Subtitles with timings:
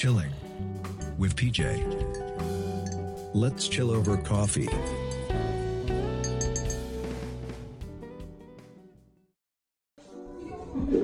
[0.00, 0.32] Chilling
[1.18, 1.60] with PJ.
[3.34, 4.64] Let's chill over coffee.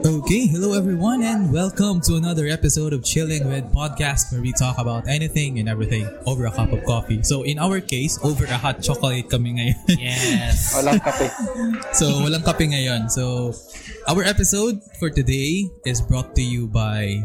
[0.00, 4.78] Okay, hello everyone, and welcome to another episode of Chilling with Podcast, where we talk
[4.78, 7.22] about anything and everything over a cup of coffee.
[7.22, 9.76] So, in our case, over a hot chocolate kami ngayon.
[10.00, 10.72] Yes.
[10.72, 11.28] Walang kape.
[11.92, 13.12] so, walang kape ngayon.
[13.12, 13.52] So,
[14.08, 17.20] our episode for today is brought to you by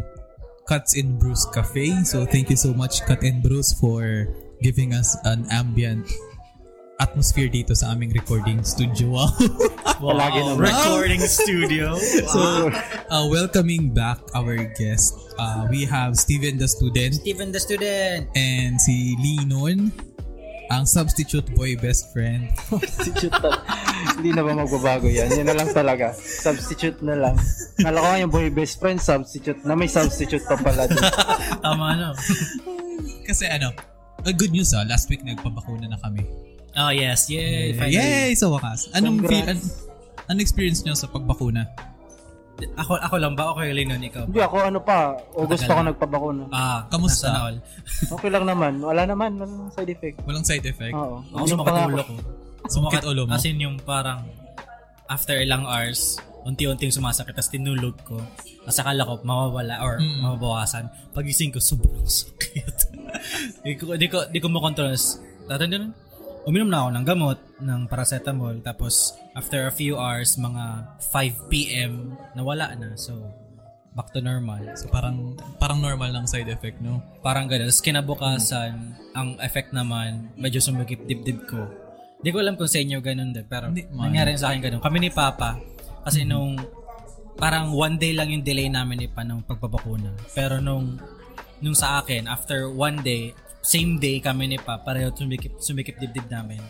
[0.71, 1.91] Cuts in Bruce Cafe.
[2.07, 4.31] So, thank you so much, Cut in Bruce, for
[4.63, 6.07] giving us an ambient
[6.95, 9.11] atmosphere dito sa aming recording studio.
[10.01, 10.17] Wow.
[10.17, 10.65] Palagi naman.
[10.65, 11.93] Recording studio.
[12.33, 12.73] so,
[13.13, 15.13] uh, welcoming back our guest.
[15.37, 18.25] Uh, we have Steven the student Steven the student.
[18.33, 19.93] and si Linon,
[20.71, 22.47] ang substitute boy best friend.
[22.71, 23.59] Substitute tal-
[24.15, 25.27] Hindi na ba magbabago yan?
[25.35, 26.15] Yan na lang talaga.
[26.15, 27.35] Substitute na lang.
[27.83, 29.59] Nala ko nga yung boy best friend, substitute.
[29.67, 31.03] Na may substitute pa pala dun.
[31.65, 32.09] Tama no.
[33.27, 33.75] Kasi ano,
[34.23, 36.23] uh, good news ah, last week nagpabakuna na kami.
[36.79, 37.75] Oh yes, yay.
[37.75, 37.99] Finally.
[37.99, 38.31] Yay!
[38.39, 38.87] Sa wakas.
[38.95, 39.59] Anong, feel, an,
[40.31, 41.67] anong experience nyo sa pagbakuna?
[42.75, 43.51] Ako ako lang ba?
[43.51, 44.23] Okay lang nun ikaw?
[44.23, 44.97] Hindi ako ano pa,
[45.33, 45.87] August Matagal ako na.
[45.87, 46.43] nagpabakuna.
[46.49, 47.29] Ah, Kamusta?
[48.15, 48.73] Okay lang naman.
[48.79, 49.31] Wala naman.
[49.35, 50.15] Walang side effect.
[50.21, 50.93] Walang side effect?
[50.93, 51.21] Oo.
[51.27, 52.13] Ako Ano sumakit ulo ako?
[52.13, 52.15] ko.
[52.67, 53.31] Sumakit ulo mo?
[53.31, 54.21] As in yung parang
[55.07, 58.17] after ilang hours, unti-unting sumasakit tapos tinulog ko.
[58.61, 60.21] Tapos akala ko mawawala or Mm.
[60.23, 60.85] mababawasan.
[61.11, 62.75] Pagising ko, sobrang sakit.
[63.61, 64.93] di ko, di ko, di ko makontrol.
[65.43, 65.91] Tatanda nun,
[66.47, 68.55] uminom na ako ng gamot, ng paracetamol.
[68.65, 72.97] Tapos, after a few hours, mga 5 p.m., nawala na.
[72.97, 73.13] So,
[73.91, 74.63] back to normal.
[74.79, 77.03] So parang parang normal lang side effect, no?
[77.19, 77.67] parang gano'n.
[77.67, 78.71] Tapos kinabukasan,
[79.11, 81.67] ang effect naman, medyo sumikip dibdib ko.
[82.21, 83.45] Hindi ko alam kung sa inyo ganun din.
[83.49, 84.81] Pero Hindi, nangyari sa akin ganun.
[84.81, 85.59] Kami ni Papa,
[86.07, 86.55] kasi nung
[87.35, 90.15] parang one day lang yung delay namin ni Pa nung pagpapakuna.
[90.31, 90.95] Pero nung
[91.59, 96.25] nung sa akin, after one day, same day kami ni Pa, pareho sumikip, sumikip dibdib
[96.27, 96.61] namin.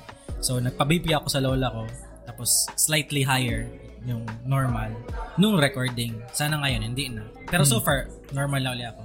[0.43, 1.83] So nagpa-BP ako sa lola ko,
[2.27, 3.67] tapos slightly higher
[4.05, 4.89] yung normal
[5.37, 6.17] nung recording.
[6.33, 7.21] Sana ngayon, hindi na.
[7.47, 9.01] Pero so far, normal na ulit ako.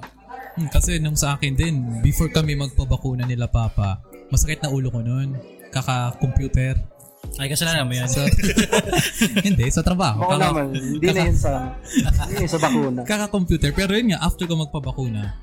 [0.56, 4.00] Hmm, kasi nung sa akin din, before kami magpabakuna nila Papa,
[4.32, 5.36] masakit na ulo ko noon.
[5.68, 6.80] Kaka-computer.
[7.36, 8.08] Ay, kasalanan mo yan.
[8.08, 8.24] So,
[9.46, 10.24] hindi, sa trabaho.
[10.24, 10.66] Ako Kaka- naman.
[10.72, 11.52] Hindi na yun sa,
[12.24, 13.00] hindi yun sa bakuna.
[13.04, 13.70] Kaka-computer.
[13.76, 15.36] Pero yun nga, after ko magpabakuna,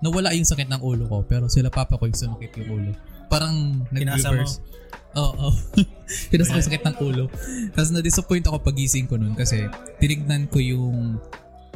[0.00, 1.18] nawala yung sakit ng ulo ko.
[1.24, 2.90] Pero sila papa ko yung sumakit yung ulo.
[3.26, 4.62] Parang nag-reverse.
[5.16, 5.48] Oo.
[5.48, 5.54] Oh,
[6.30, 7.24] Kinasa ko yung sakit ng ulo.
[7.72, 9.64] Tapos na-disappoint ako pagising ko nun kasi
[9.98, 11.16] tinignan ko yung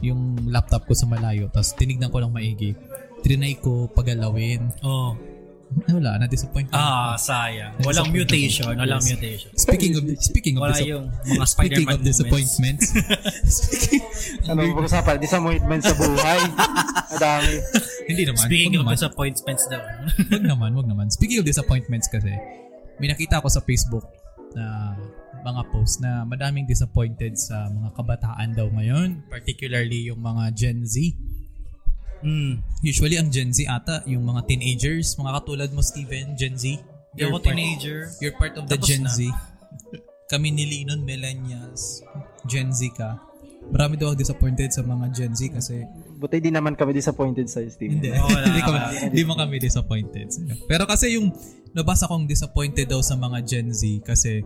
[0.00, 1.48] yung laptop ko sa malayo.
[1.52, 2.76] Tapos tinignan ko lang maigi.
[3.20, 4.72] Trinay ko pagalawin.
[4.80, 5.16] Oh.
[5.70, 6.66] Eh, Wala, na-disappoint.
[6.70, 7.78] Ah, sayang.
[7.80, 8.74] Walang mutation.
[8.74, 9.54] Walang mutation.
[9.54, 12.84] Speaking of speaking of Wala disap- yung mga speaking Spider-Man of disappointments.
[13.46, 14.02] speaking,
[14.50, 15.14] Ano ba pag-usapan?
[15.22, 16.40] Disappointment sa buhay.
[17.10, 17.52] Madami.
[18.04, 18.42] hindi naman.
[18.42, 18.94] Speaking wag of naman.
[18.98, 19.82] disappointments daw.
[20.28, 21.06] wag naman, wag naman.
[21.08, 22.34] Speaking of disappointments kasi,
[22.98, 24.10] may nakita ako sa Facebook
[24.52, 24.98] na
[25.40, 31.14] mga post na madaming disappointed sa mga kabataan daw ngayon, particularly yung mga Gen Z.
[32.20, 32.60] Hmm.
[32.84, 36.76] Usually ang Gen Z ata, yung mga teenagers, mga katulad mo Steven, Gen Z.
[37.16, 38.12] Di ako teenager.
[38.20, 39.12] You're part of the Tapos Gen na.
[39.12, 39.28] Z.
[40.32, 42.04] Kami ni Linon, millennials,
[42.46, 43.18] Gen Z ka.
[43.70, 45.84] Marami daw ako disappointed sa mga Gen Z kasi
[46.20, 47.96] Buti di naman kami disappointed sa Steve.
[47.96, 48.12] hindi.
[48.12, 49.00] Wala, hindi, kami, wala.
[49.08, 50.28] hindi mo kami disappointed.
[50.68, 51.32] Pero kasi yung
[51.72, 54.44] nabasa kong disappointed daw sa mga Gen Z kasi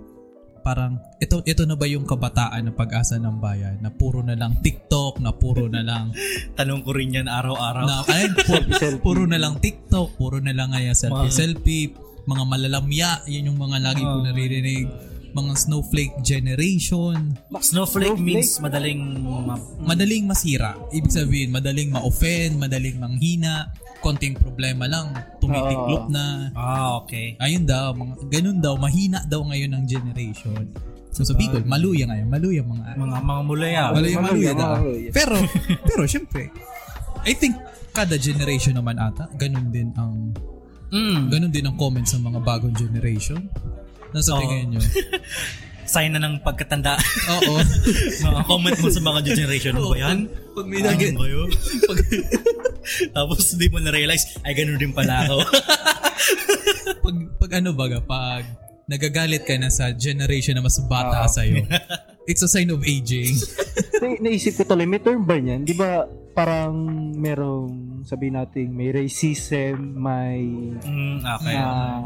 [0.64, 4.56] parang ito ito na ba yung kabataan ng pag-asa ng bayan na puro na lang
[4.58, 6.08] TikTok, na puro na lang
[6.58, 7.84] Tanong ko rin yan araw-araw.
[7.84, 8.98] na ay, puro, Selfie.
[8.98, 11.92] puro na lang TikTok, puro na lang ngayon selfie selfie,
[12.25, 14.25] mga malalamya, yun yung mga lagi ko Oh.
[14.25, 14.88] naririnig.
[15.34, 20.78] Mga snowflake generation, Snowflake means madaling ma- madaling masira.
[20.89, 26.55] Ibig sabihin, madaling ma-offend, madaling manghina, konting problema lang, tumitiklop na.
[26.55, 27.34] Ah, okay.
[27.37, 30.71] Ayun daw, mga, ganun daw, mahina daw ngayon ng generation.
[31.11, 33.83] So sa Bicol, maluya ngayon, maluya mga Mga mga mulaya.
[33.89, 34.73] maluya, maluya Maluya, daw.
[34.78, 35.11] maluya.
[35.11, 35.34] Pero,
[35.89, 36.55] pero syempre,
[37.23, 37.58] I think
[37.91, 40.31] kada generation naman ata, ganun din ang
[40.85, 41.26] Mm.
[41.26, 43.50] ganun din ang comments ng mga bagong generation.
[44.14, 44.40] Nasa Oo.
[44.40, 44.81] tingin nyo?
[45.84, 46.96] Sign na ng pagkatanda.
[47.28, 47.61] Oo.
[48.26, 49.75] mga comment mo sa mga generation.
[49.76, 50.19] Ano ba yan?
[50.55, 51.49] Pag may Ano nag- ba yun?
[53.11, 55.37] Tapos hindi mo na-realize, ay ganun din pala ako.
[57.05, 58.44] pag, pag ano baga, pag
[58.84, 61.28] nagagalit ka na sa generation na mas bata Ah.
[61.28, 61.64] sa'yo,
[62.25, 63.32] it's a sign of aging.
[63.99, 65.64] Na- naisip ko tuloy, may term ba niyan?
[65.64, 66.75] Di ba parang
[67.14, 67.72] merong,
[68.05, 70.40] sabi natin, may racism, may
[70.76, 71.56] mm, okay.
[71.56, 72.00] ah,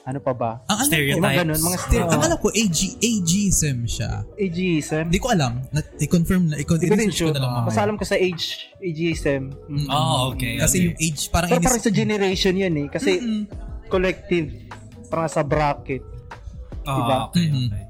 [0.00, 0.50] ano pa ba?
[0.64, 1.16] Ang ko, Stereotypes.
[1.20, 2.14] Yung mga ganun, mga stereotypes.
[2.16, 4.12] ang alam ko, AG, ageism siya.
[4.34, 5.04] Ageism.
[5.12, 5.52] Hindi ko alam.
[5.70, 7.34] Na, i-confirm na, i-research ko sure.
[7.36, 7.84] na lang Basta mamaya.
[7.84, 8.44] alam ko sa age,
[8.80, 9.42] ageism.
[9.68, 9.86] Mm.
[9.92, 10.56] Oh, okay.
[10.56, 10.86] Kasi okay.
[10.88, 12.86] yung age, parang Pero inis- parang sa generation yun eh.
[12.88, 13.42] Kasi Mm-mm.
[13.92, 14.48] collective,
[15.12, 16.02] parang sa bracket.
[16.88, 17.16] Ah, diba?
[17.28, 17.84] okay, okay.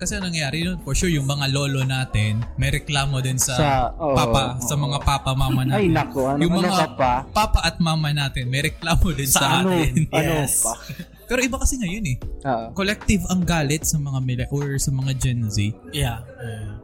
[0.00, 3.92] Kasi anong nangyari yun, for sure, yung mga lolo natin, may reklamo din sa, Sa-
[3.92, 4.64] oo, papa, oo.
[4.64, 5.76] sa mga papa, mama natin.
[5.76, 6.24] Ay, nako.
[6.24, 7.12] Ano, yung mga ka pa?
[7.28, 10.08] papa at mama natin, may reklamo din sa, Ano, atin.
[10.08, 10.64] ano Yes.
[10.64, 10.72] pa?
[11.28, 12.16] Pero iba kasi ngayon eh.
[12.48, 12.64] Oo.
[12.72, 15.68] Collective ang galit sa mga mila or sa mga Gen Z.
[15.92, 16.24] Yeah.
[16.24, 16.80] yeah.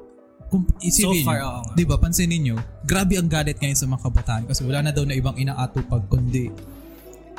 [0.47, 4.07] Kung isipin So far, nyo, di ba, pansinin nyo, grabe ang galit ngayon sa mga
[4.07, 6.53] kabataan kasi wala na daw na ibang inaatupag kundi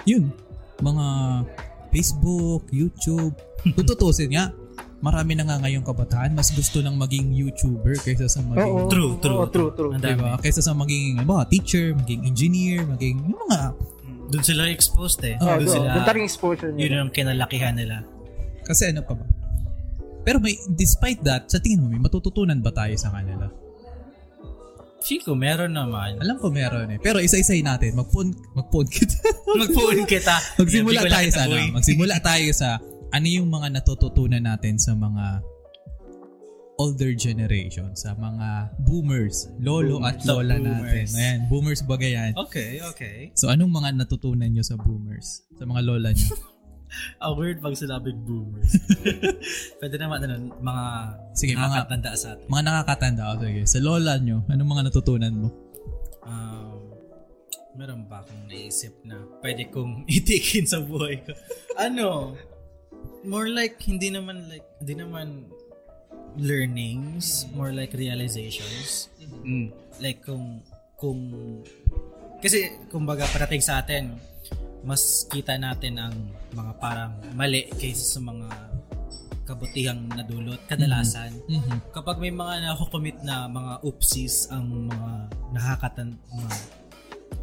[0.03, 0.33] yun,
[0.81, 1.06] mga
[1.94, 3.31] Facebook, YouTube.
[3.63, 4.51] Kung tutusin nga,
[4.97, 8.89] marami na nga ngayong kabataan, mas gusto nang maging YouTuber kaysa sa maging Oo.
[8.89, 9.38] True, true.
[9.38, 9.91] Oo, true, true.
[9.94, 10.17] Ang dami.
[10.17, 10.41] Diba?
[10.41, 13.59] Kaysa sa maging ano ba, teacher, maging engineer, maging yung mga
[14.27, 15.39] Doon sila exposed eh.
[15.39, 16.99] Oh, doon sila, Doon talagang exposure yun nila.
[16.99, 18.03] ang kinalakihan nila.
[18.67, 19.23] kasi ano pa ba?
[20.27, 23.47] Pero may despite that, sa tingin mo may matututunan ba tayo sa kanila?
[24.99, 26.19] Feel ko meron naman.
[26.19, 26.99] Alam ko meron eh.
[26.99, 27.95] Pero isa-isay natin.
[27.95, 29.15] Mag-phone, mag-phone kita.
[29.47, 30.35] Magpuun kita.
[30.59, 31.55] magsimula ko tayo sa ano.
[31.79, 32.69] Magsimula tayo sa
[33.09, 35.42] ano yung mga natututunan natin sa mga
[36.77, 41.09] older generation, sa mga boomers, lolo at Sa lola boomers.
[41.09, 41.18] natin.
[41.18, 42.38] Ayan, boomers ba yan?
[42.38, 43.18] Okay, okay.
[43.33, 45.42] So anong mga natutunan nyo sa boomers?
[45.57, 46.30] Sa mga lola nyo?
[47.18, 48.77] A weird pag sinabing boomers.
[49.81, 50.86] Pwede naman ano, mga
[51.33, 52.45] Sige, mga- nakakatanda sa atin.
[52.45, 53.24] mga nakakatanda.
[53.25, 55.50] O sige, sa lola nyo, anong mga natutunan mo?
[56.21, 56.94] Um,
[57.74, 61.33] meron ba akong naisip na pwede kong itikin sa buhay ko?
[61.74, 62.38] Ano?
[63.27, 65.51] More like, hindi naman like, hindi naman
[66.39, 69.12] learnings, more like realizations.
[69.44, 69.74] Mm.
[70.00, 70.63] Like kung,
[70.95, 71.19] kung,
[72.39, 74.15] kasi kumbaga parating sa atin,
[74.85, 76.15] mas kita natin ang
[76.56, 78.47] mga parang mali kaysa sa mga
[79.47, 81.95] kabutihang nadulot kadalasan Mhm.
[81.95, 85.12] kapag may mga nakukomit na mga oopsies ang mga
[85.56, 86.56] nakakatan mga,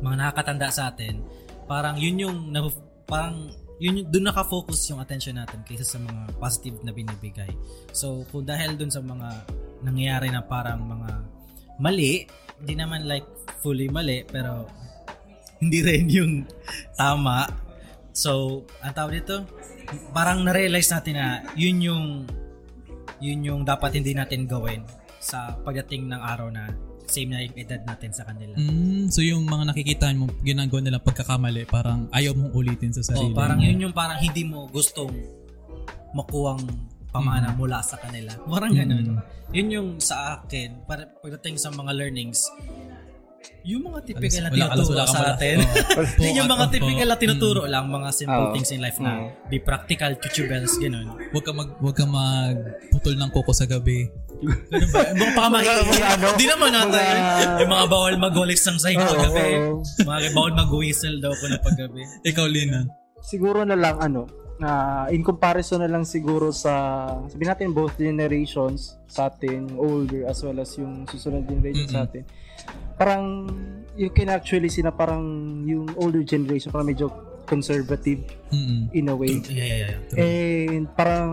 [0.04, 1.24] mga nakakatanda sa atin,
[1.64, 2.60] parang yun yung na,
[3.08, 3.48] parang
[3.82, 7.50] yun doon nakafocus yung attention natin kaysa sa mga positive na binibigay.
[7.90, 9.28] So, kung dahil doon sa mga
[9.82, 11.10] nangyayari na parang mga
[11.82, 12.24] mali,
[12.62, 13.26] hindi naman like
[13.60, 14.70] fully mali, pero
[15.58, 16.32] hindi rin yung
[16.94, 17.50] tama.
[18.14, 19.42] So, ang tawag dito,
[20.14, 22.06] parang na-realize natin na yun yung
[23.18, 24.84] yun yung dapat hindi natin gawin
[25.18, 26.68] sa pagdating ng araw na
[27.14, 28.58] same na yung edad natin sa kanila.
[28.58, 33.08] Mm, so yung mga nakikita mo, ginagawa nilang pagkakamali, parang ayaw mong ulitin sa Oh,
[33.14, 33.30] sarili.
[33.32, 33.64] parang mo.
[33.64, 35.14] yun yung parang hindi mo gustong
[36.10, 36.62] makuwang
[37.10, 38.34] pamana mula sa kanila.
[38.42, 39.22] Parang ganun.
[39.54, 42.50] Yun yung sa akin, para pagdating sa mga learnings,
[43.64, 45.56] yung mga typical na tinuturo sa atin.
[46.18, 49.10] Yun yung mga typical na tinuturo lang, mga simple things in life na
[49.46, 51.16] be practical, chuchubels, ganun.
[51.32, 54.08] Huwag ka mag huwag ka magputol ng kuko sa gabi.
[54.68, 55.00] Ganun ba?
[55.14, 56.04] Mga pamahiin.
[56.18, 56.26] Ano?
[56.36, 57.14] Di naman natin.
[57.16, 59.80] Mga- Yung mga bawal mag-walis ng sahig paggabi.
[60.02, 62.02] Mga bawal mag-whistle daw ko na paggabi.
[62.22, 62.84] Ikaw, Lina.
[63.24, 64.70] siguro na lang ano, na
[65.08, 66.72] in comparison na lang siguro sa
[67.26, 72.22] sabihin natin both generations sa atin, older as well as yung susunod generation sa atin.
[72.94, 73.50] Parang
[73.94, 75.22] you can actually see na parang
[75.66, 77.10] yung older generation parang medyo
[77.46, 78.90] conservative Mm-mm.
[78.96, 79.38] in a way.
[79.48, 80.16] Yeah, yeah, yeah.
[80.16, 81.30] And parang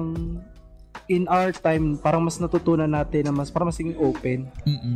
[1.12, 4.96] in our time, parang mas natutunan natin na mas parang mas open, Mm-mm.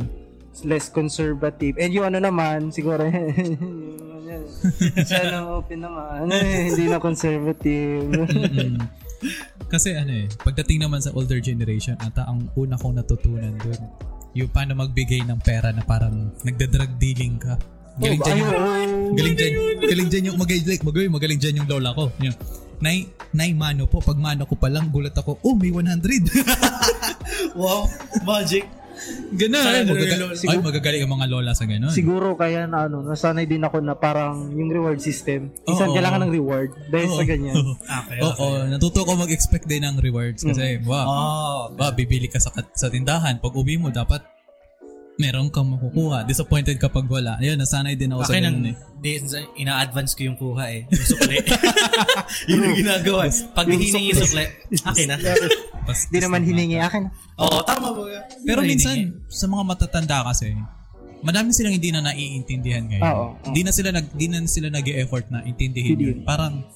[0.64, 1.76] less conservative.
[1.76, 3.04] And yung ano naman, siguro,
[5.08, 6.32] siya na open naman,
[6.72, 8.08] hindi na conservative.
[9.72, 13.80] Kasi ano eh, pagdating naman sa older generation, ata ang una kong natutunan dun,
[14.36, 17.56] yung paano magbigay ng pera na parang nagda-drug dealing ka.
[17.96, 18.52] Galing dyan yung,
[19.16, 22.12] galing dyan, galing dyan yung, magaling, like, magaling, magaling dyan yung lola ko.
[22.20, 22.36] Yung,
[22.76, 25.96] Nay, nay mano po, pag mano ko pa lang, gulat ako, oh, may 100.
[27.56, 27.88] Wow,
[28.24, 28.68] magic.
[29.32, 29.84] Ganun.
[29.86, 31.90] Magaga- ay, magagaling ang mga lola sa ganun.
[31.90, 35.52] Siguro kaya na ano, nasanay din ako na parang yung reward system.
[35.62, 35.94] Minsan Oo.
[35.94, 37.54] kailangan ng reward dahil sa ganyan.
[38.06, 42.52] Okay, Oo, natuto ko mag-expect din ng rewards kasi, wow, Oh, ba, bibili ka sa,
[42.72, 43.38] sa tindahan.
[43.38, 44.22] Pag uwi mo, dapat
[45.16, 46.28] meron kang makukuha.
[46.28, 47.40] Disappointed kapag wala.
[47.40, 48.76] Ayun, nasanay din ako sa Akin ang ganun eh.
[49.00, 49.10] di,
[49.64, 50.82] ina-advance ko yung kuha eh.
[50.92, 51.36] Yung sukli.
[52.52, 53.28] yun yung ginagawa.
[53.56, 54.44] Pag hiningi yung sukli,
[54.84, 55.16] akin na.
[55.88, 57.02] Pas- Hindi naman hiningi akin.
[57.40, 58.02] Oo, tama ba?
[58.44, 60.52] Pero minsan, sa mga matatanda kasi,
[61.24, 63.04] madami silang hindi na naiintindihan ngayon.
[63.06, 63.46] Oo, oo.
[63.48, 66.18] Hindi na sila nag hindi na sila nag-e-effort na intindihin yun.
[66.26, 66.66] Parang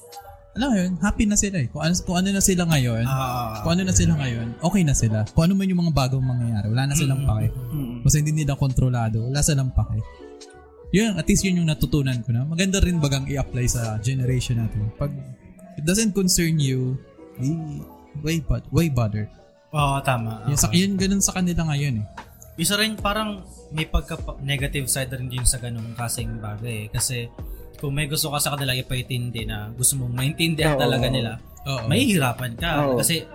[0.51, 1.67] alam mo yun, happy na sila eh.
[1.71, 4.91] Kung ano, kung ano na sila ngayon, Ah, kung ano na sila ngayon, okay na
[4.91, 5.23] sila.
[5.31, 7.47] Kung ano man yung mga bagong mangyayari, wala na silang pake.
[8.03, 10.03] Basta hindi nila kontrolado, wala silang pake.
[10.91, 12.43] Yun, at least yun yung natutunan ko na.
[12.43, 14.91] Maganda rin bagang i-apply sa generation natin.
[14.99, 15.15] Pag
[15.79, 16.99] it doesn't concern you,
[18.19, 19.31] why, but, why bother?
[19.71, 20.43] Oo, tama.
[20.51, 22.05] Yun, sa, yun ganun sa kanila ngayon eh.
[22.59, 26.87] Isa rin parang may pagka negative side rin din sa ganung kasing bagay eh.
[26.91, 27.31] Kasi
[27.81, 30.79] kung may gusto ka sa kanila ipaitindi na gusto mong maintindihan Oo.
[30.79, 31.89] talaga nila, Oo.
[31.89, 32.69] mahihirapan ka.
[32.85, 33.01] Oo.
[33.01, 33.25] Kasi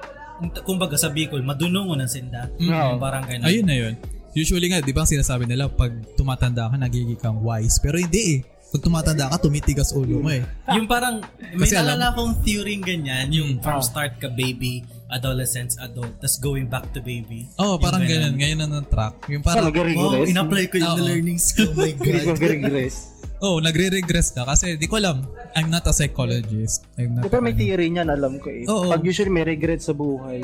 [0.63, 2.47] kumbaga sa Bicol, madunong ng sinda.
[2.57, 2.95] Oo.
[2.97, 3.43] Parang ganun.
[3.43, 3.95] Ayun na yun.
[4.33, 7.81] Usually nga, di ba sinasabi nila, pag tumatanda ka, nagiging kang wise.
[7.81, 8.41] Pero hindi eh.
[8.69, 10.45] Pag tumatanda ka, tumitigas ulo mo eh.
[10.69, 11.25] Yung parang,
[11.57, 13.63] may Kasi alam- nalala akong theory ganyan, yung Mm.
[13.63, 17.49] from start ka baby, adolescence, adult, tas going back to baby.
[17.57, 18.35] Oo, oh, parang Yung ganun.
[18.37, 19.15] Ngayon na ng track.
[19.27, 20.29] Yung parang, Wow, nag-regress.
[20.29, 21.01] in-apply ko yung Oo.
[21.01, 21.63] learnings ko.
[21.65, 22.93] Oh my God.
[23.39, 24.45] Oh, nagre-regress ka.
[24.45, 25.25] Kasi di ko alam.
[25.53, 26.85] I'm not a psychologist.
[26.95, 27.59] I'm not Pero may ano.
[27.59, 28.65] theory niyan, alam ko eh.
[28.67, 28.89] Oo.
[28.89, 30.41] Pag usually may regret sa buhay,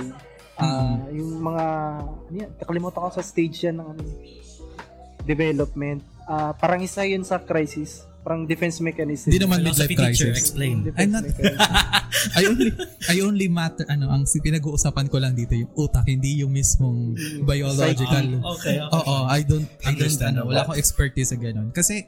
[0.54, 1.64] ah yung mga,
[2.22, 4.02] ano yan, kakalimutan ko sa stage yan ng ano,
[5.22, 6.00] development.
[6.24, 8.02] Ah parang isa yun sa crisis.
[8.22, 9.34] Parang defense mechanism.
[9.34, 10.42] Hindi naman Philosophy midlife teacher, crisis.
[10.46, 10.74] explain.
[10.86, 11.58] Defense I'm not- mechanism.
[12.38, 12.68] I only
[13.10, 17.18] I only matter ano ang si- pinag-uusapan ko lang dito yung utak hindi yung mismong
[17.42, 18.26] biological.
[18.56, 18.94] Okay, okay.
[18.94, 20.48] Oo, I don't I don't Understand ano, that.
[20.48, 21.74] wala akong expertise sa ganun.
[21.74, 22.06] Kasi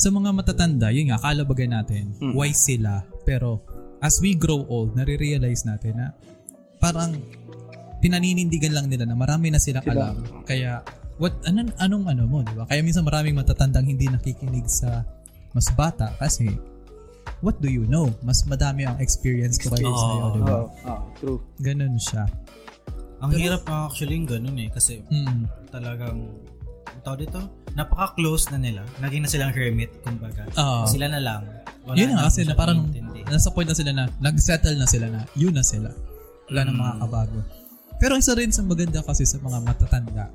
[0.00, 2.32] sa mga matatanda, yun nga kalabagan natin, Hmm.
[2.32, 3.60] wise sila, pero
[4.00, 6.06] as we grow old, nare-realize natin na
[6.80, 7.20] parang
[8.00, 10.16] pinaninindigan lang nila na marami na silang Sila.
[10.16, 10.24] alam.
[10.48, 10.80] Kaya
[11.20, 12.64] what anong anong ano mo, di ba?
[12.64, 15.04] Kaya minsan maraming matatandang hindi nakikinig sa
[15.52, 16.48] mas bata kasi
[17.44, 18.08] what do you know?
[18.24, 20.00] Mas madami ang experience ko kayo Oo.
[20.00, 20.56] sa'yo, di ba?
[20.56, 21.40] Oo, ah, true.
[21.60, 22.24] Ganun siya.
[23.20, 24.72] Ang hirap nga actually yung ganun eh.
[24.72, 25.44] Kasi Mm.
[25.68, 26.59] talagang, ang
[27.00, 27.40] tawag dito,
[27.72, 28.82] napaka-close na nila.
[28.98, 30.44] Naging na silang hermit, kumbaga.
[30.58, 30.84] Oo.
[30.86, 31.42] Sila na lang.
[31.86, 33.24] Wala yun nga kasi na parang intindi.
[33.24, 35.88] nasa point na sila na nag-settle na sila na yun na sila.
[36.50, 36.82] Wala nang Mm.
[36.82, 37.38] makakabago.
[38.00, 40.28] Pero isa rin sa maganda kasi sa mga matatanda,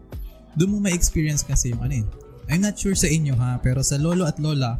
[0.55, 2.09] doon mo ma-experience kasi yung ano yun.
[2.47, 4.77] I'm not sure sa inyo ha, pero sa lolo at lola,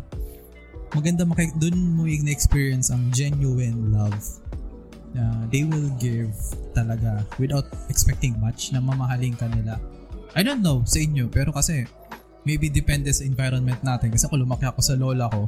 [0.93, 4.15] maganda maki doon mo yung na-experience ang genuine love
[5.11, 6.31] na they will give
[6.71, 9.75] talaga without expecting much na mamahalin ka nila.
[10.35, 11.87] I don't know sa inyo, pero kasi
[12.43, 14.11] maybe depende sa environment natin.
[14.11, 15.47] Kasi ako lumaki ako sa lola ko,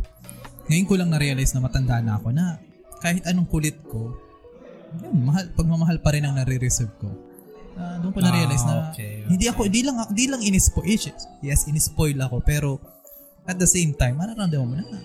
[0.68, 2.58] ngayon ko lang na-realize na matanda na ako na
[3.04, 4.16] kahit anong kulit ko,
[5.04, 7.12] yun, mahal, pagmamahal pa rin ang nare-receive ko.
[7.78, 9.30] Ah, doon ko na-realize Ah, na okay, okay.
[9.30, 10.88] hindi ako, hindi lang, hindi lang inispoil.
[11.46, 12.82] Yes, inispoil ako, pero
[13.46, 15.04] at the same time, mararamdaman mo na,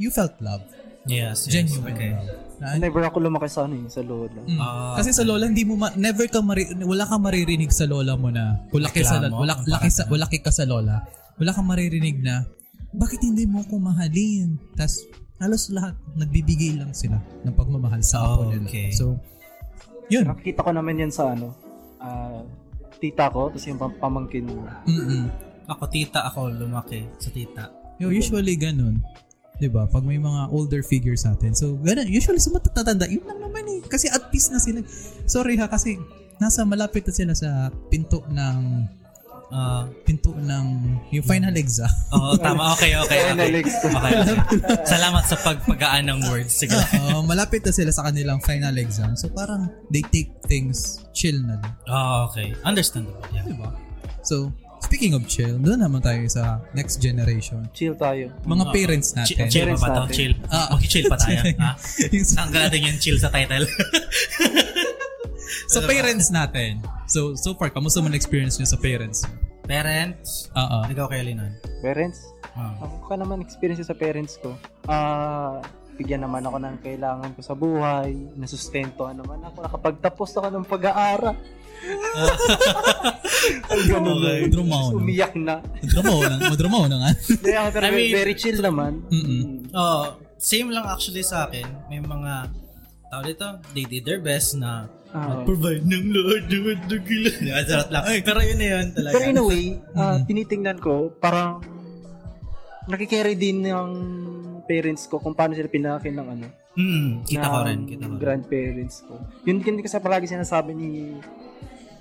[0.00, 0.64] you felt love.
[1.04, 1.52] Yes, yes.
[1.52, 2.10] Genuine Okay.
[2.16, 2.32] love.
[2.64, 4.40] Na- Never ako lumaki sa ano eh, sa lola.
[4.40, 4.56] Mm.
[4.56, 8.16] Ah, Kasi sa lola hindi mo ma- never ka mari- wala kang maririnig sa lola
[8.16, 11.04] mo na ulaki sa wala laki sa ulaki ka sa lola.
[11.36, 12.48] Wala kang maririnig na
[12.90, 14.56] bakit hindi mo ko mahalin?
[14.72, 14.96] Tas
[15.36, 18.64] halos lahat nagbibigay lang sila ng pagmamahal sa apo Oh, nila.
[18.64, 18.88] okay.
[18.90, 19.20] So
[20.06, 20.24] yun.
[20.24, 21.52] Nakikita ko naman yan sa ano,
[21.98, 22.40] ah,
[22.96, 24.64] tita ko, tapos yung pam- pamangkin mo.
[24.84, 25.28] Mm-mm.
[25.66, 27.64] Ako tita, ako lumaki sa tita.
[27.96, 29.00] Yo, usually ganun.
[29.58, 29.86] 'Di ba?
[29.86, 31.54] Pag may mga older figures natin.
[31.54, 32.10] So, ganun.
[32.10, 33.80] Usually sa matatanda, yun lang naman eh.
[33.86, 34.82] Kasi at peace na sila.
[35.30, 35.98] Sorry ha, kasi
[36.42, 38.58] nasa malapit na sila sa pinto ng
[39.54, 40.66] Ah, pinto ng
[41.14, 41.86] yung final exam.
[42.10, 42.74] Oo, tama.
[42.74, 43.22] Okay, okay.
[43.22, 43.50] Ayun, okay.
[43.54, 43.66] Alex.
[43.86, 44.82] okay, okay.
[44.82, 46.58] Salamat sa pagpagaan ng words.
[46.58, 46.74] Sige.
[47.06, 49.14] Oo, malapit na sila sa kanilang final exam.
[49.14, 51.70] So parang they take things chill na din.
[51.86, 52.50] Oh, okay.
[52.66, 53.22] Understandable.
[53.30, 53.46] Yeah.
[53.46, 53.70] Di ba?
[54.26, 54.50] So,
[54.84, 57.64] speaking of chill, doon naman tayo sa next generation.
[57.72, 58.28] Chill tayo.
[58.44, 59.46] Mga parents Chill, natin.
[59.48, 60.00] chill pa ba to?
[60.04, 60.14] natin.
[60.14, 60.34] Chill.
[60.46, 61.38] Ah, Mag-chill pa tayo.
[61.64, 61.70] ha?
[62.12, 63.64] Yung sa- Tanggal natin yung chill sa title.
[65.74, 66.84] sa parents natin.
[67.06, 69.24] So, so far, kamusta mo na-experience nyo sa parents?
[69.64, 70.52] Parents.
[70.52, 70.78] Oo.
[70.86, 71.56] Ikaw kay Linan.
[71.80, 72.28] Parents?
[72.52, 72.76] Ah.
[72.78, 74.54] Ako ka naman experience sa parents ko.
[74.86, 75.58] Ah,
[75.94, 78.12] bigyan naman ako ng kailangan ko sa buhay.
[78.36, 79.56] Nasustentohan naman ako.
[79.64, 81.36] Nakapagtapos ako ng pag-aaral.
[83.64, 84.38] Ang ganun Okay.
[84.40, 84.50] na.
[84.50, 84.96] Drumaw na.
[84.96, 85.54] Umiyak na.
[85.80, 86.36] Madramaw na.
[86.48, 87.10] Madramaw na nga.
[87.38, 89.04] Kaya, pero I mean- very chill naman.
[89.08, 89.68] Mm-mm.
[89.70, 90.04] Oh,
[90.36, 91.64] same lang actually sa akin.
[91.86, 92.32] May mga
[93.06, 95.46] tao dito, they did their best na Ah.
[95.46, 97.38] provide ng Lord ng dagilan.
[97.62, 98.02] Sarap lang.
[98.20, 99.14] Pero yun na yun talaga.
[99.14, 101.62] Pero in a way, ah, tinitingnan ko, parang
[102.84, 103.90] nakikerry din ng
[104.64, 106.46] parents ko kung paano sila pinaki ng ano.
[106.74, 107.80] Hmm, kita ko rin.
[107.86, 108.18] Kita ko rin.
[108.18, 109.14] Grandparents ko.
[109.46, 111.14] Yun din kasi palagi sinasabi ni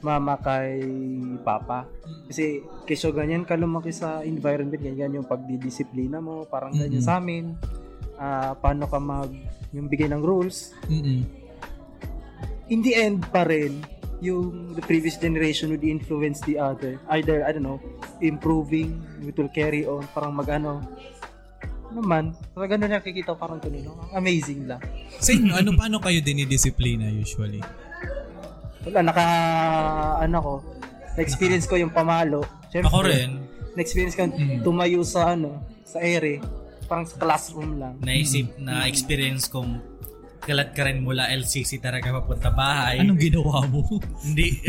[0.04, 0.84] mama kay
[1.42, 1.88] papa.
[2.28, 7.08] Kasi kesyo ganyan ka lumaki sa environment, ganyan yung pagdidisiplina mo, parang ganyan Mm-mm.
[7.08, 7.56] sa amin.
[8.20, 9.32] Ah, paano ka mag
[9.74, 10.76] yung bigay ng rules.
[10.92, 11.26] Mm-mm.
[12.70, 13.82] In the end pa rin,
[14.24, 16.96] yung the previous generation would influence the other.
[17.12, 17.80] Either, I don't know,
[18.24, 20.80] improving, it will carry on, parang mag-ano.
[21.92, 24.00] Naman, pag ganun nakikita ko parang ganun, no?
[24.16, 24.80] amazing lang.
[25.20, 27.60] Sa inyo, ano, paano kayo dinidisiplina usually?
[28.84, 29.26] Wala, naka,
[30.20, 30.54] ano ko,
[31.16, 32.44] na-experience ko yung pamalo.
[32.70, 33.32] Siyempre, Ako rin,
[33.74, 34.62] Na-experience ko Mm.
[34.62, 36.38] tumayo sa, ano, sa ere.
[36.84, 37.98] Parang sa classroom lang.
[38.00, 39.82] naisip na experience kong
[40.40, 43.00] kalat ka rin mula LCC talaga papunta bahay.
[43.00, 43.82] Anong ginawa mo?
[44.22, 44.60] Hindi.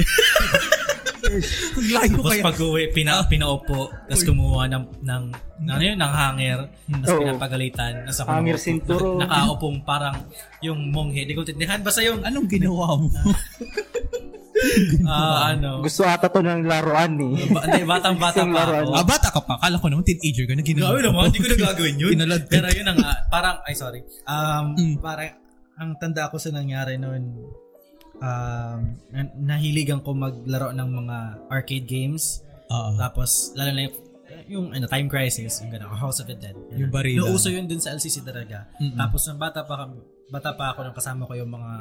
[1.84, 2.44] Layo Tapos kaya.
[2.44, 5.24] pag uwi, pina, pinaupo, tapos kumuha ng, ng,
[5.58, 7.20] ng, ano yun, ng hanger, tapos Oo.
[7.20, 7.92] pinapagalitan.
[8.04, 9.08] Tapos ako Hanger nakaupo- sinturo.
[9.18, 10.16] Nakaupong parang
[10.60, 11.24] yung monghe.
[11.24, 11.80] Di ko tindihan.
[11.80, 13.08] Basta yung, Anong ginawa mo?
[15.06, 17.32] ah, ano, Gusto ata to ng laruan eh.
[17.48, 18.82] ba, hindi, batang-bata Isang pa laruan.
[18.84, 18.92] ako.
[18.92, 19.54] ah, bata ka pa.
[19.58, 20.88] Kala ko naman teenager ka na ginawa.
[20.90, 22.10] Grabe naman, hindi ko na gagawin yun.
[22.12, 22.52] Kinalad ka.
[22.52, 24.00] Pero yun ang, nga, parang, ay sorry.
[24.24, 24.96] Um, Mm.
[24.98, 25.30] parang,
[25.74, 27.22] ang tanda ko sa nangyari noon,
[28.16, 28.80] um,
[29.10, 31.16] na- nahiligan ko maglaro ng mga
[31.48, 32.40] arcade games.
[32.66, 32.96] Oo.
[32.96, 33.96] Tapos, lalo na yung,
[34.46, 36.54] yung ano, Time Crisis, yung gano'n, House of the Dead.
[36.54, 36.78] Ganun.
[36.78, 37.18] Yung barila.
[37.20, 38.68] Yung uso yun dun sa LCC talaga.
[38.76, 38.94] Mm-mm.
[38.94, 41.72] Tapos, nung bata pa, kami- bata pa ako, nung kasama ko yung mga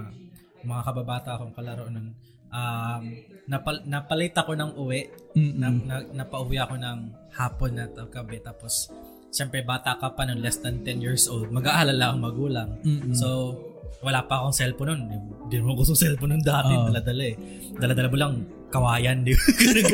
[0.64, 2.16] mga kababata akong kalaro nun,
[2.54, 3.04] um,
[3.50, 5.10] napal, napalit ako ng uwi.
[5.34, 6.98] Na, na, napauwi ako ng
[7.34, 8.38] hapon na gabi.
[8.40, 8.94] Tapos,
[9.34, 11.50] syempre, bata ka pa nun, less than 10 years old.
[11.50, 12.70] Mag-aalala ang magulang.
[12.86, 13.18] Mm-mm.
[13.18, 13.58] So,
[14.06, 15.02] wala pa akong cellphone nun.
[15.50, 16.72] Hindi naman gusto cellphone nun dati.
[16.78, 16.88] Oo.
[16.94, 17.36] Dala-dala eh.
[17.74, 18.34] Dala-dala mo lang
[18.70, 19.26] kawayan.
[19.26, 19.34] Di.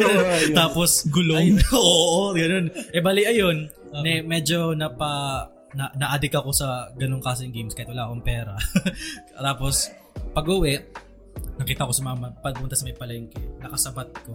[0.59, 1.55] Tapos, Gulong.
[1.77, 2.67] Oo, ganun.
[2.91, 3.71] Eh, bali, ayun.
[3.95, 4.03] Oo.
[4.03, 5.45] Ne, medyo napa,
[5.77, 8.57] na, na-addict ako sa ganung kaseng games kahit wala akong pera.
[9.37, 9.93] Tapos,
[10.33, 10.81] pag-uwi,
[11.59, 14.33] nakita ko sa mama, pagpunta sa may palengke, nakasabat ko.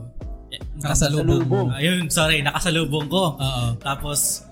[0.52, 1.72] Eh, Nakasalubong mo.
[1.72, 3.34] Ayun, sorry, nakasalubong ko.
[3.34, 3.64] Oo.
[3.80, 4.44] Tapos,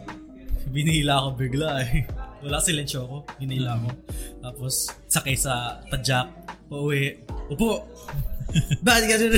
[0.72, 2.08] binihila ako bigla eh.
[2.42, 3.16] Wala silensyo ako.
[3.38, 3.88] Binihila ako.
[4.40, 4.72] Tapos,
[5.06, 6.26] sakay sa tadyak.
[6.66, 7.22] Pauwi.
[7.52, 7.84] Upo!
[8.86, 9.32] Bakit ganun?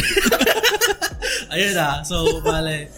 [1.53, 2.01] Ayun na.
[2.01, 2.89] So, bale.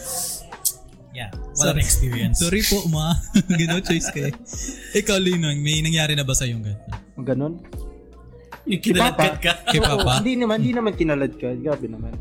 [1.11, 1.33] Yeah.
[1.57, 1.81] What an Sorry.
[1.81, 2.37] experience.
[2.38, 3.16] Sorry po, ma.
[3.59, 4.35] Gino choice ka eh.
[4.95, 6.93] Ikaw, Linong, may nangyari na ba sa'yo ganito?
[7.16, 7.57] Ganon.
[8.66, 9.52] Yung kinaladkad ka.
[9.70, 10.02] Kay Papa?
[10.02, 11.54] Oo, hindi naman, hindi naman kinalad ka.
[11.54, 12.12] Grabe naman.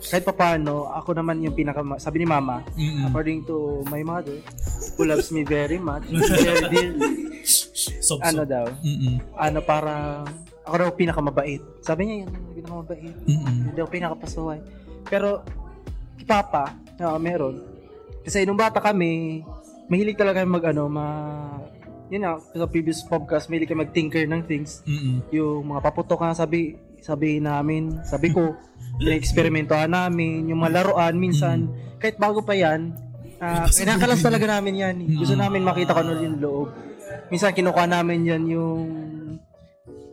[0.00, 3.04] Kahit pa paano, ako naman yung pinaka, sabi ni mama, Mm-mm.
[3.04, 4.40] according to my mother,
[4.96, 6.08] who loves me very much,
[6.40, 7.44] very dearly,
[8.00, 9.20] Sob, ano daw, Mm-mm.
[9.36, 10.24] ano parang,
[10.64, 11.60] ako daw pinakamabait.
[11.84, 13.16] Sabi niya yan, pinakamabait.
[13.28, 13.56] Mm-mm.
[13.68, 14.60] Hindi daw pinakapasuhay.
[15.04, 15.44] Pero,
[16.16, 17.60] si Papa, na meron.
[18.24, 19.44] Kasi nung bata kami,
[19.92, 21.06] mahilig talaga mag ano, ma...
[22.10, 24.82] Yun na, sa previous podcast, mahilig kami mag-tinker ng things.
[24.82, 25.22] Mm-mm.
[25.30, 28.58] Yung mga paputok na sabi, sabi namin, sabi ko,
[29.06, 32.90] experimentohan namin, yung mga laruan, minsan, kahit bago pa yan,
[33.38, 34.94] ah, kinakalas talaga namin yan.
[35.00, 35.08] eh.
[35.16, 36.68] Gusto namin makita ko ano yung loob.
[37.30, 38.80] Minsan kinukuha namin yan yung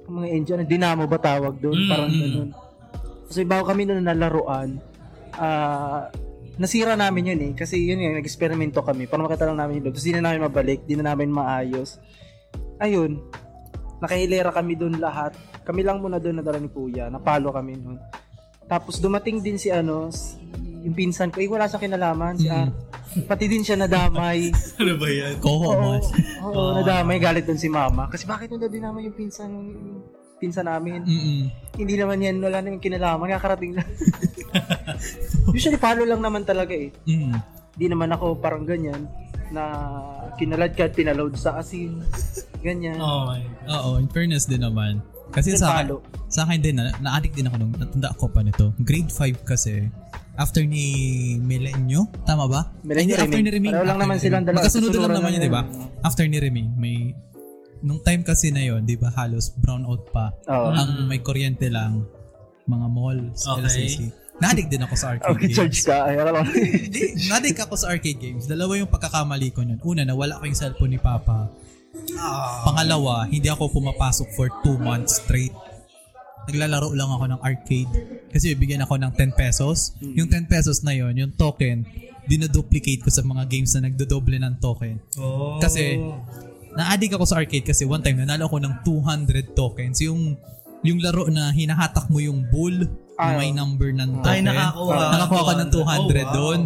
[0.07, 1.75] yung mga engine, ano, dinamo ba tawag doon?
[1.75, 2.49] Mm, Parang ganun.
[3.27, 4.79] Kasi bago kami noon na laruan,
[5.33, 6.07] ah,
[6.57, 7.51] nasira namin yun eh.
[7.53, 9.05] Kasi yun yung nag-experimento kami.
[9.05, 9.95] Para makita lang namin yung loob.
[9.95, 11.97] Tapos di na namin mabalik, di na namin maayos.
[12.77, 13.17] Ayun,
[13.97, 15.33] nakahilera kami doon lahat.
[15.61, 17.07] Kami lang muna doon nadala ni Kuya.
[17.07, 17.97] Napalo kami noon.
[18.65, 20.37] Tapos dumating din si ano, si,
[20.83, 21.39] yung pinsan ko.
[21.39, 22.35] Eh, wala siyang kinalaman.
[22.35, 22.53] Si Mm.
[22.53, 22.75] Art.
[23.17, 24.51] Pati din siya nadamay.
[24.79, 25.39] ano ba yan?
[25.39, 26.05] Koho, Oo, mas.
[26.43, 27.17] oo, nadamay.
[27.17, 28.05] Galit doon si mama.
[28.07, 29.69] Kasi bakit mo din naman yung pinsan yung
[30.37, 31.01] pinsan namin?
[31.03, 31.41] Mm-mm.
[31.77, 33.29] Hindi naman yan, wala naman kinalaman.
[33.37, 33.89] Kakarating lang.
[35.57, 36.93] Usually, follow lang naman talaga eh.
[37.05, 37.37] Mm.
[37.77, 39.05] Di naman ako parang ganyan
[39.53, 39.63] na
[40.35, 42.01] kinalad ka at pinaload sa asin.
[42.61, 42.97] Ganyan.
[42.97, 43.69] Oh my God.
[43.69, 45.01] Oo, in fairness din naman.
[45.31, 45.99] Kasi sa akin,
[46.31, 48.71] sa akin din, na, na-addict din ako nung natanda ako pa nito.
[48.79, 49.91] Grade 5 kasi,
[50.39, 52.71] after ni Milenyo, tama ba?
[52.87, 53.69] Milenyo, Ay, after ni Remy.
[53.69, 54.63] Pareho lang naman silang dalawa.
[54.63, 55.63] Magkasunod lang naman yun, di ba?
[56.01, 57.11] After ni Remy, may
[57.81, 60.31] nung time kasi na yon, 'di ba, halos brown out pa.
[60.47, 60.71] Oo.
[60.71, 62.05] Ang may kuryente lang
[62.67, 63.63] mga malls, Okay.
[63.63, 63.97] LCC.
[64.37, 65.57] Na-addict din ako sa arcade Okay, games.
[65.57, 65.97] charge ka.
[66.05, 66.41] Ay, alam mo.
[66.45, 68.45] Hindi, ako sa arcade games.
[68.45, 69.81] Dalawa yung pagkakamali ko nun.
[69.81, 71.49] Una, nawala ko yung cellphone ni Papa.
[72.61, 75.53] Pangalawa, hindi ako pumapasok for two months straight.
[76.45, 77.91] Naglalaro lang ako ng arcade.
[78.29, 79.97] Kasi bibigyan ako ng 10 pesos.
[79.99, 81.83] Yung 10 pesos na yon yung token,
[82.29, 85.01] dinaduplicate ko sa mga games na nagdodoble ng token.
[85.17, 85.57] Oh.
[85.57, 85.97] Kasi,
[86.77, 89.97] na-addict ako sa arcade kasi one time nanalo ako ng 200 tokens.
[89.99, 90.37] Yung
[90.81, 92.85] yung laro na hinahatak mo yung bull
[93.17, 93.35] na Ah.
[93.35, 94.45] may number ng Ay, token.
[94.47, 94.95] nakakuha.
[95.11, 96.31] Nakakuha ka ng 200 Oh, wow.
[96.31, 96.59] doon.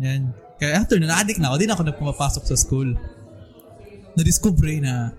[0.00, 0.20] Yan.
[0.54, 1.56] Kaya after na, na-addict na ako.
[1.56, 2.90] Di na ako nagpumapasok sa school.
[4.14, 5.14] Na-discover na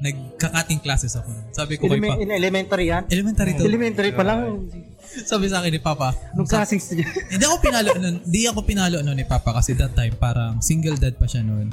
[0.00, 1.30] nagka-cutting classes ako.
[1.52, 3.02] Sabi ko kay Eleme- pa, in elementary yan?
[3.08, 3.62] elementary to.
[3.64, 4.66] Elementary pa lang.
[5.02, 7.26] Sabi sa akin ni Papa, Nung klaseng estudyante.
[7.28, 8.16] hindi ako pinalo nun.
[8.20, 11.70] Hindi ako pinalo nun ni Papa kasi that time parang single dad pa siya noon.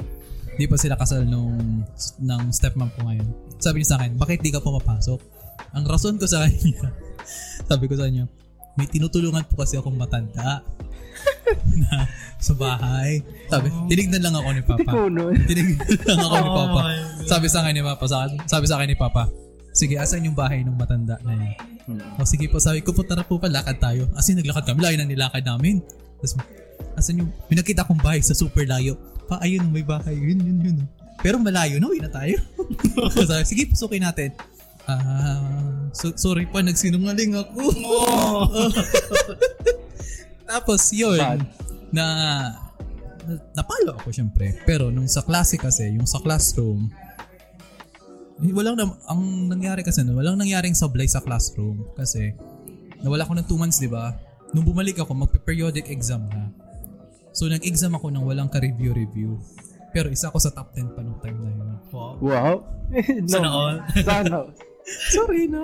[0.58, 1.84] Di pa sila kasal nung
[2.18, 3.28] ng stepmom ko ngayon.
[3.58, 5.20] Sabi niya sa akin, bakit di ka pumapasok?
[5.76, 6.90] Ang rason ko sa kanya,
[7.70, 8.26] sabi ko sa kanya,
[8.74, 10.62] may tinutulungan po kasi akong matanda
[11.82, 12.08] na
[12.40, 13.20] sa bahay.
[13.50, 14.90] Sabi, tinignan lang ako ni Papa.
[15.50, 16.80] Tinignan lang ako ni Oh Papa.
[17.28, 19.28] Sabi sa akin ni Papa, sa- sabi sa akin ni Papa,
[19.70, 21.52] sige, asan yung bahay ng matanda na yun?
[22.16, 24.06] O sige po, sabi ko po, tara po pa, lakad tayo.
[24.14, 25.82] As in, naglakad kami, layo na nilakad namin.
[26.22, 26.38] Tapos,
[26.94, 28.94] asan yung, may nakita akong bahay sa super layo.
[29.30, 30.78] Pa, ayun, may bahay, yun, yun, yun.
[31.22, 32.34] Pero malayo na, uwi na tayo.
[33.46, 34.34] sige, pasukin natin.
[34.90, 37.62] Ah, so, sorry pa, nagsinungaling ako.
[40.50, 41.46] Tapos yun, Bad.
[41.94, 42.04] na,
[43.22, 44.58] na napalo ako syempre.
[44.66, 46.90] Pero nung sa klase kasi, yung sa classroom,
[48.42, 52.34] eh, walang na, ang nangyari kasi no, walang nangyaring sablay sa classroom kasi
[53.04, 54.16] nawala ko ng 2 months, di ba?
[54.50, 56.50] Nung bumalik ako, magpe-periodic exam na.
[57.30, 59.38] So nag-exam ako ng walang ka-review-review.
[59.90, 61.68] Pero isa ako sa top 10 pa nung time na yun.
[61.90, 62.12] Wow.
[62.22, 62.54] Wow.
[63.26, 63.30] no.
[63.30, 63.76] Sana all.
[64.06, 64.38] Sana.
[65.10, 65.62] Sorry na.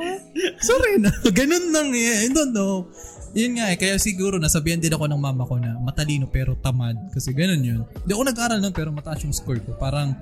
[0.63, 1.11] Sorry na.
[1.39, 2.27] Ganun lang eh.
[2.27, 2.91] I don't know.
[3.37, 3.77] Yun nga eh.
[3.79, 6.97] Kaya siguro nasabihan din ako ng mama ko na matalino pero tamad.
[7.13, 7.81] Kasi ganun yun.
[7.85, 9.77] Hindi ako nag-aral nun pero mataas yung score ko.
[9.77, 10.17] Parang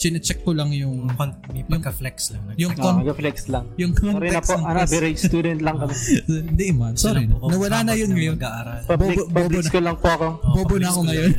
[0.00, 2.42] chinecheck ko lang yung Kon- May pagka-flex lang.
[2.56, 3.64] yung Oh, con- mag-flex lang.
[3.76, 5.94] yung Sorry na context po, ng ano, average student lang kami.
[6.48, 6.92] Hindi man.
[6.96, 7.36] Sorry na.
[7.36, 8.36] Nawala na yun ngayon.
[8.40, 9.68] Public, Bobo- bobo public na.
[9.68, 10.26] school lang po ako.
[10.40, 11.30] Oh, Bobo na ako ngayon.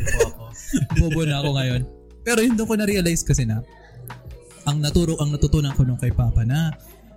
[1.02, 1.82] Bobo na ako ngayon.
[2.22, 3.66] Pero yun doon ko na-realize kasi na
[4.62, 6.70] ang naturo ang natutunan ko nung kay Papa na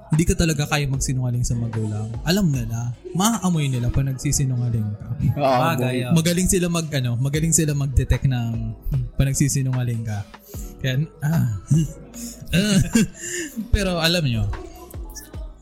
[0.09, 2.07] hindi ka talaga kaya magsinungaling sa magulang.
[2.22, 5.07] Alam nila, maaamoy nila pa nagsisinungaling ka.
[5.35, 6.07] Bagay.
[6.07, 6.12] ah.
[6.12, 8.52] magaling sila mag ano, magaling sila mag-detect ng
[9.14, 10.22] panagsisinungaling ka.
[10.85, 11.49] Kaya ah.
[12.55, 12.79] Ah.
[13.75, 14.47] Pero alam nyo,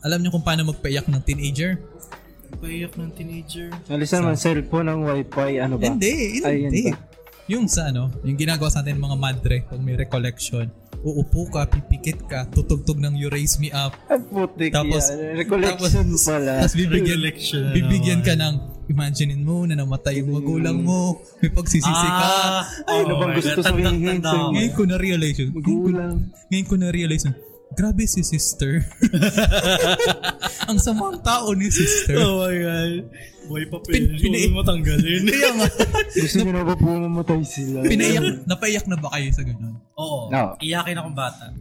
[0.05, 1.79] alam nyo kung paano magpaiyak ng teenager?
[2.61, 3.73] Payak ng teenager.
[3.89, 5.89] Alisan man cellphone ng wifi, ano ba?
[5.89, 6.91] Hindi, Ay, hindi.
[6.91, 7.01] yan ba?
[7.49, 10.69] Yung sa ano, yung ginagawa sa atin ng mga madre pag may recollection,
[11.03, 15.35] uupo ka, pipikit ka, tutugtog ng You Raise Me Up, Ang putik Tapos- yan.
[15.35, 16.53] Recollection pala.
[16.63, 18.55] tapos bibigyan, Recollection bibigyan ka naman.
[18.55, 22.25] ng imaginein mo na namatay yung magulang mo, may pagsisisi ka.
[22.25, 24.19] Ah, Ay, ano bang my gusto sabihin.
[24.23, 25.51] Ngayon ko na-realize yun.
[25.51, 26.15] Magulang.
[26.47, 27.35] Ngayon ko na-realize yun.
[27.73, 28.85] Grabe si sister.
[30.69, 32.15] Ang samang tao ni sister.
[32.21, 32.93] Oh my God.
[33.43, 35.21] Boy pa Pin- pin, pina- mo matanggalin.
[35.25, 35.67] Kaya nga,
[36.09, 37.83] Gusto niyo na ba po mamatay sila?
[37.83, 39.75] pinaiyak, napaiyak na ba kayo sa ganun?
[39.93, 40.27] Oo.
[40.27, 40.55] No.
[40.57, 41.51] Iyakin akong bata.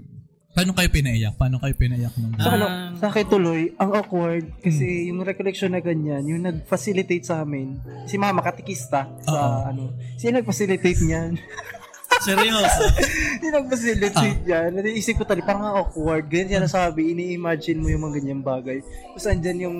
[0.53, 1.35] Paano kayo pinaiyak?
[1.35, 2.93] Paano kayo pinaiyak nung Sa, ano, Ah.
[2.95, 8.15] sa akin tuloy, ang awkward kasi yung recollection na ganyan, yung nag-facilitate sa amin, si
[8.15, 9.59] mama katikista sa Oo.
[9.67, 9.83] ano,
[10.15, 11.41] siya nag-facilitate niyan.
[12.21, 12.85] Seryoso.
[13.41, 14.71] yung nag-facilitate niyan.
[14.77, 16.29] Naisip ko talaga, parang awkward.
[16.29, 18.79] Ganyan siya nasabi, ini-imagine mo yung mga ganyang bagay.
[19.09, 19.79] Tapos andyan yung,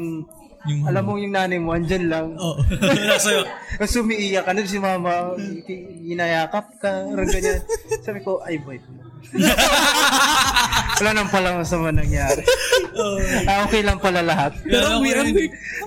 [0.71, 2.27] Yung- alam mo yung nanay mo, andyan lang.
[2.39, 2.63] Oo.
[3.11, 3.43] Nasa
[3.83, 5.35] Tapos umiiyak ka, si mama,
[6.07, 7.59] ginayakap ka, parang ganyan.
[8.05, 8.79] Sabi ko, ay boy.
[11.03, 12.45] Wala nang pala masama nangyari.
[13.49, 14.55] ah, okay lang pala lahat.
[14.63, 15.35] Pero ang weird.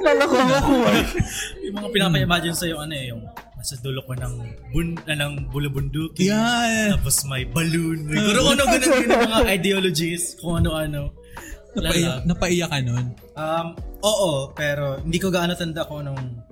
[0.02, 1.08] Lala ko awkward.
[1.64, 3.22] yung mga pinapa-imagine sa'yo, ano eh, yung
[3.56, 4.34] nasa dulo ko ng,
[4.76, 6.28] bun, na, ng bulabunduki.
[6.28, 6.98] Yeah.
[7.00, 8.12] Tapos may balloon.
[8.12, 10.36] May kung ano, ganun yung mga ideologies.
[10.42, 11.16] Kung ano-ano.
[11.76, 13.06] Napaiyak, napaiyak ka nun.
[13.34, 13.68] Um,
[14.02, 16.48] oo, pero hindi ko gaano tanda kung anong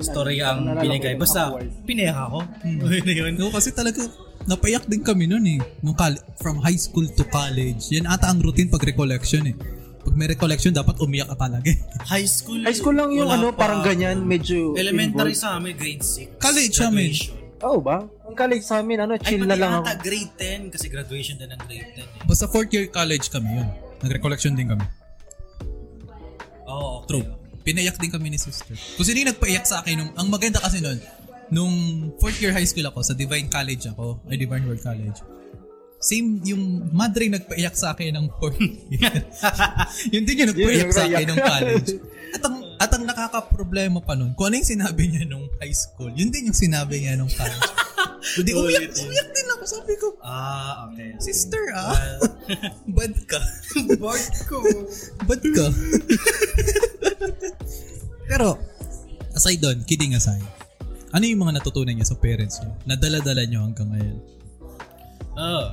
[0.00, 1.14] story ang binigay.
[1.14, 2.40] Basta, pineka ko.
[2.40, 3.34] Ano yun?
[3.34, 4.00] No, kasi talaga,
[4.44, 5.60] napaiyak din kami nun eh.
[5.80, 7.90] Nung coll- from high school to college.
[7.90, 9.56] Yan ata ang routine pag recollection eh.
[9.98, 11.78] Pag may recollection, dapat umiyak ka talaga eh.
[12.00, 12.62] High school.
[12.62, 13.66] High school lang yung ano, pa.
[13.66, 15.36] parang ganyan, medyo Elementary involved.
[15.36, 16.38] sa amin, grade 6.
[16.38, 17.12] College sa amin.
[17.58, 18.06] Oo ba?
[18.24, 19.84] Ang college sa amin, ano, Ay, chill pati na lang ako.
[19.84, 22.24] ata grade 10 kasi graduation din ng grade 10 eh.
[22.24, 23.68] Basta fourth year college kami yun.
[24.02, 24.86] Nag-recollection din kami.
[26.68, 27.06] Oo, okay.
[27.10, 27.26] True.
[27.64, 28.76] Pinaiyak din kami ni sister.
[28.96, 31.00] Kung sino yung nagpaiyak sa akin nung, ang maganda kasi nun,
[31.50, 31.74] nung
[32.20, 35.18] fourth year high school ako, sa Divine College ako, ay Divine World College.
[35.98, 39.26] Same, yung madre nagpaiyak sa akin ng fourth year.
[40.14, 41.88] yun din yung nagpaiyak sa akin nung college.
[42.28, 46.14] At ang, at ang nakaka-problema pa nun, kung ano yung sinabi niya nung high school,
[46.14, 47.66] yun din yung sinabi niya nung college.
[48.38, 49.47] Hindi, umiyak, umiyak din.
[49.68, 51.12] Sabi ko, Ah, okay.
[51.20, 52.16] sister ah, Well,
[52.96, 53.40] bad ka.
[54.00, 54.58] bored ko.
[55.24, 55.66] Bad ka.
[58.24, 58.56] Pero,
[59.32, 60.40] aside doon, kidding aside,
[61.10, 62.72] ano yung mga natutunan niya sa parents niyo?
[62.86, 64.16] Nadala-dala niyo hanggang ngayon?
[65.36, 65.66] Oo.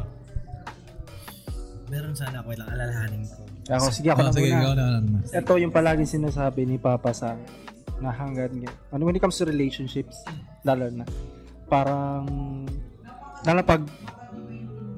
[1.85, 3.41] Meron sana ako ilang alalahanin ko.
[3.71, 4.59] Ako, sige ako Ah, na sige, muna.
[4.59, 5.21] ikaw na naman.
[5.25, 7.47] Ito yung palaging sinasabi ni Papa sa akin,
[7.95, 8.51] na hanggang
[8.91, 10.19] ano when it comes to relationships
[10.61, 11.07] lalo na
[11.65, 12.27] parang
[13.45, 13.81] lalo pag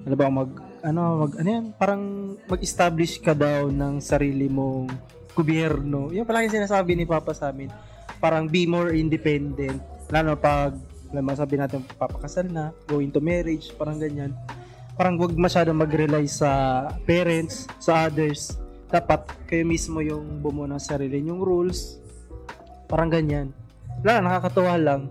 [0.08, 0.50] ano ba mag
[0.82, 1.66] ano mag ano yan?
[1.76, 2.02] Parang
[2.48, 4.88] mag-establish ka daw ng sarili mong
[5.36, 6.10] gobyerno.
[6.10, 7.70] Yun palagi sinasabi ni Papa sa amin
[8.18, 9.82] parang be more independent.
[10.10, 10.74] Lalo pag
[11.08, 14.36] alam sabi natin papakasal na go into marriage parang ganyan.
[14.98, 18.58] Parang wag masyadong mag-rely sa parents sa others.
[18.90, 22.02] Dapat kayo mismo yung bumuo ng sarili yung rules.
[22.90, 23.54] Parang ganyan.
[24.02, 25.02] Wala nakakatuwa lang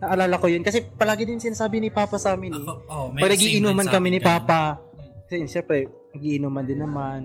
[0.00, 2.64] naalala ko yun kasi palagi din sinasabi ni Papa sa amin eh.
[2.88, 4.18] Oh, may Pag nagiinuman kami ni.
[4.18, 4.80] Papa,
[5.22, 7.20] kasi siyempre, nagiinuman din naman.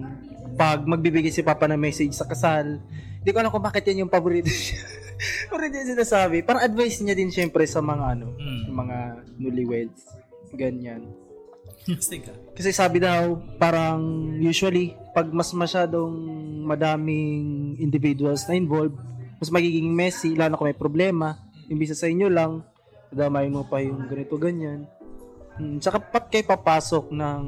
[0.53, 2.83] Pag magbibigay si Papa ng message sa kasal,
[3.17, 4.77] hindi ko alam kung bakit yan yung paborito niya.
[5.47, 6.43] paborito niya sinasabi.
[6.43, 8.61] Parang advice niya din siyempre sa mga ano, Mm.
[8.61, 8.97] sa mga
[9.35, 10.01] newlyweds.
[10.51, 11.01] Ganyan.
[12.57, 14.01] Kasi sabi daw, parang
[14.35, 16.11] usually, pag mas masyadong
[16.65, 17.45] madaming
[17.77, 18.97] individuals na involved,
[19.35, 21.44] mas magiging messy, lalo kung may problema.
[21.65, 22.61] Imbisa sa inyo lang,
[23.09, 24.85] damay mo pa yung ganito, ganyan.
[25.55, 27.41] Hmm, tsaka pat kayo papasok ng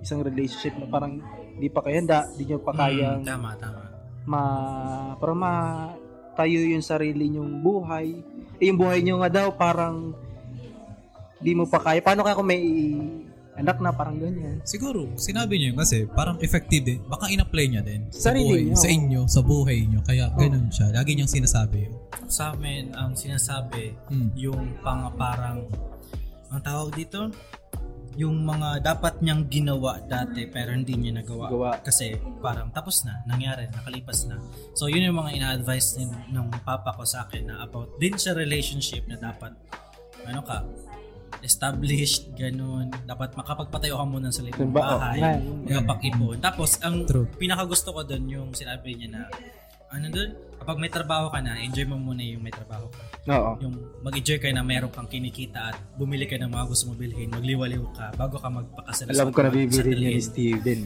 [0.00, 1.18] isang relationship na parang
[1.56, 3.80] di pa kayo handa, di nyo pa kayang Mm, tama, tama.
[4.28, 4.42] ma
[5.16, 5.52] para ma
[6.36, 8.14] tayo yung sarili nyong buhay.
[8.60, 10.12] Eh, yung buhay nyo nga daw parang
[11.40, 11.98] di mo pa kaya.
[11.98, 12.62] Paano kaya kung may
[13.58, 14.62] anak na parang ganyan?
[14.62, 17.02] Siguro, sinabi niyo yun kasi parang effective din.
[17.10, 20.00] Baka in-apply niya din sa, buhay, sa inyo, sa buhay niyo.
[20.06, 20.94] Kaya ganun siya.
[20.94, 21.94] Lagi niyang sinasabi yun.
[22.30, 24.30] Sa amin, ang sinasabi, Hmm.
[24.38, 25.66] yung pang parang,
[26.48, 27.28] ang tawag dito,
[28.18, 31.46] yung mga dapat niyang ginawa dati pero hindi niya nagawa.
[31.54, 31.70] Gawa.
[31.86, 34.42] Kasi parang tapos na, nangyari, nakalipas na.
[34.74, 38.34] So yun yung mga ina-advise din ng papa ko sa akin na about din sa
[38.34, 39.54] relationship na dapat
[40.26, 40.66] ano ka,
[41.42, 42.90] established, ganun.
[43.06, 44.82] Dapat makapagpatayo ka muna sa lilang Diba?
[44.82, 45.42] Oh, bahay.
[45.68, 46.36] Nakapag-ipon.
[46.42, 47.28] Tapos, ang True.
[47.38, 49.22] pinakagusto ko doon yung sinabi niya na,
[49.88, 53.02] ano doon, kapag may trabaho ka na, enjoy mo muna yung may trabaho ka.
[53.28, 53.50] Oo.
[53.60, 57.28] Yung mag-enjoy ka na meron kang kinikita at bumili ka ng mga gusto mo bilhin,
[57.28, 59.08] magliwaliw ka bago ka magpakasal.
[59.08, 60.20] Alam ko na bibili niya ni.
[60.20, 60.80] Steven.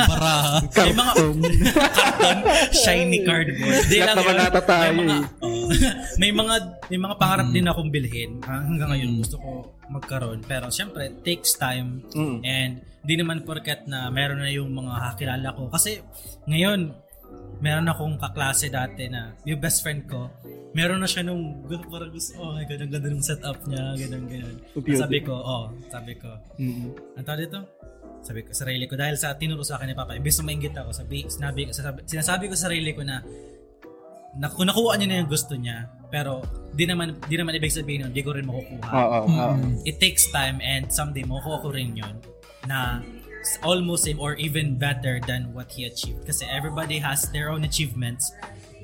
[0.00, 0.30] Para,
[0.78, 2.38] May mga carton,
[2.72, 3.82] shiny cardboard.
[3.90, 4.34] Di lang yun.
[4.34, 5.66] nata tayo May mga, oo.
[6.20, 6.54] may mga
[6.88, 8.30] may mga pangarap din akong bilhin.
[8.42, 9.18] Ah, Hanggang ngayon Mm.
[9.20, 9.50] gusto ko
[9.88, 10.40] magkaroon.
[10.42, 12.02] Pero syempre, takes time.
[12.12, 12.38] Mm.
[12.42, 15.68] And di naman porket na meron na yung mga kakilala ko.
[15.68, 16.02] Kasi
[16.44, 16.92] ngayon,
[17.58, 20.30] meron akong kaklase dati na yung best friend ko,
[20.72, 24.24] meron na siya nung parang gusto, oh my god, ang ganda ng setup niya, ganun,
[24.30, 24.56] ganun.
[24.94, 27.18] Sabi ko, oh, sabi ko, Mm.
[27.18, 27.60] ang tawag dito?
[28.18, 30.90] Sabi ko, sarili ko, dahil sa tinuro sa akin ni Papa, imbes na mainggit ako,
[30.92, 33.22] sabi, sinabi, sasabi, sinasabi ko sa sarili ko na,
[34.38, 38.06] na kung nakuha niya na yung gusto niya, pero di naman, di naman ibig sabihin
[38.06, 38.90] nun, di ko rin makukuha.
[38.90, 39.50] Oo, oo.
[39.56, 42.14] mm, It takes time and someday makukuha ko rin yun
[42.66, 43.02] na
[43.62, 46.28] almost same or even better than what he achieved.
[46.28, 48.28] Kasi everybody has their own achievements.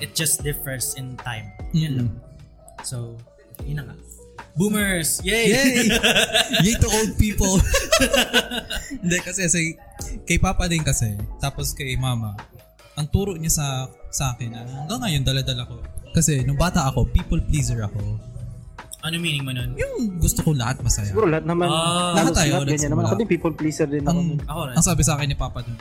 [0.01, 1.53] It just differs in time.
[1.77, 1.99] Yun Mm.
[1.99, 2.11] lang.
[2.81, 3.19] So,
[3.63, 3.97] yun na nga.
[4.55, 5.19] Boomers!
[5.27, 5.51] Yay!
[5.51, 5.91] Yay!
[6.65, 7.59] Yay to old people!
[9.03, 9.59] Hindi, kasi sa,
[10.23, 12.39] kay Papa din kasi, tapos kay Mama,
[12.95, 13.67] ang turo niya sa
[14.15, 15.83] sa akin, hanggang ngayon dala-dala ko.
[16.15, 17.99] Kasi nung bata ako, people pleaser ako.
[19.05, 19.77] Ano meaning mo nun?
[19.77, 21.13] Yung gusto ko lahat masaya.
[21.13, 21.69] Siguro lahat naman.
[21.69, 23.05] Ah, lahat tayo, lahat ganyan naman.
[23.05, 24.17] Ako din people pleaser din ako.
[24.17, 24.75] Ang, Ako rin.
[24.81, 25.77] ang sabi sa akin ni Papa dun,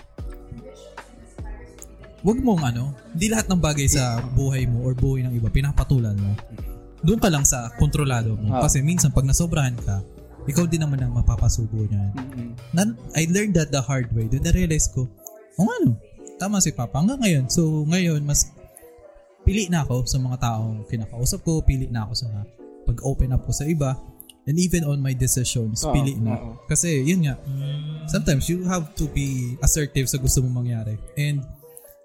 [2.23, 6.19] wag mong ano, hindi lahat ng bagay sa buhay mo or buhay ng iba, pinapatulan
[6.19, 6.35] mo.
[7.03, 8.59] Doon ka lang sa kontrolado mo.
[8.59, 8.67] Ah.
[8.67, 10.03] Kasi minsan pag nasobrahan ka,
[10.43, 12.11] ikaw din naman ang mapapasubo niyan.
[12.19, 12.51] Mm-mm.
[12.75, 14.27] Nan, I learned that the hard way.
[14.27, 15.07] Doon na-realize ko,
[15.55, 15.95] o ano,
[16.35, 16.99] tama si Papa.
[16.99, 17.45] Hanggang ngayon.
[17.47, 18.51] So, ngayon, mas
[19.47, 22.27] pili na ako sa mga taong kinakausap ko, pili na ako sa
[22.83, 23.95] pag-open up ko sa iba,
[24.43, 26.35] and even on my decisions, Oo, pili na.
[26.35, 26.59] oo.
[26.67, 27.39] Kasi, yun nga,
[28.11, 30.99] sometimes you have to be assertive sa gusto mong mangyari.
[31.15, 31.43] And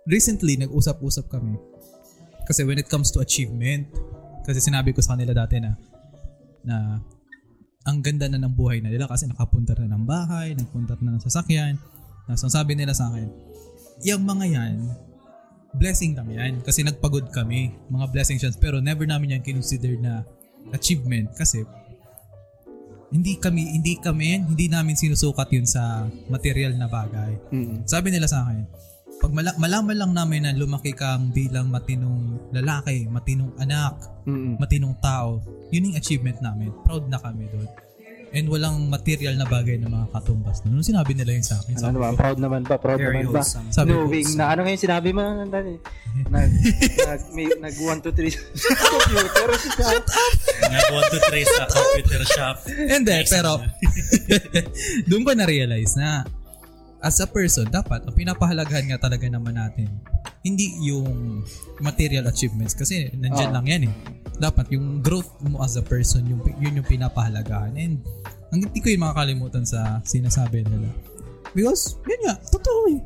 [0.07, 1.59] recently, nag-usap-usap kami.
[2.47, 3.91] Kasi when it comes to achievement,
[4.49, 5.77] kasi sinabi ko sa kanila dati na
[6.64, 6.97] na
[7.85, 11.25] ang ganda na ng buhay na nila kasi nakapunta na ng bahay, nagpunta na ng
[11.25, 11.77] sasakyan.
[12.25, 13.29] Tapos ang sabi nila sa akin,
[14.05, 14.75] yung mga yan,
[15.77, 16.53] blessing lang yan.
[16.64, 18.53] Kasi nagpagod kami, mga blessings yan.
[18.61, 20.25] Pero never namin yan kinonsider na
[20.72, 21.64] achievement kasi
[23.09, 27.33] hindi kami hindi kami hindi namin sinusukat yun sa material na bagay.
[27.48, 27.88] Mm-mm.
[27.88, 28.68] Sabi nila sa akin,
[29.18, 33.96] pag mala- malaman lang namin na lumaki kang bilang matinong lalaki, matinong anak,
[34.28, 34.61] Mm-mm.
[34.61, 35.40] matinong tao,
[35.72, 36.68] yun yung achievement namin.
[36.85, 37.68] Proud na kami doon.
[38.29, 40.61] And walang material na bagay na mga katumbas.
[40.69, 42.77] Nung sinabi nila yun sa akin, Ano sabi naman, ko, proud naman ba?
[42.77, 43.43] Proud Very naman ba?
[43.45, 45.23] Sabi ko, Knowing na, ano ngayon sinabi mo?
[46.19, 46.51] Nag,
[46.99, 48.33] nag, may, nag 1, 2, 3
[48.91, 49.49] computer.
[49.55, 50.35] Shut up!
[50.67, 52.57] Nag 1, 2, 3 sa computer shop.
[52.67, 53.62] Hindi, pero
[55.09, 56.27] doon ko na-realize na
[57.03, 59.89] as a person, dapat ang pinapahalagahan nga talaga naman natin
[60.47, 61.43] hindi yung
[61.83, 63.57] material achievements kasi nandyan Oo.
[63.59, 63.95] lang yan eh.
[64.39, 67.75] Dapat yung growth mo as a person, yung, yun yung pinapahalagahan.
[67.75, 67.99] And
[68.55, 70.89] ang hindi ko yung makakalimutan sa sinasabi nila.
[71.53, 73.01] Because, yun nga, totoo eh.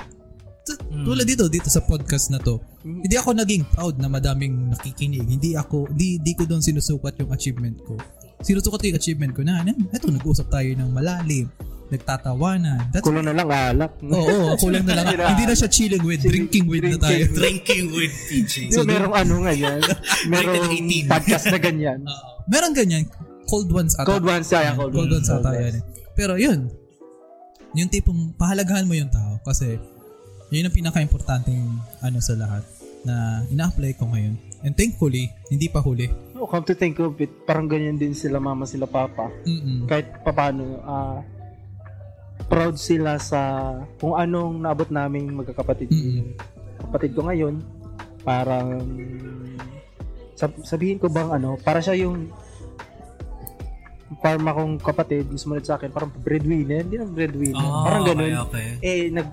[0.62, 5.24] T- Tulad dito, dito sa podcast na to, hindi ako naging proud na madaming nakikinig.
[5.24, 7.96] Hindi ako, hindi, hindi ko doon sinusukat yung achievement ko.
[8.42, 9.62] Sinusukat ko yung achievement ko na,
[9.94, 11.46] eto, nag-usap tayo ng malalim,
[11.92, 12.90] nagtatawanan.
[12.90, 14.00] That's Kulo na lang alak.
[14.02, 15.14] Oo, oh, oh, kulang na lang.
[15.36, 17.28] Hindi na siya chilling with, drinking with na tayo.
[17.30, 18.72] Drinking with PJ.
[18.72, 19.80] Di ba merong ano nga yan?
[20.32, 21.12] Merong 18.
[21.12, 21.98] podcast na ganyan.
[22.52, 23.04] Meron ganyan,
[23.46, 24.08] cold ones ata.
[24.08, 25.82] Cold ones, yeah, cold, Cold ones ata yan eh.
[26.16, 26.72] Pero yun,
[27.76, 29.76] yung tipong pahalagahan mo yung tao kasi
[30.52, 31.64] yun ang pinaka-importanting
[32.04, 32.64] ano sa lahat
[33.04, 34.36] na ina-apply ko ngayon.
[34.62, 36.06] And thankfully, hindi pa huli.
[36.42, 39.30] Oh, come to think of it, parang ganyan din sila mama, sila papa.
[39.46, 39.86] Mm-mm.
[39.86, 41.22] Kahit papano, ah,
[42.50, 43.70] proud sila sa
[44.02, 45.86] kung anong naabot naming magkakapatid.
[45.86, 46.02] Mm.
[46.02, 46.30] Yung
[46.82, 47.62] Kapatid ko ngayon,
[48.26, 48.82] parang
[50.34, 52.26] sab- sabihin ko bang ano, para siya yung
[54.18, 57.62] parang akong kapatid, sumunod sa akin, parang breadwinner, hindi lang breadwinner.
[57.62, 58.28] Oh, parang ganun.
[58.28, 58.66] Okay, okay.
[58.82, 59.30] Eh, nag,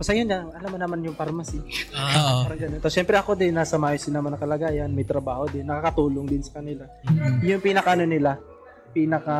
[0.00, 1.60] basta yun na, alam mo naman yung pharmacy.
[1.92, 2.48] Ah, Oo.
[2.48, 2.80] Parang ganun.
[2.80, 6.40] Tapos syempre ako din, nasa maayos din naman na kalagayan, may trabaho din, nakakatulong din
[6.40, 6.88] sa kanila.
[7.04, 7.44] Mm.
[7.44, 8.40] Yun yung pinaka ano nila,
[8.96, 9.36] pinaka,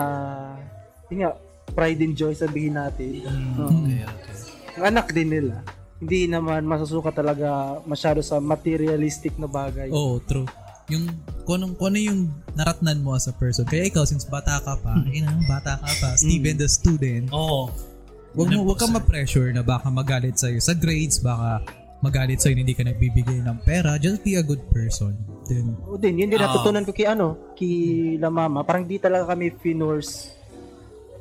[1.09, 1.33] yun nga,
[1.73, 3.25] pride and joy sabihin natin.
[3.25, 3.73] mm, Oo.
[3.73, 4.37] okay, okay.
[4.77, 5.65] Ang anak din nila,
[5.97, 9.89] hindi naman masusuka talaga masyado sa materialistic na bagay.
[9.89, 10.45] Oo, true.
[10.93, 11.09] Yung
[11.49, 12.21] kung anong, kung ano yung
[12.53, 13.65] naratnan mo as a person.
[13.65, 17.73] Kaya ikaw, since bata ka pa, ina, bata ka pa, Steven the student, Oo.
[18.35, 21.63] Wag mo, wag kang ma-pressure na baka magalit sa'yo sa grades, baka
[22.01, 24.01] magalit sa'yo na hindi ka nagbibigay ng pera.
[24.01, 25.13] Just be a good person.
[25.45, 26.49] Then, O din, yun din Ah.
[26.49, 28.65] natutunan ko kay ano, kay La Mama.
[28.65, 30.33] Parang di talaga kami finors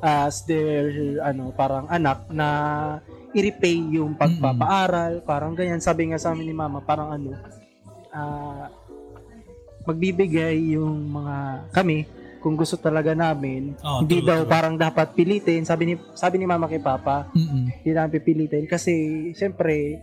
[0.00, 0.88] as their
[1.20, 2.48] ano, parang anak na
[3.30, 5.78] i-repay yung pagpapaaral, parang ganyan.
[5.78, 7.36] Sabi nga sa amin ni Mama, parang ano,
[8.10, 8.70] ah,
[9.84, 11.36] magbibigay yung mga
[11.72, 12.06] kami
[12.40, 14.50] kung gusto talaga namin, Oh, hindi true, daw true.
[14.50, 15.62] parang dapat pilitin.
[15.62, 18.92] Sabi ni sabi ni Mama kay Papa, mm hindi namin pipilitin kasi
[19.32, 20.00] siyempre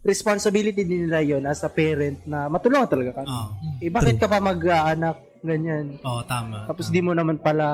[0.00, 3.28] responsibility din nila yon as a parent na matulungan talaga kami.
[3.28, 3.52] Oo.
[3.78, 5.96] Eh, bakit ka pa mag-aanak ganyan?
[6.00, 6.64] Oo, tama.
[6.64, 7.66] Tapos di mo naman pala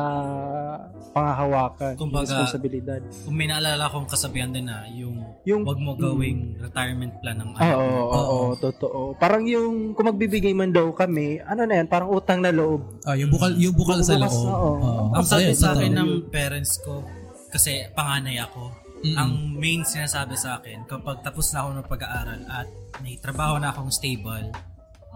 [1.11, 3.00] pangahawakan yung Kumbaga, responsibilidad.
[3.22, 7.50] Kung may naalala akong kasabihan din na yung, Yung- wag mo gawing retirement plan ng
[7.55, 9.00] Ah, anak Oo, oo, oo, totoo.
[9.14, 12.83] Parang yung kung magbibigay man daw kami, ano na yan, parang utang na loob.
[13.03, 14.46] ah, yung bukal, yung bukal sa Bukas, loob.
[14.46, 14.70] oo.
[14.79, 15.05] Oo.
[15.12, 17.05] Ang sabi sa akin ng parents ko,
[17.48, 19.14] kasi panganay ako, Mm-mm.
[19.14, 23.68] ang main sinasabi sa akin, kapag tapos na ako ng pag-aaral at may trabaho na
[23.68, 24.48] akong stable,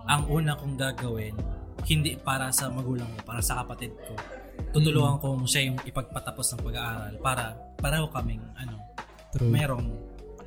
[0.04, 1.32] ang una kong gagawin,
[1.86, 4.14] hindi para sa magulang ko, para sa kapatid ko.
[4.74, 8.74] Tutulungan ko siya yung ipagpatapos ng pag-aaral para pareho kaming ano,
[9.30, 9.52] True.
[9.52, 9.86] merong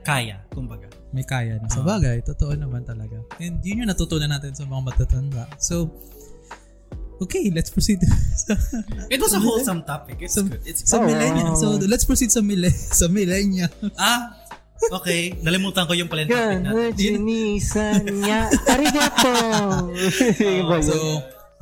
[0.01, 0.89] kaya, kumbaga.
[1.13, 1.69] may kaya na.
[1.69, 3.21] Sa bagay, totoo naman talaga.
[3.37, 5.45] And yun yung natutunan natin sa mga matatanda.
[5.61, 5.93] So,
[7.21, 8.01] okay, let's proceed
[8.41, 8.57] sa,
[9.13, 10.17] It was a wholesome topic.
[10.25, 10.61] It's sa, good.
[10.65, 11.53] It's sa Oh, millennial.
[11.53, 11.59] wow.
[11.59, 13.69] So, let's proceed sa, mille, sa millennial.
[13.93, 14.40] Ah,
[14.91, 15.37] okay.
[15.39, 16.91] Nalimutan ko yung pala yung topic Yan, natin.
[16.95, 18.41] Jinisan niya.
[18.65, 19.33] Arigato!
[20.41, 20.81] Yun?
[20.81, 20.95] So,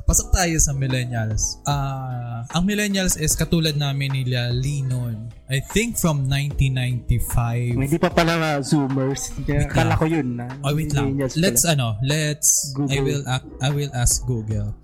[0.02, 1.60] pasok tayo sa millennials.
[1.62, 5.28] Ah, ang millennials is katulad namin nila Linon.
[5.46, 7.76] I think from 1995.
[7.76, 9.34] Hindi pa pala nga Zoomers.
[9.42, 10.46] Kaya Kala ko yun na.
[10.62, 11.14] Oh, wait lang.
[11.14, 11.30] Pala.
[11.36, 13.02] Let's ano, let's I Google.
[13.04, 14.74] will ac- I will ask Google.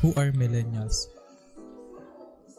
[0.00, 1.08] Who are millennials?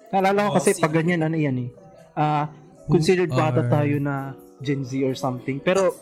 [0.10, 1.69] Naalala ko Oh, kasi si- pag ganyan, ano yan eh.
[2.13, 2.50] Ah,
[2.88, 5.60] considered pa ata are- tayo na Gen Z or something.
[5.60, 5.93] Pero,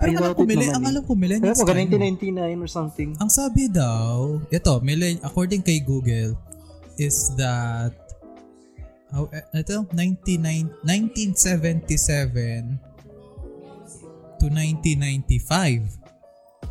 [0.00, 0.90] I alam ko, it mille- naman ang eh.
[0.90, 1.58] alam ko Alam millennials.
[1.58, 1.78] mo, tayo.
[1.78, 3.08] 1999 or something.
[3.16, 6.34] Ang sabi daw, ito, millen- according kay Google,
[6.96, 7.92] is that
[9.08, 12.80] how, eh, ito, 99, 1977
[14.38, 16.00] to 1995.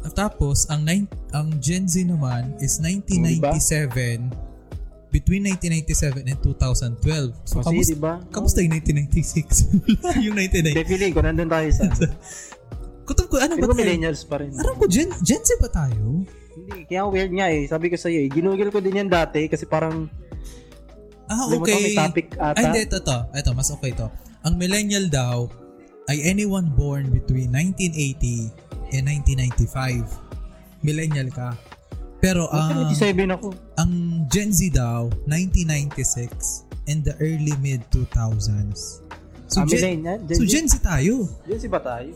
[0.01, 4.33] At tapos, ang, nine, ang Gen Z naman is 1997
[5.11, 7.35] between 1997 and 2012.
[7.43, 8.13] So, Kasi, kamusta, di ba?
[8.31, 9.75] kamusta yung 1996?
[10.25, 10.71] yung 1990.
[10.71, 11.83] Hindi, feeling ko, nandun tayo sa...
[13.07, 13.75] Kutob ko, ano ba tayo?
[13.75, 14.55] millennials pa rin.
[14.55, 16.23] Alam ko, Gen, Gen Z ba tayo?
[16.55, 17.67] Hindi, kaya weird nga eh.
[17.67, 20.07] Sabi ko sa'yo eh, ginugil ko din yan dati kasi parang
[21.31, 21.95] Ah, okay.
[21.95, 22.59] may topic ata.
[22.59, 23.17] Ay, hindi, ito, ito.
[23.31, 24.07] Ito, mas okay to.
[24.43, 25.47] Ang millennial daw
[26.11, 28.51] ay anyone born between 1980
[28.91, 30.11] and 1995.
[30.83, 31.55] Millennial ka.
[32.21, 33.47] Pero ang 27 ako.
[33.75, 33.91] ang
[34.29, 39.01] Gen Z daw, 1996 and the early mid-2000s.
[39.49, 40.19] So, Ah, Gen, millennial?
[40.23, 40.43] Gen so?
[40.45, 41.13] Gen Z tayo.
[41.43, 42.11] Gen Z ba tayo?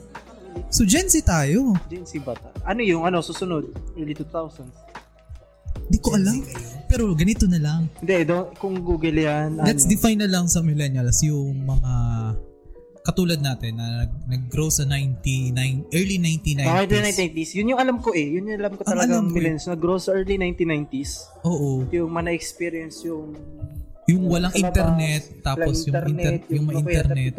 [0.72, 1.76] So Gen Z tayo.
[1.90, 2.56] Gen Z ba tayo?
[2.64, 3.66] Ano yung ano, susunod?
[3.94, 4.72] Early 2000s?
[5.86, 6.40] Di ko alam.
[6.88, 7.92] Pero ganito na lang.
[8.00, 11.92] Hindi, do, kung Google yan, Let's ano, define na lang sa millennials yung mga
[13.06, 16.66] katulad natin na nag, nag-grow sa 99, early 1990s.
[16.66, 17.50] mga early 1990s.
[17.54, 18.28] Yun yung alam ko eh.
[18.34, 19.36] Yun yung alam ko Ang talagang alam ko eh.
[19.38, 19.68] millennials.
[19.70, 21.12] Nag-grow sa early 1990s.
[21.46, 21.86] Oo.
[21.94, 23.38] Yung mana-experience yung
[24.06, 27.34] Yung walang labas, internet, tapos walang yung, inter, yung, may mga internet.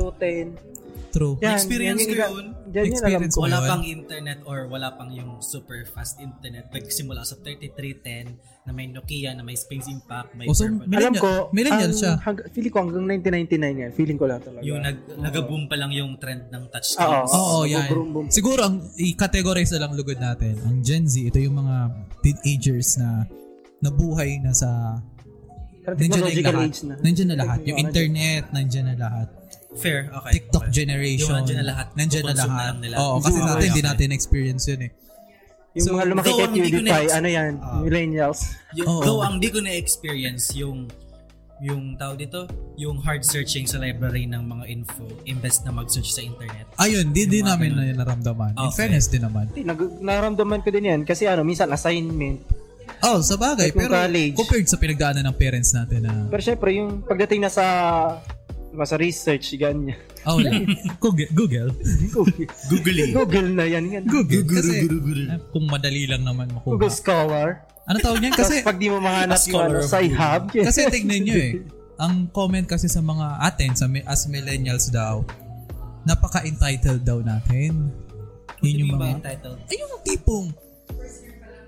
[1.16, 1.18] 3210.
[1.18, 1.34] True.
[1.40, 2.46] Yan, Experience yan ko yun.
[2.68, 3.38] Yan Experience ko.
[3.38, 3.44] ko.
[3.46, 3.66] wala yun.
[3.66, 6.68] pang internet or wala pang yung super fast internet.
[6.68, 10.90] Nagsimula sa 3310 na may Nokia, na may Space Impact, may O, so, Purple.
[10.92, 12.12] Alam ko, millennial ang siya.
[12.18, 13.90] hang- feeling ko hanggang 1999 yan.
[13.92, 14.60] Feeling ko lang talaga.
[14.60, 16.70] yung nag, nag-boom pa lang yung trend ng Oo.
[16.70, 17.30] touchscreens.
[17.32, 17.86] Oo, Ah, yan.
[17.88, 18.26] boom, boom.
[18.28, 20.58] Siguro ang i-categorize na lang lugod natin.
[20.60, 21.76] Ang Gen Z, ito yung mga
[22.20, 23.22] teenagers na
[23.78, 24.98] nabuhay na sa
[25.86, 26.66] nandiyan na lahat.
[26.66, 26.94] age na.
[26.98, 27.58] Nandiyan na lahat.
[27.62, 29.28] Yung internet, nandiyan na lahat.
[29.76, 30.30] Fair, okay.
[30.34, 30.72] TikTok okay.
[30.74, 31.28] generation.
[31.28, 31.86] Yung nandiyan na lahat.
[31.92, 32.48] Nandiyan na lahat.
[32.66, 32.94] lang nila.
[32.96, 33.90] Oo, kasi Okay, sa atin, hindi okay.
[33.92, 34.90] natin experience yun eh.
[35.76, 37.78] Yung So, mga lumaki kay ang hindi ko PewDiePie, na- ano yan, Ah.
[37.78, 38.40] millennials.
[38.74, 39.02] Yung, Oo.
[39.02, 40.88] Though ang di ko na-experience yung
[41.56, 42.44] yung tawag dito,
[42.76, 46.68] yung hard searching sa library ng mga info imbes na mag-search sa internet.
[46.76, 47.84] Ayun, di, di Yung namin ganun.
[47.86, 48.52] na naramdaman.
[48.52, 48.76] In Okay.
[48.78, 49.48] fairness din naman.
[49.48, 51.00] Hindi, nag, naramdaman ko din yan.
[51.02, 52.44] Kasi ano, minsan assignment.
[53.00, 53.72] Oh, sa bagay.
[53.72, 54.34] Like Pero college.
[54.36, 56.28] compared sa pinagdaanan ng parents natin na...
[56.28, 57.64] Pero syempre, yung pagdating na sa
[58.76, 59.96] diba, sa research, ganyan.
[60.28, 60.36] Oh,
[61.00, 61.30] Google.
[61.32, 61.70] Google.
[62.68, 63.10] Googling.
[63.16, 63.88] Google na yan.
[63.88, 64.04] yan.
[64.04, 64.44] Google.
[64.44, 66.76] Kasi eh, kung madali lang naman makuha.
[66.76, 67.64] Google Scholar.
[67.86, 68.34] Ano tawag niyan?
[68.34, 70.42] Kasi pag di mo mahanap yung scholar ano, sa hub.
[70.68, 71.52] kasi tignan nyo eh.
[71.96, 75.22] Ang comment kasi sa mga atin, sa mi- as millennials daw,
[76.04, 77.88] napaka-entitled daw natin.
[78.60, 79.06] Yun yung mga...
[79.22, 79.58] entitled?
[79.70, 80.46] Ay, yung tipong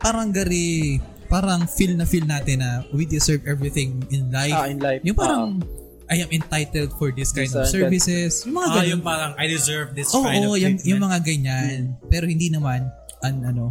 [0.02, 0.98] parang gari,
[1.30, 4.54] parang feel na feel natin na we deserve everything in life.
[4.54, 5.02] Ah, in life.
[5.06, 5.62] Yung parang,
[6.08, 8.42] I am entitled for this kind of services.
[8.48, 8.88] Yung mga Ah, ganun.
[8.88, 10.88] yung parang, I deserve this Oo, kind of yung, treatment.
[10.88, 11.78] yung mga ganyan.
[12.08, 12.88] Pero hindi naman,
[13.20, 13.64] un, ano,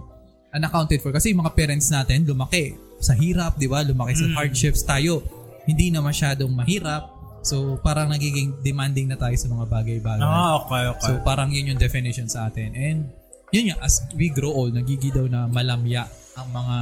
[0.54, 1.10] unaccounted for.
[1.10, 3.82] Kasi yung mga parents natin, lumaki sa hirap, di ba?
[3.82, 5.26] Lumaki sa hardships tayo.
[5.66, 7.10] Hindi na masyadong mahirap.
[7.42, 10.22] So, parang nagiging demanding na tayo sa mga bagay-bagay.
[10.22, 11.06] Ah, okay, okay.
[11.08, 12.74] So, parang yun yung definition sa atin.
[12.74, 13.10] And,
[13.50, 16.78] yun nga, as we grow old, nagiging daw na malamya ang mga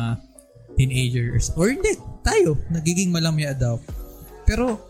[0.73, 1.53] teenagers.
[1.55, 3.77] Or hindi, tayo, nagiging malamya daw.
[4.43, 4.81] Pero,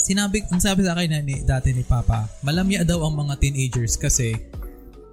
[0.00, 4.00] sinabi, ang sabi sa akin na ni, dati ni Papa, malamya daw ang mga teenagers
[4.00, 4.32] kasi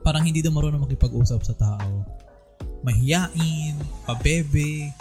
[0.02, 2.08] parang hindi daw marunong makipag-usap sa tao.
[2.88, 3.76] Mahiyain,
[4.08, 4.96] pabebe.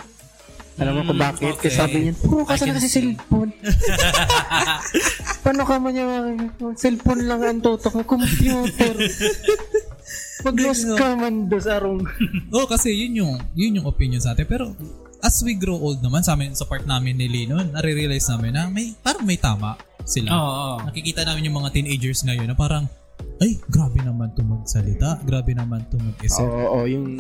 [0.77, 1.57] Alam mo kung bakit?
[1.57, 1.73] okay.
[1.73, 3.49] Kasi sabi niya, puro ka sana kasi cellphone.
[5.47, 6.05] Paano ka man niya,
[6.77, 8.93] cellphone lang ang tutok mo, computer.
[10.47, 12.05] Mag-lost ka man do sa arong.
[12.57, 14.45] Oh, kasi yun yung, yun yung opinion sa atin.
[14.45, 14.77] Pero,
[15.27, 18.71] as we grow old naman, sa amin, sa part namin ni Lino, nare-realize namin na
[18.71, 19.75] may, parang may tama
[20.07, 20.31] sila.
[20.31, 20.77] Oo, oo.
[20.87, 22.87] Nakikita namin yung mga teenagers ngayon na parang,
[23.43, 25.19] ay, grabe naman to magsalita.
[25.27, 26.47] Grabe naman to mag-isip.
[26.47, 27.19] Oo, oo, yung...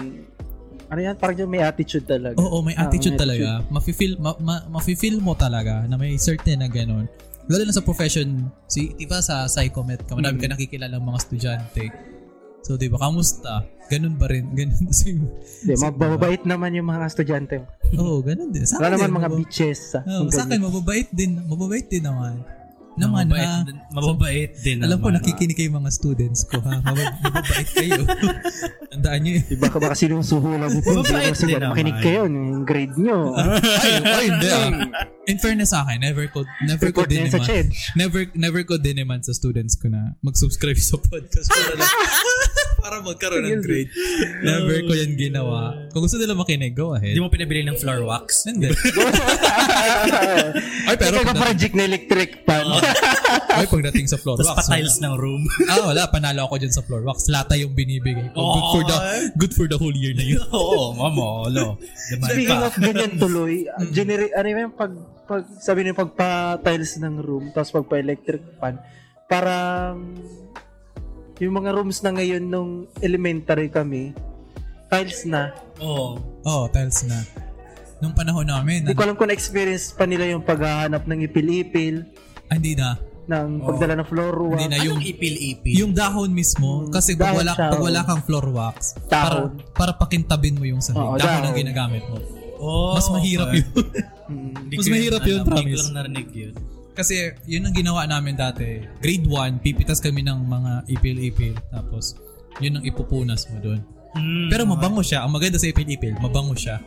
[0.86, 1.18] Ano yan?
[1.18, 2.38] Parang yung may attitude talaga.
[2.38, 3.48] Oo, may Ah, attitude may talaga.
[3.74, 7.10] Mafe-feel, ma, ma, mafe-feel mo talaga na may certain na ganun.
[7.50, 11.18] Lalo na sa profession, si, di ba sa psychomet, ka, marami ka nakikilala ng mga
[11.26, 11.84] estudyante.
[12.66, 13.62] So, di ba, kamusta?
[13.86, 14.50] Ganun ba rin?
[14.50, 15.14] Ganun si...
[15.62, 17.62] Di, mababait naman yung mga estudyante.
[17.94, 18.66] Oo, oh, ganun din.
[18.66, 19.94] Sa Wala naman mga bitches.
[19.94, 21.38] Sa, Oo, sa akin, mababait din.
[21.46, 22.42] Mababait din naman.
[22.96, 23.60] Naman, mababait, ha?
[23.68, 26.80] din, mababait din Alam ko, nakikinig kayo mga students ko, ha?
[26.80, 28.00] Mabab- mababait kayo.
[28.96, 29.44] Tandaan nyo yun.
[29.52, 31.04] Iba ka baka sinusuhulan mo po.
[31.04, 32.04] Mabait Kasi din makinig naman.
[32.08, 33.36] kayo, yung grade nyo.
[33.84, 34.68] ay, ay, hindi ah.
[35.28, 37.68] In fairness sa akin, never ko, never ko Report din niya sa naman,
[38.00, 41.84] never, never ko din naman sa students ko na mag-subscribe sa podcast para lang,
[42.86, 43.90] para magkaroon ng grade.
[44.46, 45.74] Never ko yan ginawa.
[45.90, 47.10] Kung gusto nila makinig, go ahead.
[47.10, 48.46] Hindi mo pinabili ng floor wax?
[48.46, 48.70] Hindi.
[50.86, 52.62] ay, pero Ikaw project na electric fan.
[53.58, 54.58] ay, pagdating sa floor Tapos wax.
[54.62, 55.42] pa-tiles ng room.
[55.66, 56.06] Ah, wala.
[56.06, 57.26] Panalo ako dyan sa floor wax.
[57.26, 58.38] Lata yung binibigay ko.
[58.38, 58.96] Good Oh, for the,
[59.34, 60.40] good for the whole year na yun.
[60.48, 61.74] Oo, mama, alo.
[62.06, 62.64] Diba Speaking pa?
[62.64, 64.94] of ganyan tuloy, uh, genera- ano yung pag,
[65.26, 68.78] pag sabi niyo pagpa-tiles ng room, tapos pagpa-electric fan,
[69.26, 70.14] parang
[71.38, 74.12] yung mga rooms na ngayon nung elementary kami,
[74.86, 75.52] tiles na.
[75.78, 76.16] Oo.
[76.42, 77.20] Oh, tiles na.
[77.96, 82.04] Nung panahon namin, Hindi ko alam kung na-experience pa nila yung paghahanap ng ipil-ipil,
[82.46, 82.96] ah, hindi na.
[83.26, 84.54] ng pagdala ng floor wax.
[84.54, 85.74] Hindi na yung Anong ipil-ipil?
[85.74, 88.06] yung dahon mismo kasi pag wala pag wala oo.
[88.06, 89.18] kang floor wax Dahon.
[89.18, 89.36] para
[89.74, 91.58] para pakintabin mo yung sahig Oo, dahon ang dahon.
[91.58, 92.22] ginagamit mo
[92.56, 93.66] oh, mas mahirap yun
[94.26, 94.54] Mm.
[94.60, 95.42] Hindi mas mahirap yun, alam.
[95.42, 95.74] Hindi promise.
[95.74, 96.54] ko lang narinig yun.
[96.96, 102.16] Kasi yun ang ginawa namin dati grade 1 pipitas kami ng mga ipil-ipil tapos
[102.56, 103.82] yun ang ipupunas mo doon
[104.16, 106.80] Mm, pero mabango siya ang maganda sa ipil-ipil mabango siya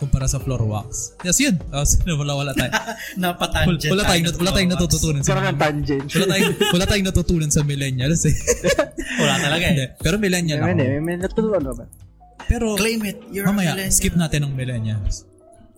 [0.00, 2.72] kumpara sa floor wax yes yun oh, so, wala wala tayo
[3.20, 3.92] Napatangent.
[3.92, 6.08] wala tayong wala tayong natututunan sa Parang ang tangent.
[6.08, 8.32] wala tayong wala tayong natutunan sa millennials eh
[9.20, 9.84] Wala talaga Hindi.
[9.84, 9.88] eh.
[10.00, 11.84] pero millennial May, ako may, may natutunan ba?
[12.48, 13.18] pero Claim it.
[13.28, 15.28] You're Mamaya, skip natin ng millennials.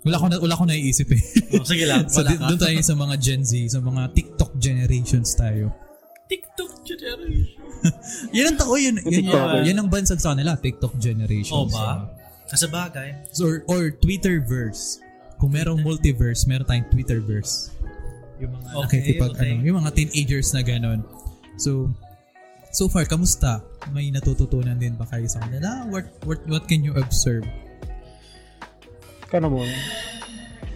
[0.03, 1.23] Wala ko na wala ko naiisip eh.
[1.55, 2.09] Oh, sige lang.
[2.13, 2.35] so ka.
[2.35, 5.71] doon tayo sa mga Gen Z, sa mga TikTok generations tayo.
[6.27, 7.63] TikTok generation.
[8.37, 8.99] Yan ang tao yun.
[8.99, 9.61] Yan, TikToker.
[9.67, 11.51] yan ang bansag sa kanila, TikTok generations.
[11.51, 12.07] Oh, ba?
[12.47, 13.27] Sa bagay.
[13.35, 15.03] So, or, or Twitterverse.
[15.43, 17.75] Kung merong multiverse, meron tayong Twitterverse.
[18.39, 19.51] Yung mga Okay, nakikipag, okay.
[19.59, 21.03] ano, yung mga teenagers na ganon.
[21.59, 21.91] So,
[22.71, 23.59] so far, kamusta?
[23.91, 25.83] May natututunan din ba kayo sa kanila?
[25.91, 27.43] What, what, what can you observe?
[29.33, 29.65] Kano mo?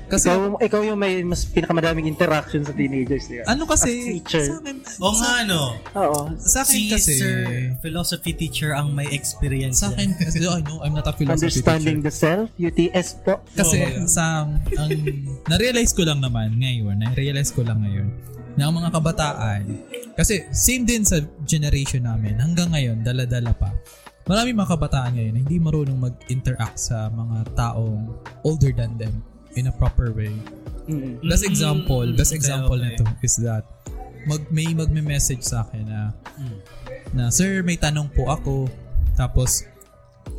[0.07, 3.27] Kasi, ikaw, ikaw yung may mas pinakamadaming interaction sa teenagers.
[3.27, 3.51] Di ba?
[3.51, 4.45] ano kasi, As teacher.
[4.47, 5.63] sa akin, Oo nga, no.
[5.99, 6.21] Oo.
[6.39, 7.35] sa akin Si kasi, Sir
[7.83, 9.83] Philosophy Teacher ang may experience.
[9.83, 12.07] Sa akin, kasi, I know, I'm not a philosophy Understanding teacher.
[12.07, 13.43] the self, UTS po.
[13.51, 14.47] Kasi Oh, sa,
[14.79, 14.91] ang,
[15.51, 18.07] na-realize ko lang naman ngayon, na-realize ko lang ngayon,
[18.55, 19.63] na ang mga kabataan,
[20.15, 23.75] kasi same din sa generation namin, hanggang ngayon, dala-dala pa.
[24.27, 28.11] Marami mga kabataan ngayon na hindi marunong mag-interact sa mga taong
[28.43, 29.23] older than them
[29.55, 30.35] in a proper way.
[30.91, 31.23] Mm.
[31.23, 32.99] Best example, best okay, example okay.
[32.99, 33.63] nito is that
[34.27, 36.11] mag may magme-message sa akin na
[37.15, 38.67] na sir may tanong po ako
[39.15, 39.63] tapos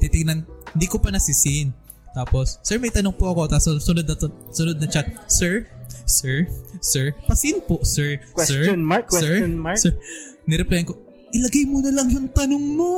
[0.03, 0.43] titingnan
[0.75, 1.71] hindi ko pa nasisin
[2.11, 4.15] tapos sir may tanong po ako tapos sunod na
[4.51, 5.63] sunod na chat sir
[6.03, 6.43] sir
[6.83, 9.79] sir pasin po sir sir Question mark, sir, question mark.
[9.79, 9.95] sir
[10.43, 10.99] nireplyan ko
[11.31, 12.91] ilagay mo na lang yung tanong mo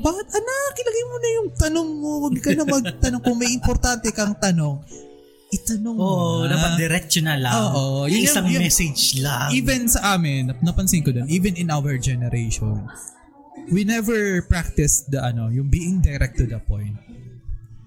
[0.00, 4.08] bakit anak ilagay mo na yung tanong mo wag ka na magtanong kung may importante
[4.10, 4.80] kang tanong
[5.50, 6.54] itanong mo Oo, na.
[6.54, 7.50] dapat diretso na lang.
[7.50, 9.50] Oo, yun Isang yung- yung- message lang.
[9.50, 12.86] even sa amin, nap- napansin ko din, even in our generation,
[13.68, 16.94] we never practice the ano, yung being direct to the point.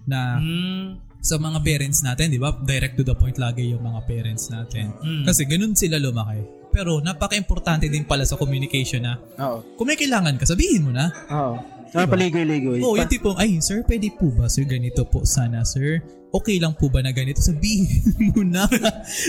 [0.03, 2.51] Na Mm, sa mga parents natin, di ba?
[2.53, 4.91] Direct to the point lagi yung mga parents natin.
[4.99, 5.23] Mm.
[5.23, 6.43] Kasi ganun sila lumaki.
[6.73, 9.77] Pero napaka-importante din pala sa communication na Oo.
[9.77, 11.13] kung may kailangan ka, sabihin mo na.
[11.29, 11.55] Oo.
[11.93, 12.81] Ah, paligoy-ligoy.
[12.81, 16.01] Oo, Pa- yung tipong, ay, sir, pwede po ba, sir, ganito po sana, sir?
[16.33, 17.37] Okay lang po ba na ganito?
[17.37, 17.85] Sabihin
[18.33, 18.65] mo na.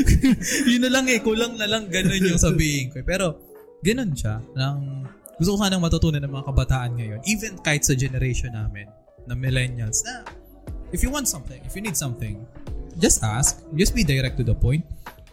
[0.73, 3.05] yun na lang eh, kulang na lang ganun yung sabihin ko.
[3.05, 3.37] Pero,
[3.85, 4.41] ganun siya.
[4.57, 5.05] Nang,
[5.37, 8.89] gusto ko sanang matutunan ng mga kabataan ngayon, even kahit sa generation namin,
[9.29, 10.25] na millennials, na
[10.89, 12.41] if you want something, if you need something,
[12.97, 13.61] just ask.
[13.77, 14.85] Just be direct to the point.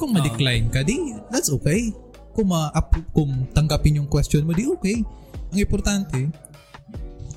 [0.02, 1.94] Kung ma-decline ka, di, that's okay.
[2.34, 2.74] Kung, ma
[3.14, 5.06] kung tanggapin yung question mo, di okay.
[5.54, 6.18] Ang importante,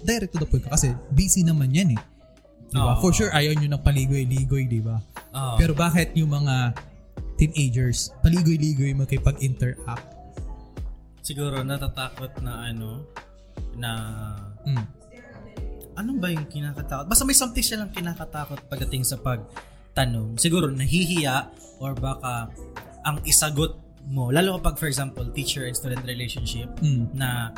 [0.01, 2.01] direct to the point ka kasi busy naman yan eh.
[2.73, 2.97] Diba?
[2.97, 3.05] Oo.
[3.05, 4.97] For sure, ayaw nyo ng paligoy-ligoy, di ba?
[5.37, 5.57] oo.
[5.61, 6.73] Pero bakit yung mga
[7.37, 10.15] teenagers, paligoy-ligoy makipag-interact?
[11.25, 13.09] siguro natatakot na ano,
[13.81, 13.91] na
[14.69, 14.87] Mm.
[15.97, 17.09] ano ba yung kinakatakot?
[17.09, 19.17] Basta may something siya lang kinakatakot pagdating sa
[19.95, 20.35] pagtanong.
[20.43, 22.51] Siguro nahihiya or baka
[23.07, 23.79] ang isagot
[24.11, 27.15] mo, lalo kapag for example, teacher and student relationship Mm.
[27.15, 27.55] na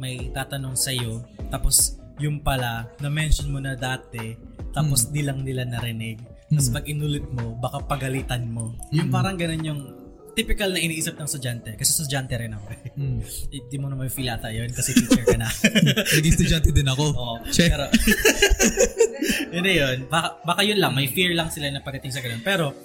[0.00, 1.20] may tatanong sa iyo
[1.52, 4.32] tapos yung pala na-mention mo na dati
[4.72, 6.16] tapos di lang nila narinig.
[6.48, 8.72] Tapos pag inulit mo, baka pagalitan mo.
[8.92, 9.80] Yung parang ganun yung
[10.36, 11.72] typical na iniisip ng estudyante.
[11.74, 12.66] Kasi estudyante rin ako.
[12.68, 12.92] eh.
[12.92, 13.18] Mm.
[13.56, 15.48] Hindi mo naman feel ata yun kasi teacher ka na.
[16.16, 17.04] Naging estudyante din ako.
[17.10, 17.34] Oo.
[17.48, 17.72] Check.
[17.72, 17.88] Pero,
[19.56, 19.98] yun yun.
[20.06, 20.92] Baka, baka yun lang.
[20.92, 22.44] May fear lang sila na pagdating sa ganun.
[22.44, 22.76] Pero,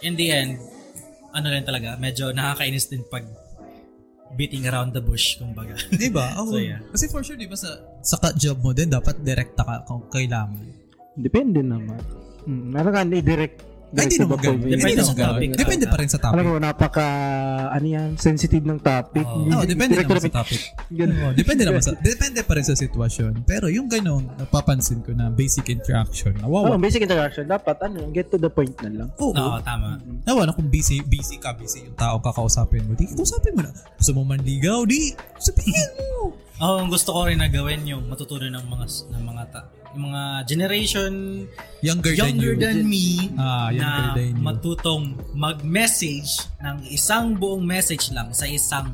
[0.00, 0.56] in the end,
[1.30, 3.28] ano rin talaga, medyo nakakainis din pag
[4.32, 5.76] beating around the bush, kumbaga.
[5.92, 6.32] Di ba?
[6.40, 6.50] Oo.
[6.50, 6.80] So, yeah.
[6.90, 10.08] Kasi for sure, di ba sa, sa ka- job mo din, dapat direkta ka kung
[10.08, 10.64] kailangan.
[11.12, 12.00] Depende naman.
[12.44, 13.75] Mm, meron ka hindi direct.
[13.88, 15.48] Ay, hindi naman Depende sa topic.
[15.54, 16.44] Depende pa rin sa Alam topic.
[16.44, 17.06] mo, napaka,
[17.70, 19.22] ano yan, sensitive ng topic.
[19.22, 19.46] Oo.
[19.46, 20.60] Oo, depende naman sa topic.
[20.90, 21.16] Ganun.
[21.16, 23.42] Oo, depende naman sa depende pa rin sa sitwasyon.
[23.42, 26.74] Pero yung ganun, napapansin ko na basic interaction, Oh, nawawa.
[26.76, 27.46] basic interaction.
[27.46, 29.08] Dapat, ano, get to the point na lang.
[29.16, 29.30] Oo.
[29.30, 30.02] Oo, tama.
[30.22, 32.92] Nawa na kung busy, busy ka, busy yung tao kakausapin mo.
[32.92, 33.70] Di, kausapin mo na.
[33.94, 36.34] Gusto mo manligaw, di, sabihin mo.
[36.56, 40.04] Oo, ang gusto ko rin na gawin yung matutunan ng mga ng mga ta- yung
[40.06, 41.12] mga generation
[41.80, 42.84] Younger, younger than you.
[42.84, 44.42] than me Ah, younger na than you.
[44.42, 48.92] matutong mag-message ng isang buong message lang sa isang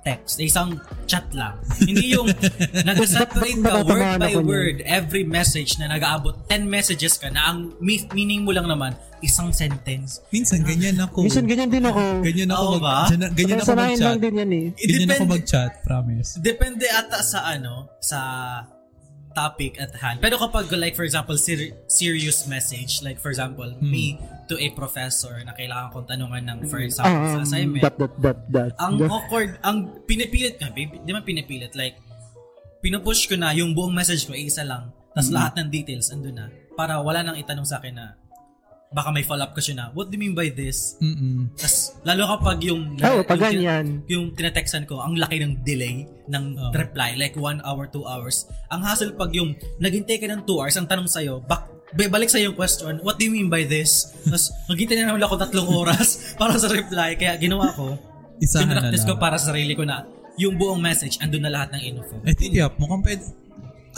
[0.00, 0.70] text, sa isang
[1.04, 1.52] chat lang.
[1.78, 2.32] Hindi yung
[2.88, 7.76] nag-separate ka word by ako word every message na nag-aabot 10 messages ka na ang
[7.78, 10.22] meaning mo lang naman isang sentence.
[10.30, 11.26] Minsan, ganyan ako.
[11.26, 12.22] Minsan ganyan din ako.
[12.22, 12.98] ganyan ako, Oo mag, ba?
[13.10, 14.22] ganyan, ganyan ako Sanayin lang mag-chat.
[14.22, 14.66] din yan eh.
[14.78, 16.30] Ganyan ako Depende- mag-chat, promise.
[16.38, 18.18] Depende ata sa ano, sa
[19.38, 20.18] topic at hand.
[20.18, 23.86] Pero kapag like for example ser- serious message like for example Hmm.
[23.86, 24.18] me
[24.48, 27.82] to a professor na kailangan kong tanungan ng for example sa Um, assignment.
[27.84, 28.72] dot, dot, dot, dot.
[28.76, 29.10] ang Dot.
[29.12, 32.00] awkward, ang pinipilit nga, baby, di man pinipilit, like,
[32.80, 36.46] pinupush ko na yung buong message ko, isa lang, tapos lahat ng details andun na,
[36.72, 38.06] para wala nang itanong sa akin na,
[38.88, 40.96] baka may follow-up question na, what do you mean by this?
[40.98, 41.52] Mm-mm.
[41.54, 43.86] Tapos, lalo kapag yung, Oo, pag yung, ganyan.
[44.08, 46.72] yung tinetextan ko, ang laki ng delay ng Oo.
[46.72, 48.48] reply, like one hour, two hours.
[48.72, 52.32] Ang hassle pag yung, naghintay ka ng two hours, ang tanong sa'yo, bak, ba- balik
[52.32, 54.08] sa yung question, what do you mean by this?
[54.24, 56.08] Tapos, naghintay na naman ako tatlong oras
[56.40, 57.92] para sa reply, kaya ginawa ko,
[58.40, 58.94] Isahan na lang.
[58.94, 60.06] ko para sa sarili ko na
[60.38, 62.14] yung buong message, andun na lahat ng info.
[62.22, 63.26] Eh, tiyap, mukhang pwede.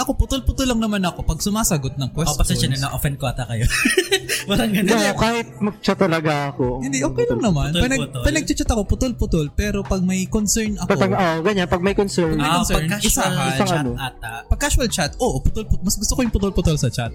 [0.01, 2.39] Ako, putol-putol lang naman ako pag sumasagot ng questions.
[2.39, 3.69] pasensya na, na-offend ko ata kayo.
[4.49, 4.89] Parang ganun.
[4.89, 6.81] No, kahit mag-chat talaga ako.
[6.81, 7.69] Hindi, okay lang naman.
[7.71, 8.23] Pag, nag, Putol-putol.
[8.23, 9.47] pag nag-chat ako, putol-putol.
[9.53, 12.77] Pero pag may concern ako, Pag, pag, oh, ganyan, pag may concern, May Ah, concern,
[12.81, 13.59] pag casual isahan.
[13.61, 13.93] chat Ano?
[13.95, 14.31] ata.
[14.47, 15.83] pag casual chat, oo, putol-putol.
[15.83, 17.13] Mas gusto ko yung putol-putol sa chat.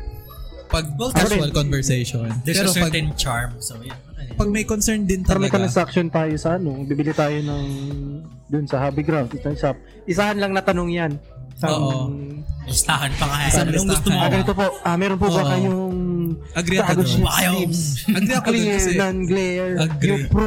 [0.68, 1.56] Pag Well, casual rin.
[1.56, 2.30] conversation.
[2.44, 3.58] There's Pero a pag, certain charm.
[3.60, 3.98] So, yeah.
[4.36, 7.66] Pag may concern din para may talaga, transaction tayo sa ano, bibili tayo ng
[8.46, 9.78] dun sa Hobby Ground, sa shop.
[10.04, 11.12] Isahan lang na tanong yan.
[11.56, 12.12] Sa, Oo.
[12.66, 13.38] Listahan pa nga.
[13.46, 14.18] Isang Anong gusto mo?
[14.18, 14.66] Ah, ganito po.
[14.82, 15.48] Ah, meron po ba Oo.
[15.48, 15.98] kayong
[16.52, 17.12] Agree ako doon.
[17.30, 17.54] Ayaw.
[18.10, 20.10] Agree ako doon Clear, kasi- non-glare, Agree.
[20.10, 20.46] yung pro,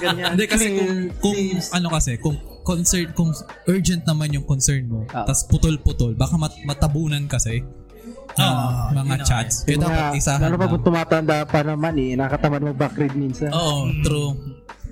[0.00, 0.30] ganyan.
[0.32, 1.66] Hindi kasi Clear kung, kung sleeves.
[1.70, 3.30] ano kasi, kung concern, kung
[3.66, 5.22] urgent naman yung concern mo, Ah.
[5.24, 7.60] tas putol-putol, baka mat, matabunan kasi.
[8.34, 9.62] ah, Oo, mga yun chats.
[9.62, 10.72] Kaya Yung dapat isahan lalo pa lang.
[10.72, 13.52] kung tumatanda pa naman eh, nakatamad mag-backread minsan.
[13.52, 14.32] Oo, true.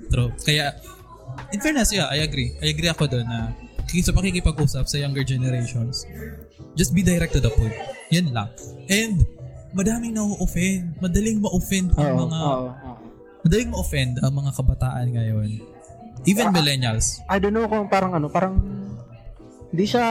[0.07, 0.31] True.
[0.39, 0.71] Kaya,
[1.49, 2.55] in fairness, yeah, I agree.
[2.57, 3.51] I agree ako doon na
[4.01, 6.07] sa pakikipag-usap sa younger generations,
[6.73, 7.75] just be direct to the point.
[8.09, 8.49] Yan lang.
[8.89, 9.21] And,
[9.73, 10.97] madaming na-offend.
[11.01, 12.93] Madaling ma-offend ang Oo, mga, oo, oo.
[13.43, 15.49] madaling ma-offend ang mga kabataan ngayon.
[16.23, 17.19] Even millennials.
[17.27, 18.55] I don't know kung parang ano, parang
[19.73, 20.05] hindi siya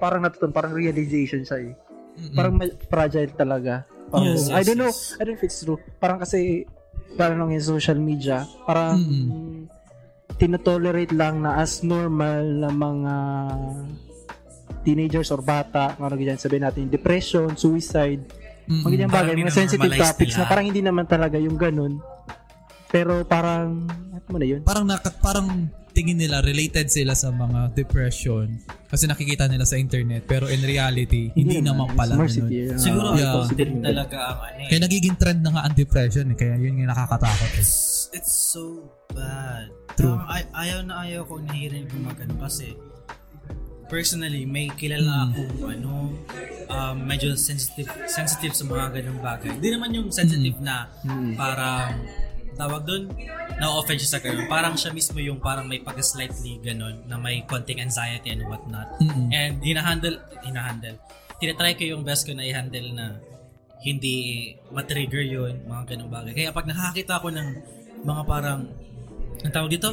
[0.00, 1.72] parang natutunan, parang realization siya eh.
[2.18, 2.34] Mm-mm.
[2.34, 2.58] Parang
[2.88, 3.84] fragile talaga.
[4.10, 5.14] Parang, Yes, I yes, don't know, yes.
[5.14, 5.78] I don't know if it's true.
[6.00, 6.64] Parang kasi,
[7.14, 9.63] parang yung social media, parang Mm-mm.
[10.34, 13.14] Tinotolerate lang na as normal na mga
[14.82, 18.20] teenagers or bata, mga ganyan sabihin natin, depression, suicide,
[18.64, 18.84] Mm-mm.
[18.84, 20.40] mga ganyan Parang bagay, mga sensitive topics nila.
[20.40, 22.00] na parang hindi naman talaga yung ganun.
[22.86, 24.60] Pero parang, ano mo na yun?
[24.62, 25.48] parang naka, parang
[25.90, 28.50] tingin nila related sila sa mga depression
[28.84, 32.26] kasi nakikita nila sa internet pero in reality hindi, naman pala ganun.
[32.26, 33.30] City, uh, Siguro Yeah.
[33.32, 34.68] positive talaga ang ano eh.
[34.68, 36.36] Kaya nagiging trend na nga ang depression eh.
[36.36, 37.66] Kaya yun yung nakakatakot eh.
[38.04, 39.72] It's, it's so bad.
[39.96, 40.20] True.
[40.28, 42.76] Ay, ayaw na ayaw ko nahirin yung mga ganun kasi
[43.88, 46.12] personally, may kilala akong ano,
[46.68, 49.56] um, medyo sensitive sensitive sa mga ganung bagay.
[49.56, 50.92] Hindi naman yung sensitive na
[51.32, 51.96] parang
[52.60, 53.08] tawag doon,
[53.56, 54.52] na-offend siya sa ganun.
[54.52, 59.00] Parang siya mismo yung parang may pag-slightly ganun na may konting anxiety and whatnot.
[59.00, 59.32] Mm-mm.
[59.32, 61.00] And hinahandle, hinahandle.
[61.40, 63.16] Tinatry ko yung best ko na i-handle na
[63.84, 66.32] hindi matrigger yun, mga ganung bagay.
[66.32, 67.48] Kaya pag nakakita ko ng
[68.04, 68.60] mga parang,
[69.44, 69.90] ang tawag dito,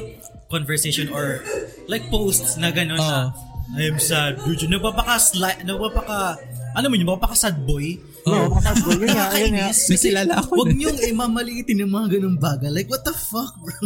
[0.52, 1.40] conversation or
[1.88, 3.32] like posts na gano'n na,
[3.72, 4.68] I am sad, dude.
[4.68, 6.36] Nagpapaka, sli- nagpapaka,
[6.76, 7.96] ano mo yun, nagpapaka sad boy.
[8.28, 9.72] Oo, oh, yun nga, yun nga.
[9.72, 12.70] May Kasi kilala ako Huwag niyong imamaliitin ng mga ganung bagay.
[12.70, 13.82] Like, what the fuck, bro?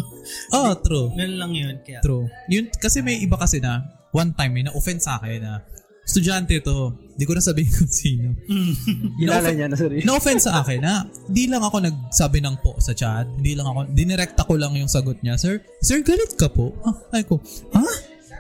[0.52, 1.14] Oh, true.
[1.14, 1.76] Ganun lang yun.
[1.86, 2.28] Kaya, True.
[2.52, 5.62] Yun, kasi may iba kasi na, one time may na-offend sa akin na,
[6.06, 8.38] estudyante to, di ko na sabihin kung sino.
[9.18, 10.06] Kilala niya na sorry.
[10.06, 13.90] Na-offend sa akin na, di lang ako nagsabi ng po sa chat, di lang ako,
[13.90, 16.78] dinirekta ko lang yung sagot niya, Sir, sir, galit ka po?
[16.86, 17.42] Ah, ay ko,
[17.74, 17.84] ha?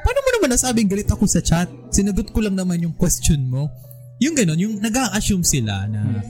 [0.05, 1.66] Paano mo naman nasabing galit ako sa chat?
[1.89, 3.74] Sinagot ko lang naman yung question mo.
[4.22, 6.22] Yung ganun, yung nag-assume sila na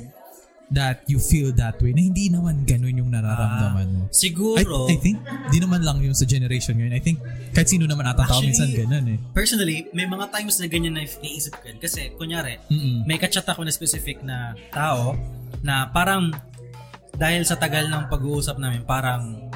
[0.74, 4.04] that you feel that way, na hindi naman ganun yung nararamdaman mo.
[4.10, 5.22] I, siguro, I think,
[5.54, 6.94] di naman lang yung sa generation ngayon.
[6.94, 7.22] I think,
[7.54, 9.20] kahit sino naman ata tao minsan ganun eh.
[9.32, 11.78] personally, may mga times na ganyan na naisip ko yun.
[11.78, 13.06] Kasi, kunyari, Mm-mm.
[13.06, 15.14] may kachat ako na specific na tao
[15.62, 16.34] na parang
[17.16, 19.48] dahil sa tagal ng pag-uusap namin, parang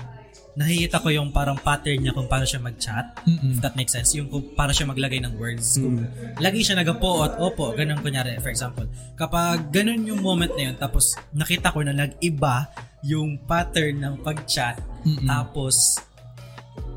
[0.59, 3.15] nakikita ko yung parang pattern niya kung paano siya mag-chat.
[3.23, 3.55] Mm-mm.
[3.55, 4.11] If that makes sense.
[4.11, 5.79] Yung kung paano siya maglagay ng words.
[5.79, 6.03] Kung
[6.35, 8.83] lagi siya nagapo at opo, ganun kunyari, for example.
[9.15, 12.67] Kapag ganun yung moment na yun, tapos nakita ko na nag-iba
[13.07, 15.23] yung pattern ng pag-chat, Mm-mm.
[15.23, 15.95] tapos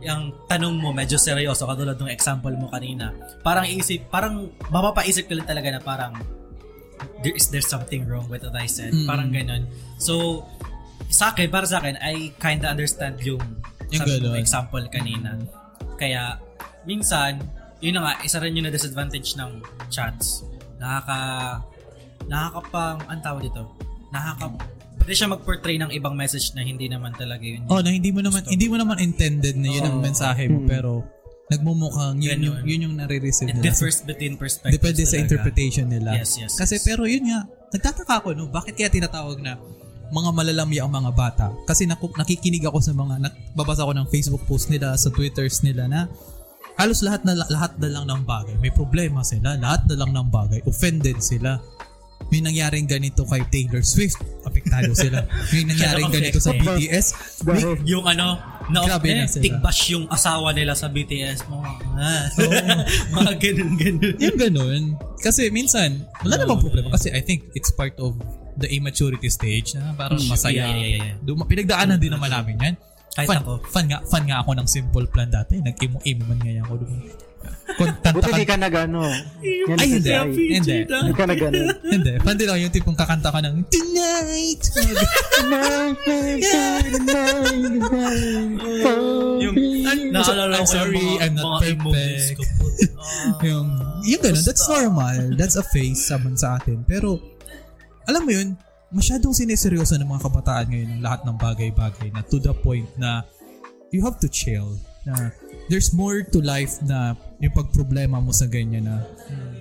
[0.03, 3.15] yung tanong mo medyo seryoso katulad ng example mo kanina
[3.47, 6.13] parang isip parang mapapaisip ka lang talaga na parang
[7.23, 9.07] there is there something wrong with what I said Mm.
[9.07, 9.63] parang ganun
[10.03, 10.43] so
[11.13, 13.45] sa akin para sa akin I kinda understand yung
[13.89, 15.37] Yung sabi example kanina
[15.95, 16.41] kaya
[16.83, 17.37] minsan
[17.79, 20.49] yun na nga isa rin yung na disadvantage ng chats
[20.79, 21.61] nakaka
[22.25, 23.63] nakakapang ang tawag dito
[24.09, 24.57] nakaka
[24.97, 28.23] pwede siya mag-portray ng ibang message na hindi naman talaga yun Oh, na hindi mo
[28.23, 30.05] naman hindi mo naman intended na yun ang Oo.
[30.05, 31.03] mensahe mo pero
[31.51, 32.65] nagmumukhang yun yung, Ganun.
[32.65, 33.65] yun yung nare-receive it nila.
[33.69, 35.25] differs between perspectives Depende sa talaga.
[35.27, 36.11] interpretation nila.
[36.17, 36.85] Yes, yes, Kasi yes.
[36.87, 39.61] pero yun nga, nagtataka ako no, bakit kaya tinatawag na
[40.13, 41.47] mga malalami ang mga bata?
[41.65, 45.89] Kasi naku, nakikinig ako sa mga nagbabasa ko ng Facebook post nila, sa Twitters nila
[45.89, 46.07] na
[46.77, 48.55] halos lahat na lahat na lang ng bagay.
[48.61, 50.61] May problema sila, lahat na lang ng bagay.
[50.69, 51.61] Offended sila.
[52.31, 55.27] May nangyaring ganito kay Taylor Swift, apektado sila.
[55.53, 57.07] May nangyaring ganito sa BTS,
[57.45, 58.39] may, yung ano,
[58.71, 59.43] na, Grabe eh, na sila.
[59.43, 61.61] tigbash yung asawa nila sa BTS mo.
[61.99, 62.31] Ah.
[63.21, 64.17] mga ganun, ganun.
[64.23, 64.83] Yung ganun.
[65.19, 66.95] Kasi minsan, wala namang problema.
[66.95, 68.17] Kasi I think it's part of
[68.57, 70.69] the immaturity stage na parang masaya.
[70.69, 71.17] Yeah, yeah, yeah, yeah.
[71.21, 72.75] Duma- pinagdaanan din naman namin yan.
[73.13, 73.53] Kahit Fun, ako.
[73.69, 75.61] fun nga, fun nga ako ng simple plan dati.
[75.61, 77.01] Nag-imo-imo man ngayon ako doon.
[78.15, 79.03] Buti di ka, nag-ano.
[79.43, 80.13] Yan Ay, hindi.
[80.49, 80.77] Hindi.
[80.87, 81.61] Di ka nag-ano.
[81.83, 82.13] hindi.
[82.23, 84.63] Fun din ako yung tipong kakanta ka ng Tonight!
[89.43, 92.41] yung, I'm, Naalala I'm yung sorry, I'm not perfect.
[93.43, 93.67] yung,
[94.07, 95.17] yung ganun, that's normal.
[95.37, 96.85] That's a phase saman sa atin.
[96.87, 97.19] Pero,
[98.07, 98.49] alam mo yun,
[98.93, 103.25] masyadong sineseryoso ng mga kabataan ngayon ng lahat ng bagay-bagay na to the point na
[103.95, 104.77] you have to chill.
[105.03, 105.33] Na
[105.67, 109.03] there's more to life na yung pagproblema mo sa ganyan na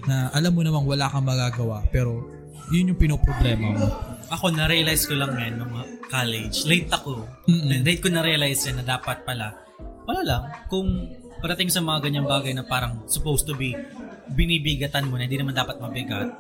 [0.06, 2.22] na alam mo namang wala kang magagawa pero
[2.70, 3.88] yun yung pinoproblema mo.
[4.32, 5.76] Ako, na-realize ko lang ngayon nung
[6.08, 6.64] college.
[6.64, 7.28] Late ako.
[7.52, 7.84] Mm-mm.
[7.84, 9.52] Late ko na-realize na dapat pala.
[10.08, 10.42] Wala lang.
[10.72, 10.88] Kung
[11.44, 13.76] parating sa mga ganyang bagay na parang supposed to be
[14.32, 16.32] binibigatan mo na hindi naman dapat mabigat,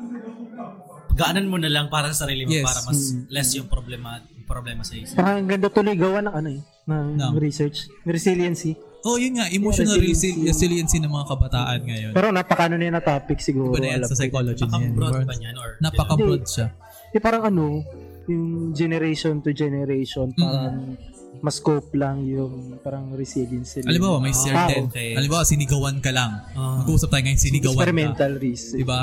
[1.13, 2.63] gaanan mo na lang para sa sarili mo Yes.
[2.63, 5.15] para mas less yung problema problema sa isip.
[5.15, 7.87] Parang ang ganda tuloy gawa ng ano eh, ng Ng- research.
[8.03, 8.75] Resiliency.
[9.01, 10.29] Oh, yun nga, emotional Resiliency.
[10.29, 12.11] resi- resiliency ng mga kabataan ngayon.
[12.11, 13.71] Pero napakano na yun na topic siguro.
[13.71, 14.77] Iba na yan sa psychology niya.
[14.77, 15.55] Nakabroad Or- ba niyan?
[15.55, 16.67] Or, Napaka-broad siya.
[17.09, 17.81] Eh, parang ano,
[18.27, 20.93] yung generation to generation, parang
[21.41, 23.75] mas scope lang yung parang resilience.
[23.75, 23.89] nila.
[23.89, 24.83] Alam mo, may Ah, certain.
[24.87, 25.13] okay.
[25.13, 26.31] Alam mo, sinigawan ka lang.
[26.53, 26.79] Ah.
[26.79, 27.81] Mag-uusap tayo ngayon, sinigawan ka.
[27.83, 28.67] Experimental risk.
[28.73, 29.01] Diba?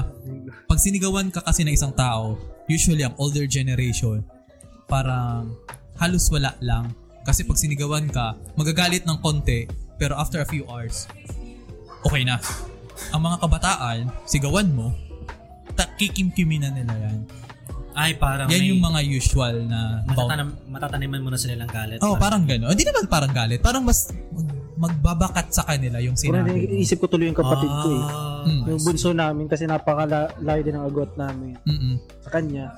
[0.64, 4.22] Pag sinigawan ka kasi ng isang tao, usually ang older generation,
[4.86, 5.58] parang
[5.96, 6.94] halos wala lang.
[7.20, 11.04] Kasi pag sinigawan ka, magagalit ng konti, pero after a few hours,
[12.02, 12.38] okay na.
[13.10, 14.94] Ang mga kabataan, sigawan mo,
[15.74, 17.18] ta- kikimkimi na nila yan.
[17.98, 21.98] Ay, parang Yan may yung mga usual na matatanam, matataniman mo na sila ng galit.
[21.98, 22.70] Oh, parang gano'n.
[22.70, 23.58] Hindi naman parang galit.
[23.58, 26.62] Parang mas mag- magbabakat sa kanila yung Parang sinabi.
[26.62, 26.78] mo.
[26.78, 28.04] isip ko tuloy yung kapatid ko eh.
[28.04, 28.64] Ah, Mm.
[28.64, 30.30] Yung bunso namin kasi napakalayo
[30.62, 31.98] din ang agot namin Mm-mm.
[32.22, 32.70] sa kanya.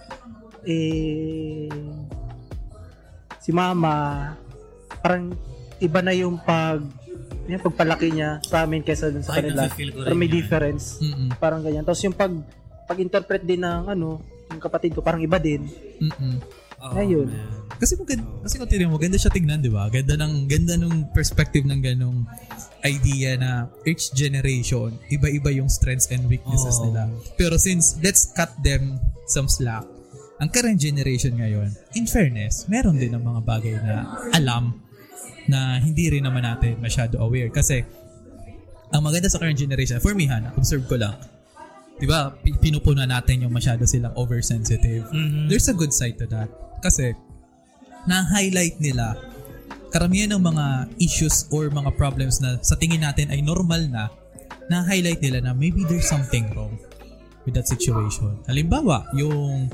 [0.62, 1.68] Eh,
[3.38, 4.32] si mama,
[4.98, 5.36] parang
[5.78, 6.80] iba na yung pag
[7.44, 9.68] yung pagpalaki niya sa amin kaysa dun sa Ay, kanila.
[9.68, 10.34] Pero may yan.
[10.34, 10.96] difference.
[10.98, 11.28] Mm-mm.
[11.36, 11.82] Parang ganyan.
[11.82, 12.32] Tapos yung pag
[12.86, 14.18] pag-interpret din ng ano,
[14.50, 15.70] yung kapatid ko, parang iba din.
[16.02, 16.36] Mm-mm.
[16.82, 17.30] oh, Ayun.
[17.30, 17.48] man.
[17.80, 19.88] Kasi maganda, kasi kung tingnan mo, ganda siya tignan, di ba?
[19.88, 22.28] Ganda ng, ganda ng perspective ng ganong
[22.84, 23.50] idea na
[23.84, 26.90] each generation, iba-iba yung strengths and weaknesses Oh.
[26.90, 27.08] nila.
[27.40, 29.86] Pero since, let's cut them some slack.
[30.40, 34.76] Ang current generation ngayon, in fairness, meron din ng mga bagay na alam
[35.46, 37.52] na hindi rin naman natin masyado aware.
[37.52, 37.84] Kasi,
[38.90, 41.12] ang maganda sa current generation, for me, Hana, observe ko lang,
[42.00, 45.04] di ba, pi- pinupuna natin yung masyado silang oversensitive.
[45.12, 45.52] Mhm.
[45.52, 46.48] There's a good side to that.
[46.80, 47.12] Kasi,
[48.08, 49.20] na-highlight nila
[49.92, 50.66] karamihan ng mga
[51.02, 54.08] issues or mga problems na sa tingin natin ay normal na,
[54.70, 56.78] na-highlight nila na maybe there's something wrong
[57.44, 58.38] with that situation.
[58.46, 59.68] Halimbawa, yung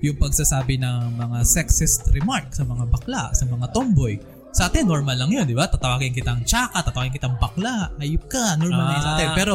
[0.00, 4.16] yung pagsasabi ng mga sexist remark sa mga bakla, sa mga tomboy.
[4.50, 5.68] Sa atin, normal lang yun, di ba?
[5.68, 9.28] Tatawagin kitang tsaka, tatawagin kitang bakla, ayup ka, normal na yun sa atin.
[9.28, 9.54] Ah, Pero,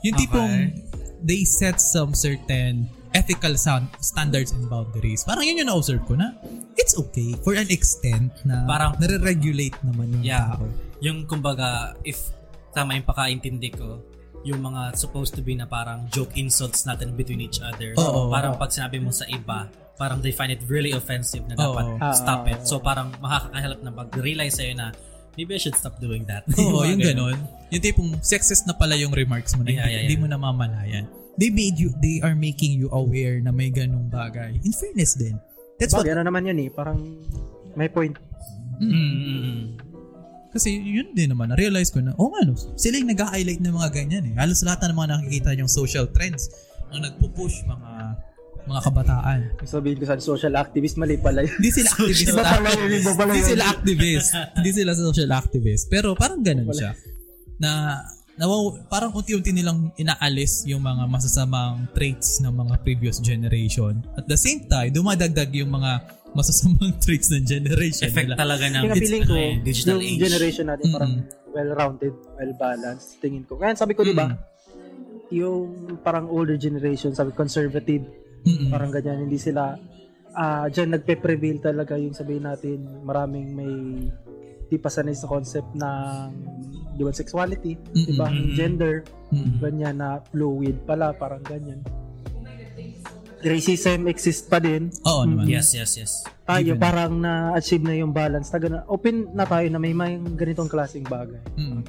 [0.00, 0.92] yung tipong okay.
[1.22, 5.22] They set some certain ethical sound, standards and boundaries.
[5.22, 6.32] Parang yun yung na-observe ko na
[6.74, 10.56] it's okay for an extent na Parang- nare-regulate naman yung Yeah.
[10.56, 10.64] tao.
[10.98, 12.32] Yung kumbaga, if
[12.72, 14.00] tama yung pakaintindi ko,
[14.42, 17.92] yung mga supposed to be na parang joke insults natin between each other.
[17.94, 18.26] Oo.
[18.26, 22.10] parang pag sinabi mo sa iba, parang they find it really offensive na dapat Oo.
[22.10, 22.60] stop Ah, it.
[22.64, 24.90] So parang makakahelp na mag-realize sa'yo na
[25.36, 26.44] maybe I should stop doing that.
[26.58, 27.36] Oo, yung ganun.
[27.36, 27.38] ganon.
[27.72, 30.22] Yung tipong sexist na pala yung remarks mo na Yeah, hindi, yeah, hindi yeah.
[30.22, 31.04] mo namamalayan.
[31.40, 34.60] They made you, they are making you aware na may ganong bagay.
[34.60, 35.40] In fairness din.
[35.80, 36.68] That's what, Bagay na naman yun eh.
[36.68, 37.00] Parang
[37.72, 38.12] may point.
[38.82, 39.64] Mm, mm, mm.
[40.52, 44.24] kasi yun din naman, na-realize ko na, oh ano, sila yung nag-highlight ng mga ganyan
[44.28, 44.34] eh.
[44.36, 46.52] Halos lahat na ng mga nakikita yung social trends
[46.92, 47.90] ang nagpo-push mga
[48.62, 49.38] mga kabataan.
[49.66, 51.54] Sabihin ko sa social activist, mali pala yun.
[51.58, 52.30] Hindi sila activist.
[52.30, 54.28] Iba pala yun, iba pala Hindi sila activist.
[54.54, 55.84] Hindi sila social activist.
[55.90, 56.94] Pero parang ganun siya.
[57.58, 57.98] Na
[58.32, 64.00] nawaw, parang unti-unti nilang inaalis yung mga masasamang traits ng mga previous generation.
[64.16, 65.92] At the same time, dumadagdag yung mga
[66.32, 68.40] masasamang traits ng generation Effect nila.
[68.40, 70.20] talaga ng Kaya feeling ko, eh, digital yung age.
[70.24, 71.14] generation natin parang
[71.52, 73.60] well-rounded, well-balanced, tingin ko.
[73.60, 74.32] Kaya sabi ko, di ba,
[75.28, 78.04] yung parang older generation, sabi conservative,
[78.42, 78.70] Mm-mm.
[78.70, 79.78] parang ganyan, hindi sila,
[80.32, 83.74] ah dyan nagpe-prevail talaga yung sabihin natin, maraming may
[84.72, 86.32] di pa sanay sa concept ng
[86.96, 88.32] dual sexuality, di ba?
[88.56, 89.60] Gender, Mm-mm.
[89.60, 91.84] ganyan na fluid pala, parang ganyan.
[93.42, 94.86] Racism exist pa din.
[95.02, 95.50] Oo naman.
[95.50, 96.12] Yes, yes, yes.
[96.46, 98.48] Tayo parang na-achieve na yung balance.
[98.54, 101.42] Taga na, open na tayo na may may ganitong klaseng bagay.
[101.58, 101.82] Mm.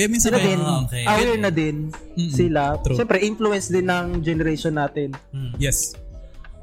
[0.00, 1.04] Kaya minsan Sila kaya, din, Ah, okay.
[1.04, 1.76] aware na din
[2.16, 2.32] Mm-mm.
[2.32, 2.80] sila.
[2.80, 2.96] True.
[2.96, 5.12] Siyempre, influence din ng generation natin.
[5.28, 5.60] Mm.
[5.60, 5.92] Yes.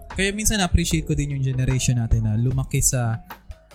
[0.10, 3.22] Kaya minsan appreciate ko din yung generation natin na lumaki sa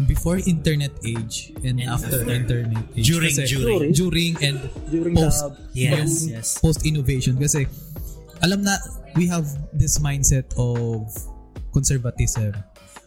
[0.02, 2.34] before internet age and, And after after.
[2.34, 3.06] internet age.
[3.06, 3.90] During, Kasi, during.
[3.94, 4.58] during and
[4.90, 6.46] During post the Yes, yes.
[6.58, 7.70] post innovation kasi
[8.42, 8.74] alam na
[9.14, 11.06] we have this mindset of
[11.70, 12.50] conservatism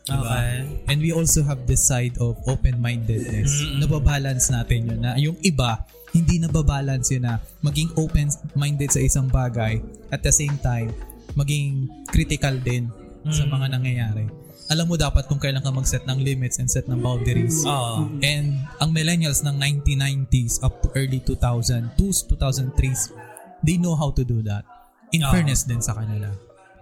[0.05, 0.21] diba?
[0.23, 0.85] Okay.
[0.87, 3.81] and we also have this side of open-mindedness Mm-mm.
[3.81, 5.83] nababalance natin yun na yung iba
[6.15, 10.95] hindi nababalance yun na maging open-minded sa isang bagay at the same time
[11.35, 12.87] maging critical din
[13.27, 13.51] sa Mm.
[13.51, 14.25] mga nangyayari
[14.65, 18.09] alam mo dapat kung kailan ka mag-set ng limits and set ng boundaries Oo.
[18.23, 23.13] And ang millennials ng 1990s up to early 2000, 2003s,
[23.61, 24.65] they know how to do that.
[25.13, 25.29] In Ah.
[25.29, 26.33] fairness din sa kanila.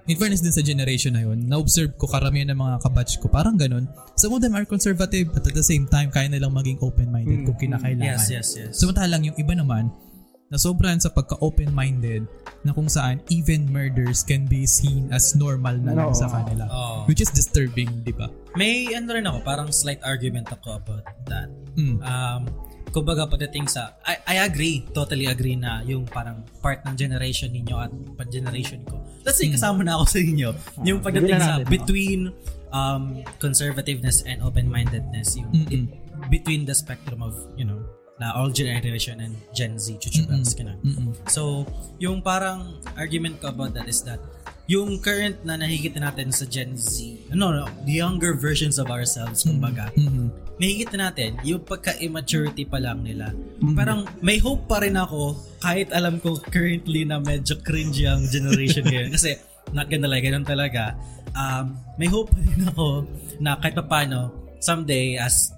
[0.03, 3.55] In fairness din sa generation na yun, na-observe ko karamihan ng mga kabatch ko, parang
[3.55, 3.87] ganun.
[4.19, 7.55] Some of them are conservative but at the same time, kaya nilang maging open-minded kung
[7.55, 8.19] kinakailangan.
[8.19, 8.75] Yes, yes, yes.
[8.75, 9.87] Samantalang yung iba naman,
[10.53, 12.29] na sobrang sa pagka-open-minded
[12.61, 16.15] na kung saan even murders can be seen as normal na lang Oo.
[16.15, 16.69] sa kanila.
[16.69, 17.09] Oo.
[17.09, 18.29] Which is disturbing, di ba?
[18.53, 21.49] May ano rin ako, parang slight argument ako about that.
[21.73, 21.97] Mm.
[22.05, 22.41] Um,
[22.93, 27.75] kumbaga pagdating sa, I, I agree, totally agree na yung parang part ng generation ninyo
[27.81, 29.01] at pa generation ko.
[29.25, 30.49] Let's say, kasama na ako sa inyo.
[30.85, 32.19] Yung pagdating sa natin, between
[32.69, 35.73] um, conservativeness and open-mindedness, yung Mm-mm.
[35.73, 35.91] in-
[36.29, 37.81] between the spectrum of, you know,
[38.21, 40.77] na all generation and Gen Z, chuchubans, ganun.
[40.85, 41.17] Mm-mm.
[41.25, 41.65] So,
[41.97, 44.21] yung parang argument ko about that is that
[44.65, 47.03] yung current na nakikita natin sa Gen Z,
[47.35, 50.31] no, no, the younger versions of ourselves, kumbaga, Mhm.
[50.55, 53.35] nakikita natin yung pagka-immaturity pa lang nila.
[53.75, 58.87] Parang may hope pa rin ako kahit alam ko currently na medyo cringe ang generation
[58.87, 59.11] ngayon.
[59.15, 59.35] Kasi
[59.75, 60.95] not gonna lie, ganun talaga.
[61.33, 62.87] Um, may hope pa rin ako
[63.43, 64.31] na kahit pa paano,
[64.63, 65.51] someday as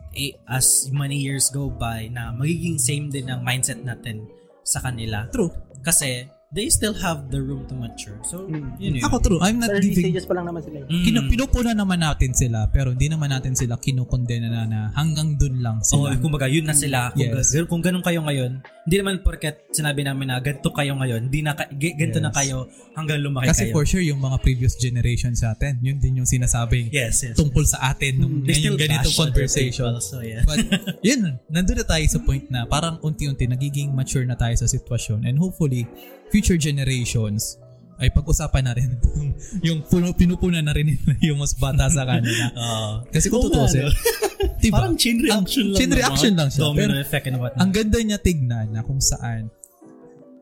[0.48, 4.24] as many years go by na magiging same din ang mindset natin
[4.64, 5.28] sa kanila.
[5.30, 5.52] True.
[5.84, 6.26] Kasi
[6.56, 8.16] they still have the room to mature.
[8.24, 9.04] So, yun yun.
[9.04, 9.40] Ako true.
[9.44, 10.16] I'm not Early giving...
[10.16, 10.82] stages pa lang naman sila.
[10.82, 10.88] eh.
[10.88, 11.04] Mm.
[11.04, 15.60] Kino, pinupuna naman natin sila pero hindi naman natin sila kinukondena na, na hanggang dun
[15.60, 16.16] lang Oo, sila.
[16.16, 17.12] kumbaga, yun na sila.
[17.12, 17.52] Kung, Yes.
[17.68, 21.58] kung ganun kayo ngayon, hindi naman porket sinabi namin na ganito kayo ngayon, hindi na,
[21.58, 22.38] ganito na Yes.
[22.38, 22.58] kayo
[22.94, 23.74] hanggang lumaki Kasi kayo.
[23.74, 27.34] for sure yung mga previous generation sa atin, yun din yung sinasabing yes, yes.
[27.34, 29.90] tungkol sa atin nung They yung other conversation.
[29.90, 30.46] people, so yeah.
[30.46, 30.70] But
[31.08, 35.26] yun, nandun na tayo sa point na parang unti-unti nagiging mature na tayo sa sitwasyon
[35.26, 35.90] and hopefully
[36.30, 37.58] future generations
[37.96, 39.32] ay pag-usapan na rin yung,
[39.64, 40.92] yung puno, pinupuna na rin
[41.22, 42.46] yung mas bata sa kanila.
[42.60, 42.92] Oo.
[43.08, 43.92] Kasi kung Oo nga, tutusin, no?
[44.62, 44.76] diba?
[44.76, 45.80] Parang chain reaction Ang- lang.
[45.80, 46.62] chain reaction lang siya.
[46.62, 47.60] Domino Pero effect and whatnot.
[47.60, 49.48] ang ganda niya tignan na kung saan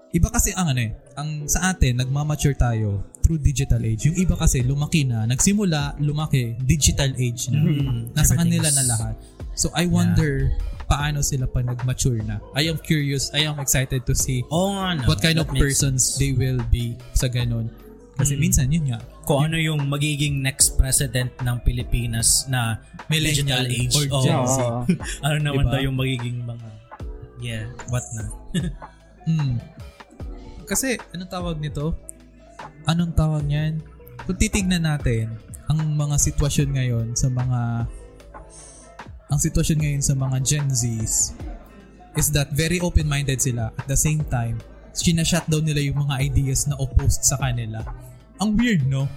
[0.09, 4.05] iba kasi ang ano eh, ang sa atin nagmamature tayo through digital age.
[4.05, 7.61] Yung iba kasi lumaki na, nagsimula, lumaki, digital age na.
[7.61, 8.13] Mhm.
[8.13, 9.15] Nasa kanila na lahat.
[9.53, 10.49] So I wonder
[10.83, 12.37] paano sila pa nag-mature na.
[12.53, 15.07] I am curious, I am excited to see Oo nga, no?
[15.07, 16.19] what kind of persons sense.
[16.19, 17.71] they will be sa ganun.
[18.13, 23.95] Kasi minsan yun nga, Kung ano yung magiging next president ng Pilipinas na Millennial age.
[23.95, 24.05] or.
[24.21, 24.43] Gen.
[24.43, 24.59] Z.
[25.25, 25.71] ano naman Diba?
[25.71, 26.67] daw yung magiging mga
[27.39, 28.23] yeah, what na.
[29.23, 29.55] Mm.
[30.67, 31.95] Kasi, anong tawag nito?
[32.83, 33.79] Anong tawag niyan?
[34.27, 35.31] Kung titignan natin,
[35.71, 37.87] ang mga sitwasyon ngayon sa mga
[39.33, 41.33] ang sitwasyon ngayon sa mga Gen Zs
[42.13, 44.61] is that very open-minded sila at the same time
[44.93, 47.81] sinashutdown nila yung mga ideas na opposed sa kanila.
[48.37, 49.09] Ang weird, no?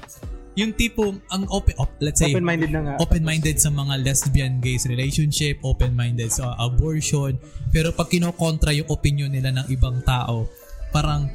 [0.57, 2.95] Yung tipong, ang open, op, let's say, Open-minded na nga.
[3.05, 7.37] open-minded sa mga lesbian gays relationship, open-minded sa abortion,
[7.69, 10.49] pero pag kinokontra yung opinion nila ng ibang tao,
[10.97, 11.29] parang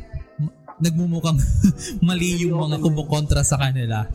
[0.82, 1.38] nagmumukhang
[2.10, 4.10] mali yung mga kumukontra sa kanila.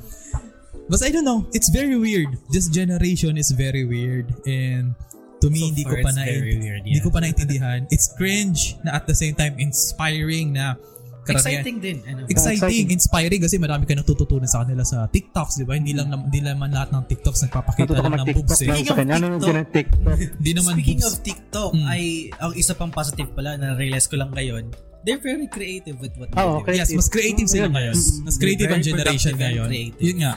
[0.87, 2.39] But I don't know, it's very weird.
[2.49, 4.95] This generation is very weird and
[5.37, 7.03] to me So hindi ko pa it's na weird, hindi yeah.
[7.03, 7.80] ko pa naintindihan.
[7.95, 10.78] It's cringe na at the same time inspiring na
[11.26, 11.97] karamihan- Exciting din.
[12.07, 12.22] Ano?
[12.30, 12.87] exciting, Exciting.
[12.89, 15.74] inspiring kasi marami ka natututunan sa kanila sa TikToks, di ba?
[15.74, 18.66] Hindi lang hindi naman lahat ng TikToks nagpapakita Natuto lang ng boobs eh.
[18.70, 19.12] lang sa kanya.
[19.18, 19.51] Ano TikTok.
[19.51, 20.16] yung TikTok?
[20.39, 21.11] Hindi naman Speaking boobs.
[21.11, 21.87] of TikTok, Mm.
[21.91, 22.03] ay
[22.39, 24.70] ang isa pang positive pala na realize ko lang ngayon,
[25.03, 26.72] they're very creative with what they do.
[26.72, 27.74] yes, mas creative sila Yun.
[27.74, 27.95] ngayon.
[27.99, 28.22] Mm.
[28.24, 29.68] Mas creative ang generation ngayon.
[29.99, 30.32] Yun nga.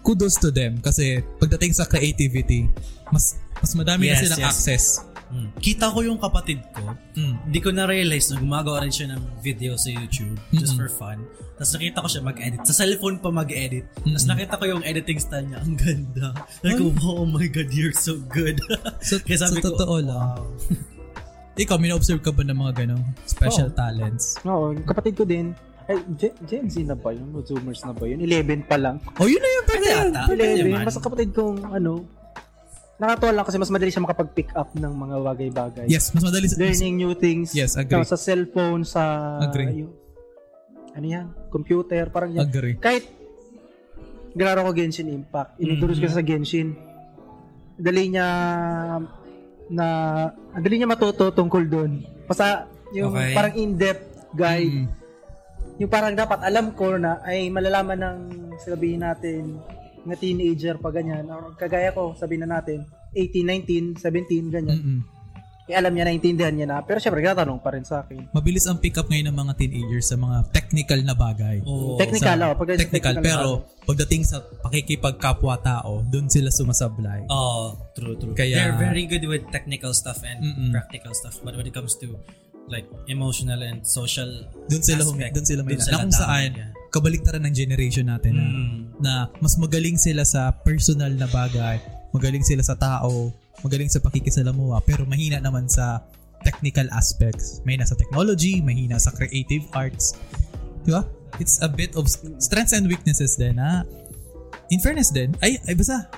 [0.00, 2.70] Kudos to them kasi pagdating sa creativity,
[3.08, 4.48] mas mas madami na Yes, silang yes.
[4.48, 4.84] access.
[5.30, 5.50] Mm.
[5.56, 7.34] Kita ko yung kapatid ko, Mm.
[7.44, 10.78] hindi ko na-realize na gumagawa rin siya ng video sa YouTube just Mm-mm.
[10.80, 11.22] for fun.
[11.54, 12.60] Tapos nakita ko siya mag-edit.
[12.64, 13.86] Sa cellphone pa mag-edit.
[13.94, 14.30] Tapos Mm-mm.
[14.32, 15.60] nakita ko yung editing style niya.
[15.60, 16.34] Ang ganda.
[16.62, 18.58] Like, oh my God, you're so good.
[19.06, 20.18] So, Kaya sabi sa ko, totoo lang.
[20.34, 20.42] wow.
[21.62, 23.76] Ikaw, mina-observe ka ba ng mga ganong special Oo.
[23.76, 24.34] talents?
[24.42, 25.52] Oo, kapatid ko din.
[25.90, 27.34] Ay, Gen, Gen Z na ba yun?
[27.34, 28.22] O Zoomers na ba yun?
[28.22, 29.02] 11 pa lang.
[29.18, 29.64] Oh, yun na yun.
[29.66, 30.06] Pwede Pwede yan.
[30.06, 30.20] ata.
[30.30, 30.62] Pwede Pwede yan.
[30.62, 30.70] 11.
[30.70, 30.86] naman.
[30.86, 31.92] Mas ang kapatid kong ano,
[32.96, 35.84] nakatuwa lang kasi mas madali siya makapag-pick up ng mga bagay-bagay.
[35.90, 36.46] Yes, mas madali.
[36.46, 37.50] Learning new things.
[37.50, 38.06] Yes, agree.
[38.06, 39.02] Sa cellphone, sa...
[39.42, 39.82] Agree.
[39.82, 39.90] Yung,
[40.94, 41.26] ano yan?
[41.50, 42.46] Computer, parang yan.
[42.46, 42.78] Agree.
[42.78, 43.10] Kahit
[44.30, 46.78] nilaro ko Genshin Impact, inintroduce ko sa Genshin.
[47.74, 48.26] Dali niya
[49.70, 49.86] na
[50.54, 51.90] ang dali niya matuto tungkol doon.
[52.26, 53.34] Basta yung Okay.
[53.34, 54.86] parang in-depth guide.
[54.86, 54.99] Mm.
[55.80, 58.18] Yung parang dapat alam ko na ay malalaman ng
[58.60, 59.56] sabihin natin
[60.04, 61.24] na teenager pa ganyan.
[61.32, 62.84] Or kagaya ko, sabihin na natin
[63.16, 64.76] 18, 19, 17, ganyan.
[64.76, 65.00] Mm-mm.
[65.70, 66.82] Eh, alam niya, naintindihan niya na.
[66.82, 68.34] Pero syempre, tatanong pa rin sa akin.
[68.34, 71.62] Mabilis ang pick up ngayon ng mga teenagers sa mga technical na bagay.
[71.62, 71.94] Oo.
[71.94, 72.54] Technical, Sa- oh.
[72.58, 73.48] Pag technical, pero
[73.86, 77.22] pagdating sa pakikipagkapwa-tao, doon sila sumasablay.
[77.30, 78.34] Oh, true, true.
[78.34, 80.70] Kaya- They're very good with technical stuff and Mm-mm.
[80.74, 81.38] practical stuff.
[81.40, 82.18] But when it comes to
[82.68, 84.28] like emotional and social
[84.68, 86.70] Doon sila hum- aspect, doon sila may dun na kung saan yeah.
[86.90, 88.78] kabaliktaran ng generation natin na, Mm.
[89.00, 91.78] na mas magaling sila sa personal na bagay,
[92.10, 93.30] magaling sila sa tao,
[93.62, 96.02] magaling sa pakikisalamuha, pero mahina naman sa
[96.42, 97.60] technical aspects.
[97.62, 100.16] May nasa technology, may nasa creative arts.
[100.82, 101.04] Di ba?
[101.38, 102.08] It's a bit of
[102.42, 103.84] strengths and weaknesses din na
[104.70, 106.08] in fairness din, ay, ay basta,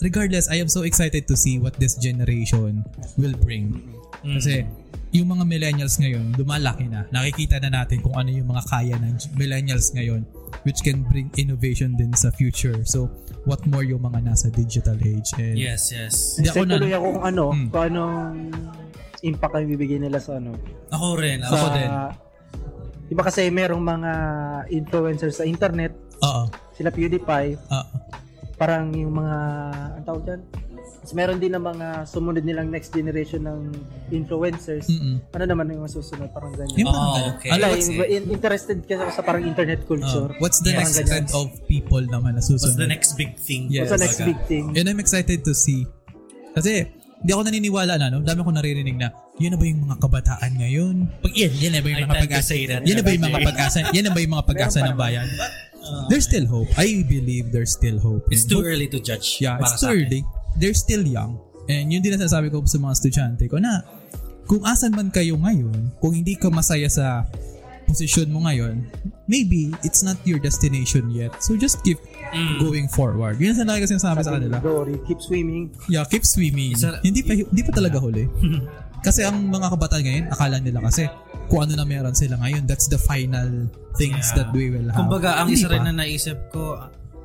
[0.00, 2.82] regardless, I am so excited to see what this generation
[3.20, 3.94] will bring.
[4.24, 4.64] Kasi,
[5.10, 7.02] yung mga millennials ngayon, lumalaki na.
[7.10, 10.22] Nakikita na natin kung ano yung mga kaya ng millennials ngayon
[10.62, 12.78] which can bring innovation din sa future.
[12.84, 13.10] So,
[13.42, 15.34] what more yung mga nasa digital age.
[15.34, 16.38] And Yes, yes.
[16.38, 17.66] Hindi ako na- tuloy ako kung ano, Hmm.
[17.68, 18.34] kung anong
[19.20, 20.54] impact ang bibigay nila sa ano.
[20.90, 21.42] Ako rin.
[21.42, 21.90] Sa, Ako din.
[23.10, 24.12] Diba kasi merong mga
[24.70, 25.90] influencers sa internet,
[26.22, 26.46] Oo.
[26.70, 27.86] sila PewDiePie, Oo.
[28.54, 29.36] parang yung mga,
[29.98, 30.40] ang tawag dyan?
[31.00, 33.72] Mas meron din ng mga sumunod nilang next generation ng
[34.10, 34.84] influencers.
[34.86, 35.16] Mm-mm.
[35.32, 36.28] Ano naman yung susunod?
[36.28, 36.76] Parang ganyan.
[36.76, 37.32] Yung parang Oh, ganun.
[37.34, 37.48] okay.
[37.48, 40.28] Ano, Wala, what's, in- in- interested kasi ako sa parang internet culture.
[40.28, 40.78] uh, what's the Yes.
[40.78, 41.40] next Parang trend ganyan.
[41.40, 42.76] of people naman na What's susunod?
[42.76, 43.72] the next big thing?
[43.72, 43.88] Yes.
[43.88, 44.28] What's the next Baga?
[44.28, 44.64] big thing?
[44.76, 45.88] And I'm excited to see.
[46.52, 46.84] Kasi,
[47.16, 48.20] hindi ako naniniwala na, no?
[48.20, 50.94] Dami ko naririnig na, yun na ba yung mga kabataan ngayon?
[51.20, 52.52] Pag, yan, yan na ba yung mga pag-asa?
[52.60, 53.78] Yan na ba yung mga pag-asa?
[53.88, 55.28] Yan na ba yung mga pag-asa ng bayan?
[56.08, 56.68] There's still hope.
[56.76, 58.28] I believe there's still hope.
[58.28, 59.40] It's too hope- early to judge.
[59.40, 60.28] Yeah, it's too akin.
[60.56, 61.38] They're still young.
[61.66, 63.84] And yun din ang sasabi ko sa mga estudyante ko na
[64.44, 67.22] kung asan man kayo ngayon, kung hindi ka masaya sa
[67.86, 68.82] posisyon mo ngayon,
[69.26, 71.30] maybe it's not your destination yet.
[71.38, 71.98] So just keep
[72.30, 72.62] Mm.
[72.62, 73.42] going forward.
[73.42, 74.62] Yun ang lagi kasi sinasabi sa kanila.
[74.62, 75.74] Glory, keep swimming.
[75.90, 76.78] Yeah, keep swimming.
[76.78, 78.30] Isa- hindi pa hindi pa talaga huli.
[79.06, 81.10] kasi ang mga kabataan ngayon, akala nila kasi
[81.50, 83.66] kung ano na meron sila ngayon, that's the final
[83.98, 84.36] things Yeah.
[84.38, 85.02] that we will have.
[85.02, 85.74] Kumbaga, ang Hindi isa pa.
[85.74, 86.78] rin na naisip ko,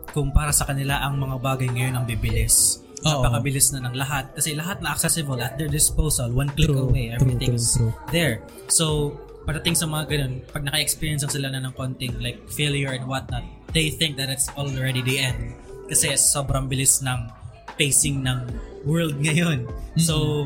[0.10, 2.82] kung para sa kanila ang mga bagay ngayon ang bibilis.
[3.06, 3.22] Oo.
[3.22, 4.34] Napakabilis na ng lahat.
[4.34, 6.34] Kasi lahat na accessible at their disposal.
[6.34, 7.14] One click True, away.
[7.14, 8.10] true, Everything's true, true.
[8.10, 8.42] there.
[8.68, 13.06] So, pagdating sa mga ganun, pag naka-experience lang sila na ng konting like failure and
[13.06, 15.54] whatnot, they think that it's already the end.
[15.86, 17.30] Kasi sobrang bilis ng
[17.78, 18.50] pacing ng
[18.90, 19.70] world ngayon.
[20.02, 20.46] So,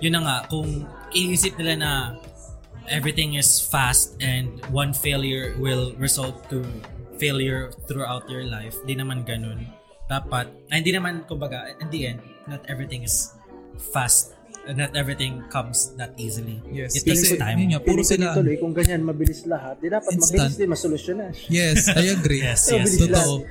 [0.00, 1.92] yun na nga, kung iisip nila na
[2.88, 6.64] everything is fast and one failure will result to
[7.20, 9.68] failure throughout your life, di naman ganun.
[10.10, 12.18] Dapat, ay, hindi naman, kumbaga, in the end,
[12.50, 13.30] not everything is
[13.94, 14.34] fast.
[14.60, 16.60] and Not everything comes that easily.
[16.68, 16.92] Yes.
[16.92, 17.56] It takes Kasi, time.
[17.62, 20.36] yun nga, puro sila, tuloy, kung ganyan mabilis lahat, di dapat Instant.
[20.36, 21.30] mabilis din masolusyonan.
[21.48, 22.42] Yes, I agree.
[22.50, 22.98] Yes, yes.
[22.98, 23.46] Totoo.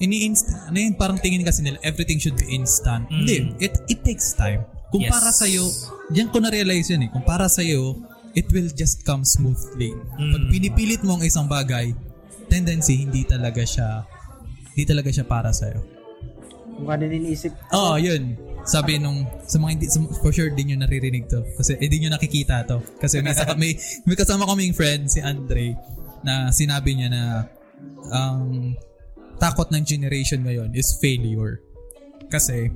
[0.00, 3.08] Ini-instant, ano yun, parang tingin kasi nila, everything should be instant.
[3.08, 4.66] Hindi, it, it takes time.
[4.90, 5.12] Kung Yes.
[5.12, 5.64] para sa'yo,
[6.10, 7.96] diyan ko na-realize yun eh, kung para sa'yo,
[8.32, 9.94] it will just come smoothly.
[10.16, 11.94] Pag pinipilit mo ang isang bagay,
[12.48, 14.02] tendency, hindi talaga siya,
[14.72, 15.99] hindi talaga siya para sa'yo.
[16.80, 18.40] Kung ano iniisip, Oo, oh, yun.
[18.64, 19.86] Sabi nung, sa mga hindi,
[20.24, 21.44] for sure, di nyo naririnig to.
[21.60, 22.80] Kasi, eh, di nakikita to.
[22.96, 23.72] Kasi may, may,
[24.08, 25.76] may kasama kaming friend, si Andre,
[26.24, 27.22] na sinabi niya na,
[28.12, 28.72] ang
[29.40, 31.60] takot ng generation ngayon is failure.
[32.32, 32.72] Kasi,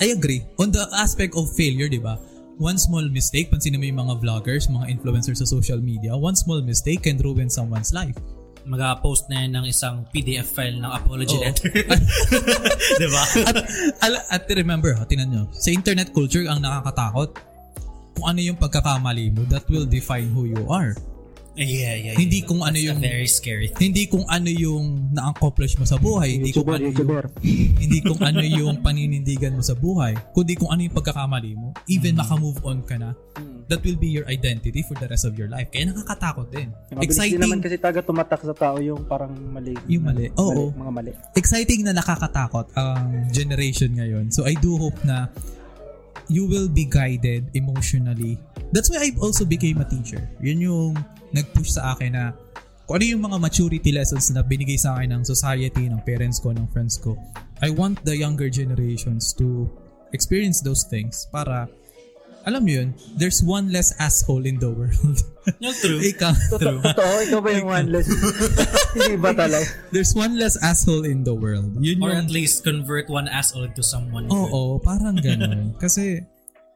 [0.00, 0.44] I agree.
[0.56, 2.16] On the aspect of failure, di ba?
[2.60, 6.60] One small mistake, pansin mo yung mga vloggers, mga influencers sa social media, one small
[6.60, 8.16] mistake can ruin someone's life.
[8.68, 11.44] Mag-post na yan ng isang PDF file ng apology Oo.
[11.44, 11.72] letter.
[13.00, 13.22] diba?
[13.46, 13.56] at,
[14.04, 17.36] al- at remember, ha, tinan nyo, sa internet culture, ang nakakatakot,
[18.16, 20.92] kung ano yung pagkakamali mo, that will define who you are.
[21.56, 22.14] Yeah, yeah, yeah.
[22.14, 23.90] Hindi kung ano That's yung very scary thing.
[23.90, 27.10] hindi kung ano yung na-accomplish mo sa buhay, hindi kung ano yung,
[27.82, 32.14] hindi kung ano yung paninindigan mo sa buhay, kundi kung ano yung pagkakamali mo, even
[32.14, 33.14] makamove on ka na,
[33.70, 35.70] that will be your identity for the rest of your life.
[35.70, 36.74] Kaya nakakatakot din.
[36.90, 39.78] Mabilis din naman Exciting, kasi taga tumatak sa tao yung parang mali.
[39.86, 40.26] Yung mali.
[40.34, 40.74] Oo.
[40.74, 41.12] Mga mali.
[41.38, 44.28] exciting na nakakatakot ang generation ngayon.
[44.34, 45.30] So I do hope na
[46.30, 48.38] you will be guided emotionally.
[48.70, 50.22] That's why I also became a teacher.
[50.38, 50.90] Yun yung
[51.30, 52.24] nag-push sa akin na
[52.86, 56.50] kung ano yung mga maturity lessons na binigay sa akin ng society, ng parents ko,
[56.50, 57.14] ng friends ko.
[57.62, 59.70] I want the younger generations to
[60.10, 61.70] experience those things para
[62.48, 62.88] alam mo yun,
[63.20, 65.18] there's one less asshole in the world.
[65.64, 66.00] Yung true.
[66.00, 66.80] Ikaw, true.
[66.80, 68.08] Totoo, ikaw ba yung one less?
[68.96, 69.64] Hindi ba talaga?
[69.94, 71.80] There's one less asshole in the world.
[71.80, 74.28] Yun Or yung at least convert one asshole into someone.
[74.28, 75.74] Oo, parang gano'n.
[75.82, 76.22] Kasi,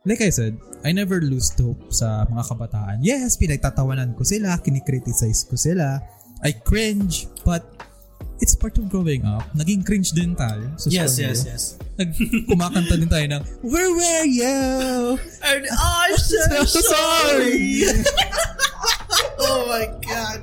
[0.05, 2.96] like I said, I never lose hope sa mga kabataan.
[3.00, 6.00] Yes, pinagtatawanan ko sila, kinikriticize ko sila,
[6.44, 7.64] I cringe, but
[8.44, 9.48] it's part of growing up.
[9.57, 10.61] Naging cringe din tayo.
[10.76, 11.24] Sa Yes, Solyo.
[11.32, 11.62] yes, yes.
[11.96, 12.12] Nag,
[12.44, 15.16] kumakanta din tayo ng, Where were you?
[15.40, 16.12] And I'm
[16.68, 17.88] So sorry.
[19.40, 20.40] oh my God.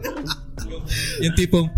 [1.22, 1.70] Yung tipong,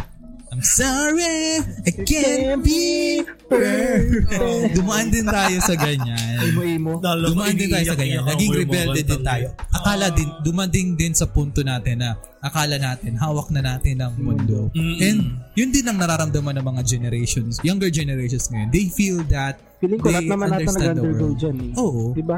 [0.63, 4.73] sorry, I can't be perfect.
[4.73, 6.39] Dumaan din tayo sa ganyan.
[6.49, 6.97] Imo-imo.
[7.03, 8.23] Dumaan din tayo sa ganyan.
[8.23, 9.51] Naging rebelde din tayo.
[9.69, 14.67] Akala din, dumating din sa punto natin na akala natin, hawak na natin ang mundo.
[14.75, 18.69] And yun din ang nararamdaman ng mga generations, younger generations ngayon.
[18.71, 21.37] They feel that Feeling ko they lahat naman natin understand the nag-undergo world.
[21.39, 21.71] dyan eh.
[21.79, 22.03] Oo.
[22.15, 22.37] Di ba?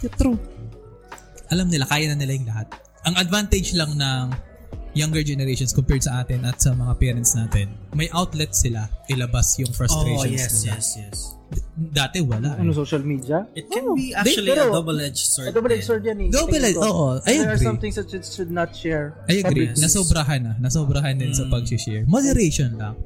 [0.00, 0.36] Yeah, true.
[1.46, 2.66] alam nila, kaya na nila yung lahat.
[3.06, 4.24] Ang advantage lang ng
[4.96, 9.68] younger generations compared sa atin at sa mga parents natin, may outlet sila ilabas yung
[9.68, 10.72] Oh, frustrations yes, nila.
[10.72, 11.18] yes, yes.
[11.76, 12.56] Dati wala.
[12.56, 12.74] Ano, Eh.
[12.74, 13.44] social media?
[13.52, 15.46] It can be actually pero- a double-edged sword.
[15.46, 16.28] A double-edged sword yan eh.
[16.32, 17.20] Double-edged, oo.
[17.22, 17.68] I There are agree.
[17.68, 19.14] some things that you should not share.
[19.28, 19.70] I agree.
[19.70, 19.78] Yes.
[19.78, 20.52] Nasobrahan na.
[20.58, 22.02] Nasobrahan din sa pag-share.
[22.08, 22.96] Moderation lang.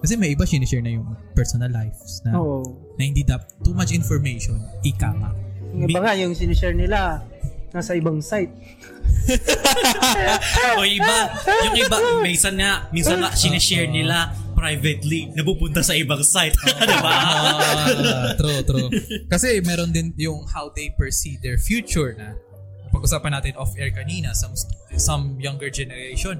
[0.00, 2.60] Kasi may iba sinishare na yung personal lives na, Oo.
[2.96, 4.58] na hindi dap too much information.
[4.82, 5.30] Ika nga.
[5.72, 7.24] Yung iba nga, yung sinishare nila,
[7.74, 8.54] nasa ibang site.
[10.78, 11.16] o iba,
[11.66, 16.54] yung iba, minsan nga, minsan nga, sinishare nila privately, napupunta sa ibang site.
[16.88, 17.10] diba?
[17.10, 18.88] Ah, true, true.
[19.26, 22.38] Kasi meron din yung how they perceive their future na
[22.94, 24.54] pag-usapan natin off-air kanina, some,
[24.94, 26.38] some younger generation,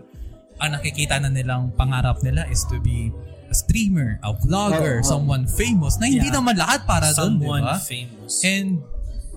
[0.63, 3.11] ang nakikita na nilang pangarap nila is to be
[3.51, 5.11] a streamer, a vlogger, Oo, oo.
[5.11, 6.39] someone famous na hindi Yeah.
[6.39, 7.77] naman lahat para doon, di Someone ba?
[7.83, 8.35] famous.
[8.47, 8.79] And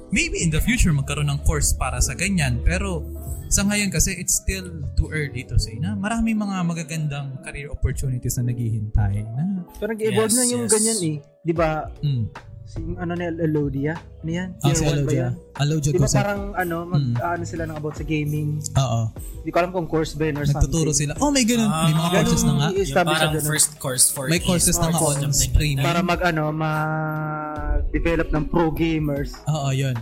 [0.10, 2.64] maybe in the future magkaroon ng course para sa ganyan.
[2.64, 3.04] Pero
[3.48, 8.36] sa ngayon kasi it's still too early to say na marami mga magagandang career opportunities
[8.40, 10.72] na naghihintay na Pero nag-evolve Yes, na yung yes.
[10.76, 11.18] ganyan eh.
[11.44, 12.24] Di ba, mm,
[12.68, 13.96] si, ano na, Elodia?
[14.20, 14.50] Ano yan?
[14.60, 15.18] Ah, si Year one ba Alodia.
[15.18, 15.34] yan?
[15.58, 16.18] Alodia Di ba Gusep.
[16.20, 17.16] parang ano, mag, Mm.
[17.18, 18.50] ano sila ng about sa gaming?
[18.76, 19.02] Oo.
[19.42, 21.10] Di ko alam kung course ba yun or Nagtuturo something.
[21.10, 21.14] sila.
[21.18, 21.66] Oh, may ganun.
[21.66, 22.68] may mga Ah, courses na nga.
[22.68, 22.76] ganun.
[22.78, 23.48] yung parang na ganun.
[23.48, 25.34] first course for May courses na nga on that.
[25.82, 29.32] Para mag ano, mag-develop ng pro gamers.
[29.48, 29.96] Oo, yun.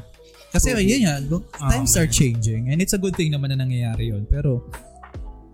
[0.49, 3.59] Kasi yun yan, look, times Ah, are changing and it's a good thing naman na
[3.59, 4.23] nangyayari yun.
[4.25, 4.63] Pero,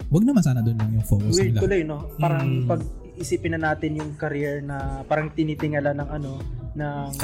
[0.07, 1.59] wag naman sana doon lang yung focus Weird nila.
[1.59, 2.05] tuloy, no?
[2.15, 2.67] Parang Mm.
[2.69, 2.81] pag
[3.21, 6.31] isipin na natin yung career na parang tinitingala ng ano,
[6.71, 7.19] ng generation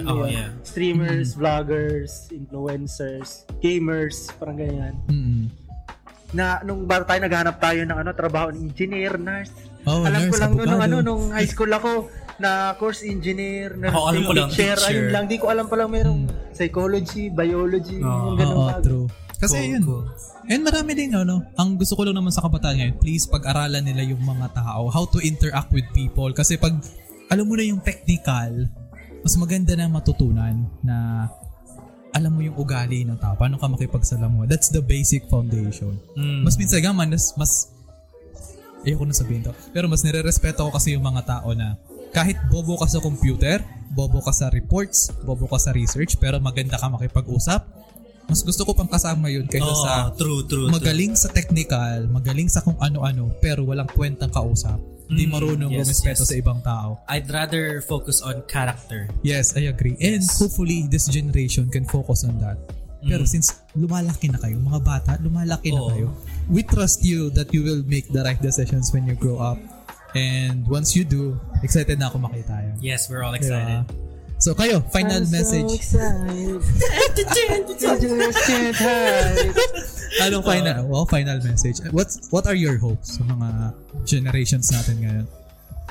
[0.00, 0.30] Karamihan, oh, ngayon.
[0.30, 0.50] yeah.
[0.62, 1.36] Streamers, Mm.
[1.36, 3.28] vloggers, influencers,
[3.58, 4.94] gamers, parang ganyan.
[5.06, 5.50] Mm-mm.
[6.30, 9.50] Na nung bata tayo naghanap tayo ng ano, trabaho ng engineer, nurse.
[9.82, 13.74] Oh, alam ko nurse, lang noon nung ano nung high school ako na course engineer,
[13.74, 14.88] nurse, Ako, alam ko lang, teacher, teacher.
[14.88, 15.24] ayun lang.
[15.26, 16.20] Di ko alam pa lang merong
[16.50, 18.14] psychology, biology, Oo.
[18.26, 18.84] yung ganun Oo, bagay.
[18.84, 19.06] true.
[19.40, 19.82] Kasi Cool, yun.
[19.88, 20.06] cool.
[20.52, 24.04] And marami din, ano, ang gusto ko lang naman sa kabataan ngayon, please pag-aralan nila
[24.04, 26.28] yung mga tao, how to interact with people.
[26.36, 26.76] Kasi pag
[27.32, 28.68] alam mo na yung technical,
[29.24, 31.28] mas maganda na matutunan na
[32.10, 34.50] alam mo yung ugali ng tao, paano ka makipagsalamuha.
[34.50, 35.96] That's the basic foundation.
[36.18, 36.42] Mm.
[36.42, 37.70] Mas minsan nga, man, mas, mas
[38.82, 41.78] ayoko na sabihin to, pero mas nire-respeto ko kasi yung mga tao na
[42.10, 43.62] kahit bobo ka sa computer,
[43.94, 47.62] bobo ka sa reports, bobo ka sa research, pero maganda ka makipag-usap,
[48.28, 52.46] mas gusto ko pang kasama yun kaysa Oh, sa true, true, magaling sa technical, magaling
[52.46, 54.78] sa kung ano-ano, pero walang kwentang kausap.
[55.10, 56.30] Hindi Mm, marunong yes, rumispeto yes.
[56.30, 57.02] sa ibang tao.
[57.10, 59.10] I'd rather focus on character.
[59.26, 59.98] Yes, I agree.
[59.98, 60.38] And Yes.
[60.38, 62.62] hopefully, this generation can focus on that.
[63.02, 63.30] Pero Mm.
[63.32, 65.90] since lumalaki na kayo, mga bata, lumalaki na Oo.
[65.90, 66.06] kayo,
[66.46, 69.58] we trust you that you will make the right decisions when you grow up.
[70.14, 72.74] And once you do, excited na ako makita yun.
[72.78, 73.82] Yes, we're all Diba?
[74.40, 75.68] So kayo, final I'm so message.
[75.92, 76.64] hide.
[80.24, 80.88] Anong final?
[80.88, 81.84] Well, final message.
[81.92, 83.76] What's what are your hopes sa mga
[84.08, 85.26] generations natin ngayon?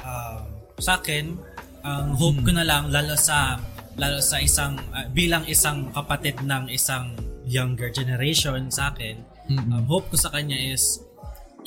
[0.04, 0.44] um,
[0.80, 1.38] sa akin,
[1.84, 3.60] ang hope ko na lang lalo sa
[4.00, 9.20] lalo sa isang uh, bilang isang kapatid ng isang younger generation sa akin,
[9.52, 9.72] Mm-mm.
[9.76, 11.04] ang hope ko sa kanya is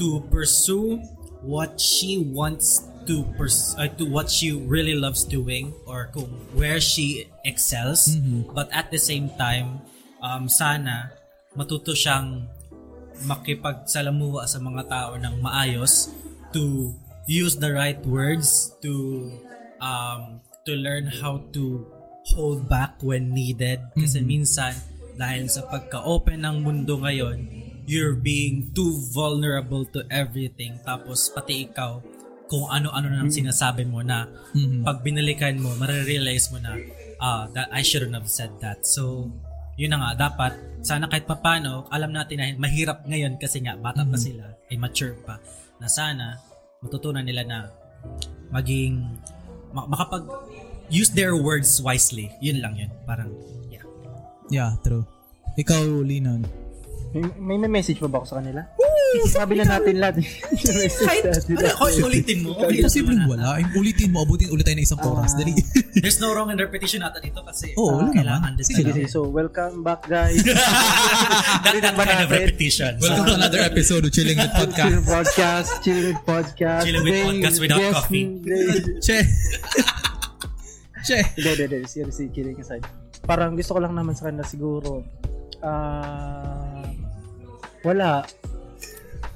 [0.00, 0.98] to pursue
[1.44, 6.78] what she wants to pers- uh, to what she really loves doing or kung where
[6.80, 8.14] she excels.
[8.14, 8.54] Mhm.
[8.54, 9.82] but at the same time
[10.22, 11.10] um, sana
[11.52, 12.46] matuto siyang
[13.26, 16.10] makipagsalamuha sa mga tao ng maayos
[16.50, 16.90] to
[17.26, 19.28] use the right words to
[19.78, 21.86] um, to learn how to
[22.34, 23.82] hold back when needed.
[23.98, 24.74] Kasi minsan
[25.18, 27.38] dahil sa pagka-open ng mundo ngayon
[27.82, 30.78] you're being too vulnerable to everything.
[30.86, 31.98] Tapos pati ikaw
[32.52, 34.84] kung ano-ano nang sinasabi mo na Mhm.
[34.84, 36.76] pag binalikan mo marirealize mo na
[37.16, 39.32] ah that I shouldn't have said that so
[39.74, 40.52] yun na nga dapat
[40.84, 45.16] sana kahit papano alam natin na mahirap ngayon kasi nga bata pa sila ay mature
[45.18, 45.40] pa
[45.80, 46.36] na sana
[46.78, 47.58] matutunan nila na
[48.50, 49.00] maging
[49.72, 50.28] ma- makapag
[50.88, 53.32] use their words wisely yun lang yun parang
[53.66, 53.80] yeah
[54.50, 55.08] Yeah, true.
[55.54, 56.44] Ikaw, Linon.
[57.10, 58.60] May, may, may message pa ba ako sa kanila?
[59.28, 60.14] Sabi na natin lahat.
[60.64, 63.46] Yung message kahit ano, kahit ulitin mo okay lang Posibleng wala.
[63.60, 65.32] Yung ulitin mo, abutin ulit tayo ng isang oras.
[65.36, 65.52] Dali.
[66.02, 68.64] there's no wrong interpretation ata dito kasi Oo, wala kailangan naman.
[68.64, 68.88] Sige.
[68.88, 70.40] Okay, so welcome back guys.
[71.64, 74.88] that, that kind of repetition Welcome to another episode of Chilling with Podcast.
[74.88, 76.82] Chill podcast, chill with podcast.
[76.88, 78.24] Chilling with podcast without coffee.
[79.02, 79.18] Che.
[81.02, 81.18] che.
[81.36, 81.88] Hindi, hindi, hindi.
[81.88, 82.84] Seriously, kidding aside.
[83.22, 85.02] Parang gusto ko lang naman sa kanila siguro.
[85.62, 86.82] Ah...
[87.82, 88.22] wala.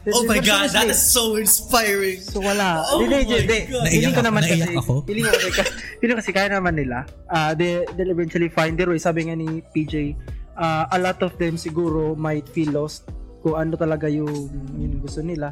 [0.07, 2.87] Oh my god that is so inspiring So wala.
[2.87, 3.66] Oh hindi, hindi.
[3.66, 4.93] Feeling ko Naiyak- naman naiyak kasi, ako.
[5.03, 5.61] feeling ko kasi,
[5.99, 6.99] feeling kasi kaya naman nila.
[7.27, 8.99] Ah, they, they'll eventually find their way.
[8.99, 10.15] Sabi nga ni PJ,
[10.55, 13.11] ah, a lot of them siguro might feel lost
[13.41, 14.31] kung ano talaga yung,
[14.74, 15.51] yung gusto nila.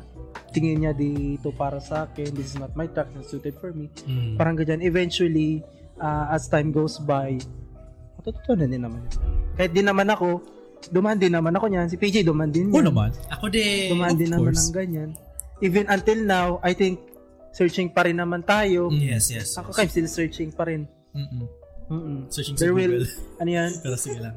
[0.51, 3.91] Tingin niya dito para sa akin, this is not my track, not suited for me.
[4.07, 4.39] Mm.
[4.39, 4.83] Parang ganyan.
[4.83, 5.67] Eventually,
[5.99, 7.39] ah, as time goes by,
[8.19, 9.03] matututunan din naman.
[9.03, 9.15] yun.
[9.55, 10.43] Kahit din naman ako,
[10.90, 11.86] dumaan din naman ako niyan.
[11.89, 12.90] Si PJ dumaan din Oo yan.
[12.90, 13.11] naman.
[13.31, 13.93] Ako din.
[13.93, 15.11] Dumaan din naman ng ganyan.
[15.61, 16.98] Even until now, I think,
[17.55, 18.90] searching pa rin naman tayo.
[18.90, 19.01] Mm.
[19.01, 19.55] Yes, yes.
[19.55, 19.78] Ako yes.
[19.78, 20.90] I'm still searching pa rin.
[21.15, 21.47] Mm-mm.
[21.89, 22.19] Mm-mm.
[22.28, 23.09] Searching sa There will, Google.
[23.40, 24.35] ano yan, Pero sige lang.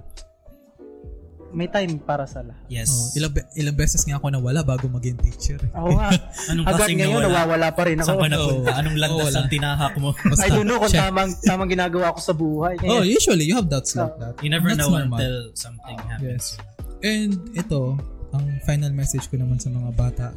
[1.49, 2.59] May time para sa lahat.
[2.67, 2.91] Yes.
[2.91, 5.55] Oh, ilang, be- ilang beses nga ako nawala bago maging teacher.
[5.77, 6.09] Ako nga,
[6.49, 7.31] Anong hanggang klaseng ngayon, nawala?
[7.31, 8.05] nawawala pa rin ako.
[8.05, 8.67] Saan ka napunta?
[8.67, 8.77] Oo.
[8.77, 10.09] Anong landas Oo, ang tinahak mo?
[10.31, 11.01] Basta, I don't know kung check.
[11.01, 12.75] tamang, tamang ginagawa ko sa buhay.
[12.83, 14.19] Oh, Ngayon, usually you have doubts like Oh.
[14.19, 14.35] that.
[14.39, 15.17] You never That's know normal.
[15.17, 16.59] until something happens.
[16.59, 16.59] Yes.
[16.99, 17.95] And ito,
[18.31, 20.27] ang final message ko naman sa mga bata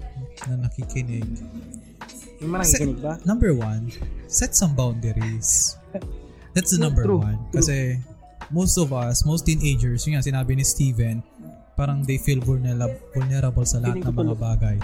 [0.47, 1.27] na nakikinig.
[2.39, 3.19] yung mga nakikinig ba?
[3.25, 3.91] Number one,
[4.25, 5.75] set some boundaries.
[6.51, 7.39] That's the number true, one.
[7.51, 7.61] true.
[7.61, 7.77] Kasi
[8.51, 11.23] most of us, most teenagers, yun nga sinabi ni Steven,
[11.79, 14.77] parang they feel vulnerable, vulnerable sa lahat ng mga bagay.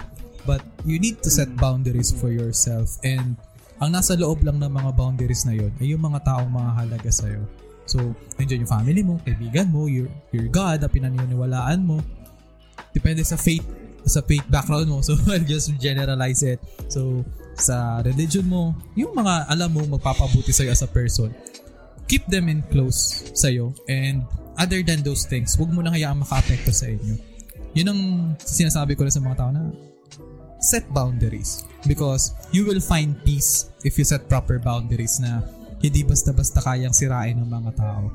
[0.47, 3.35] But you need to set boundaries for yourself and
[3.77, 7.45] ang nasa loob lang ng mga boundaries na yun ay yung mga taong mahalaga sa'yo.
[7.85, 8.01] So,
[8.35, 12.01] nandiyan yung family mo, kaibigan mo, your, your God na pinaniniwalaan mo.
[12.91, 13.63] Depende sa faith
[14.07, 14.99] sa faith background mo.
[15.07, 16.63] So, I'll just generalize it.
[16.89, 17.23] So,
[17.57, 21.29] sa religion mo, yung mga alam mo magpapabuti sa'yo as a person,
[22.07, 23.75] keep them in close sa'yo.
[23.87, 24.23] And
[24.57, 27.15] other than those things, huwag mo na hayaang maka-apekto sa inyo.
[27.77, 28.01] Yun ang
[28.41, 29.69] sinasabi ko na sa mga tao na
[30.59, 31.67] set boundaries.
[31.85, 35.45] Because you will find peace if you set proper boundaries na
[35.77, 38.09] hindi basta-basta kayang sirain ng mga tao.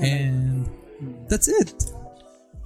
[0.00, 0.64] And
[1.28, 1.92] that's it.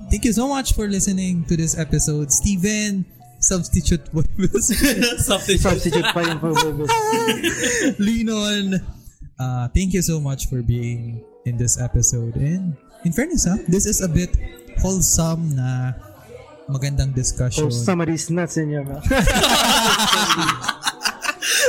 [0.09, 2.31] Thank you so much for listening to this episode.
[2.31, 3.05] Steven,
[3.43, 4.70] substitute voice.
[5.27, 5.61] substitute.
[5.61, 6.95] Substitute pa yung purpose.
[7.99, 8.98] Linon.
[9.39, 12.35] Uh, thank you so much for being in this episode.
[12.36, 12.74] And
[13.06, 14.35] in fairness, ha, this is a bit
[14.82, 15.94] wholesome na
[16.69, 17.70] magandang discussion.
[17.70, 19.06] So, summaries nuts in your mouth.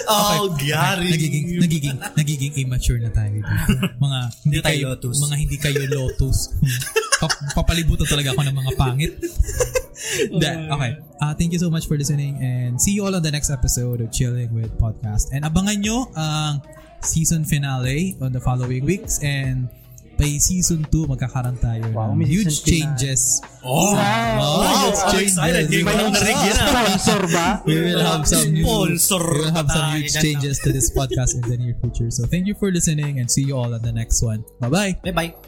[0.10, 1.14] Oh, Gary.
[1.14, 3.74] Nagiging, nagiging, nagiging immature na tayo dito.
[4.02, 5.18] Mga hindi Hindi tayo kayo, lotus.
[5.22, 6.38] Mga hindi kayo lotus.
[7.22, 9.14] Pa- papalibutan talaga ako ng mga pangit.
[10.00, 10.92] Hindi, okay.
[11.20, 14.00] Uh, thank you so much for listening and see you all on the next episode
[14.00, 15.28] of Chilling with Podcast.
[15.36, 16.64] And abangan nyo ang
[17.02, 19.68] season finale on the following weeks and
[20.16, 23.40] by season 2 magkakaroon tayo Wow, ng huge changes.
[23.64, 24.04] Oh, Wow,
[24.60, 25.40] wow, huge changes.
[25.40, 25.64] excited.
[25.72, 26.58] Hindi ko lang narinig yan.
[26.60, 26.68] ah.
[26.68, 27.48] Sponsor ba?
[27.64, 31.48] We will have some Sponsor we will have some huge changes to this podcast in
[31.48, 32.12] the near future.
[32.12, 34.44] So thank you for listening and see you all on the next one.
[34.60, 34.92] Bye bye.
[35.00, 35.40] Bye-bye.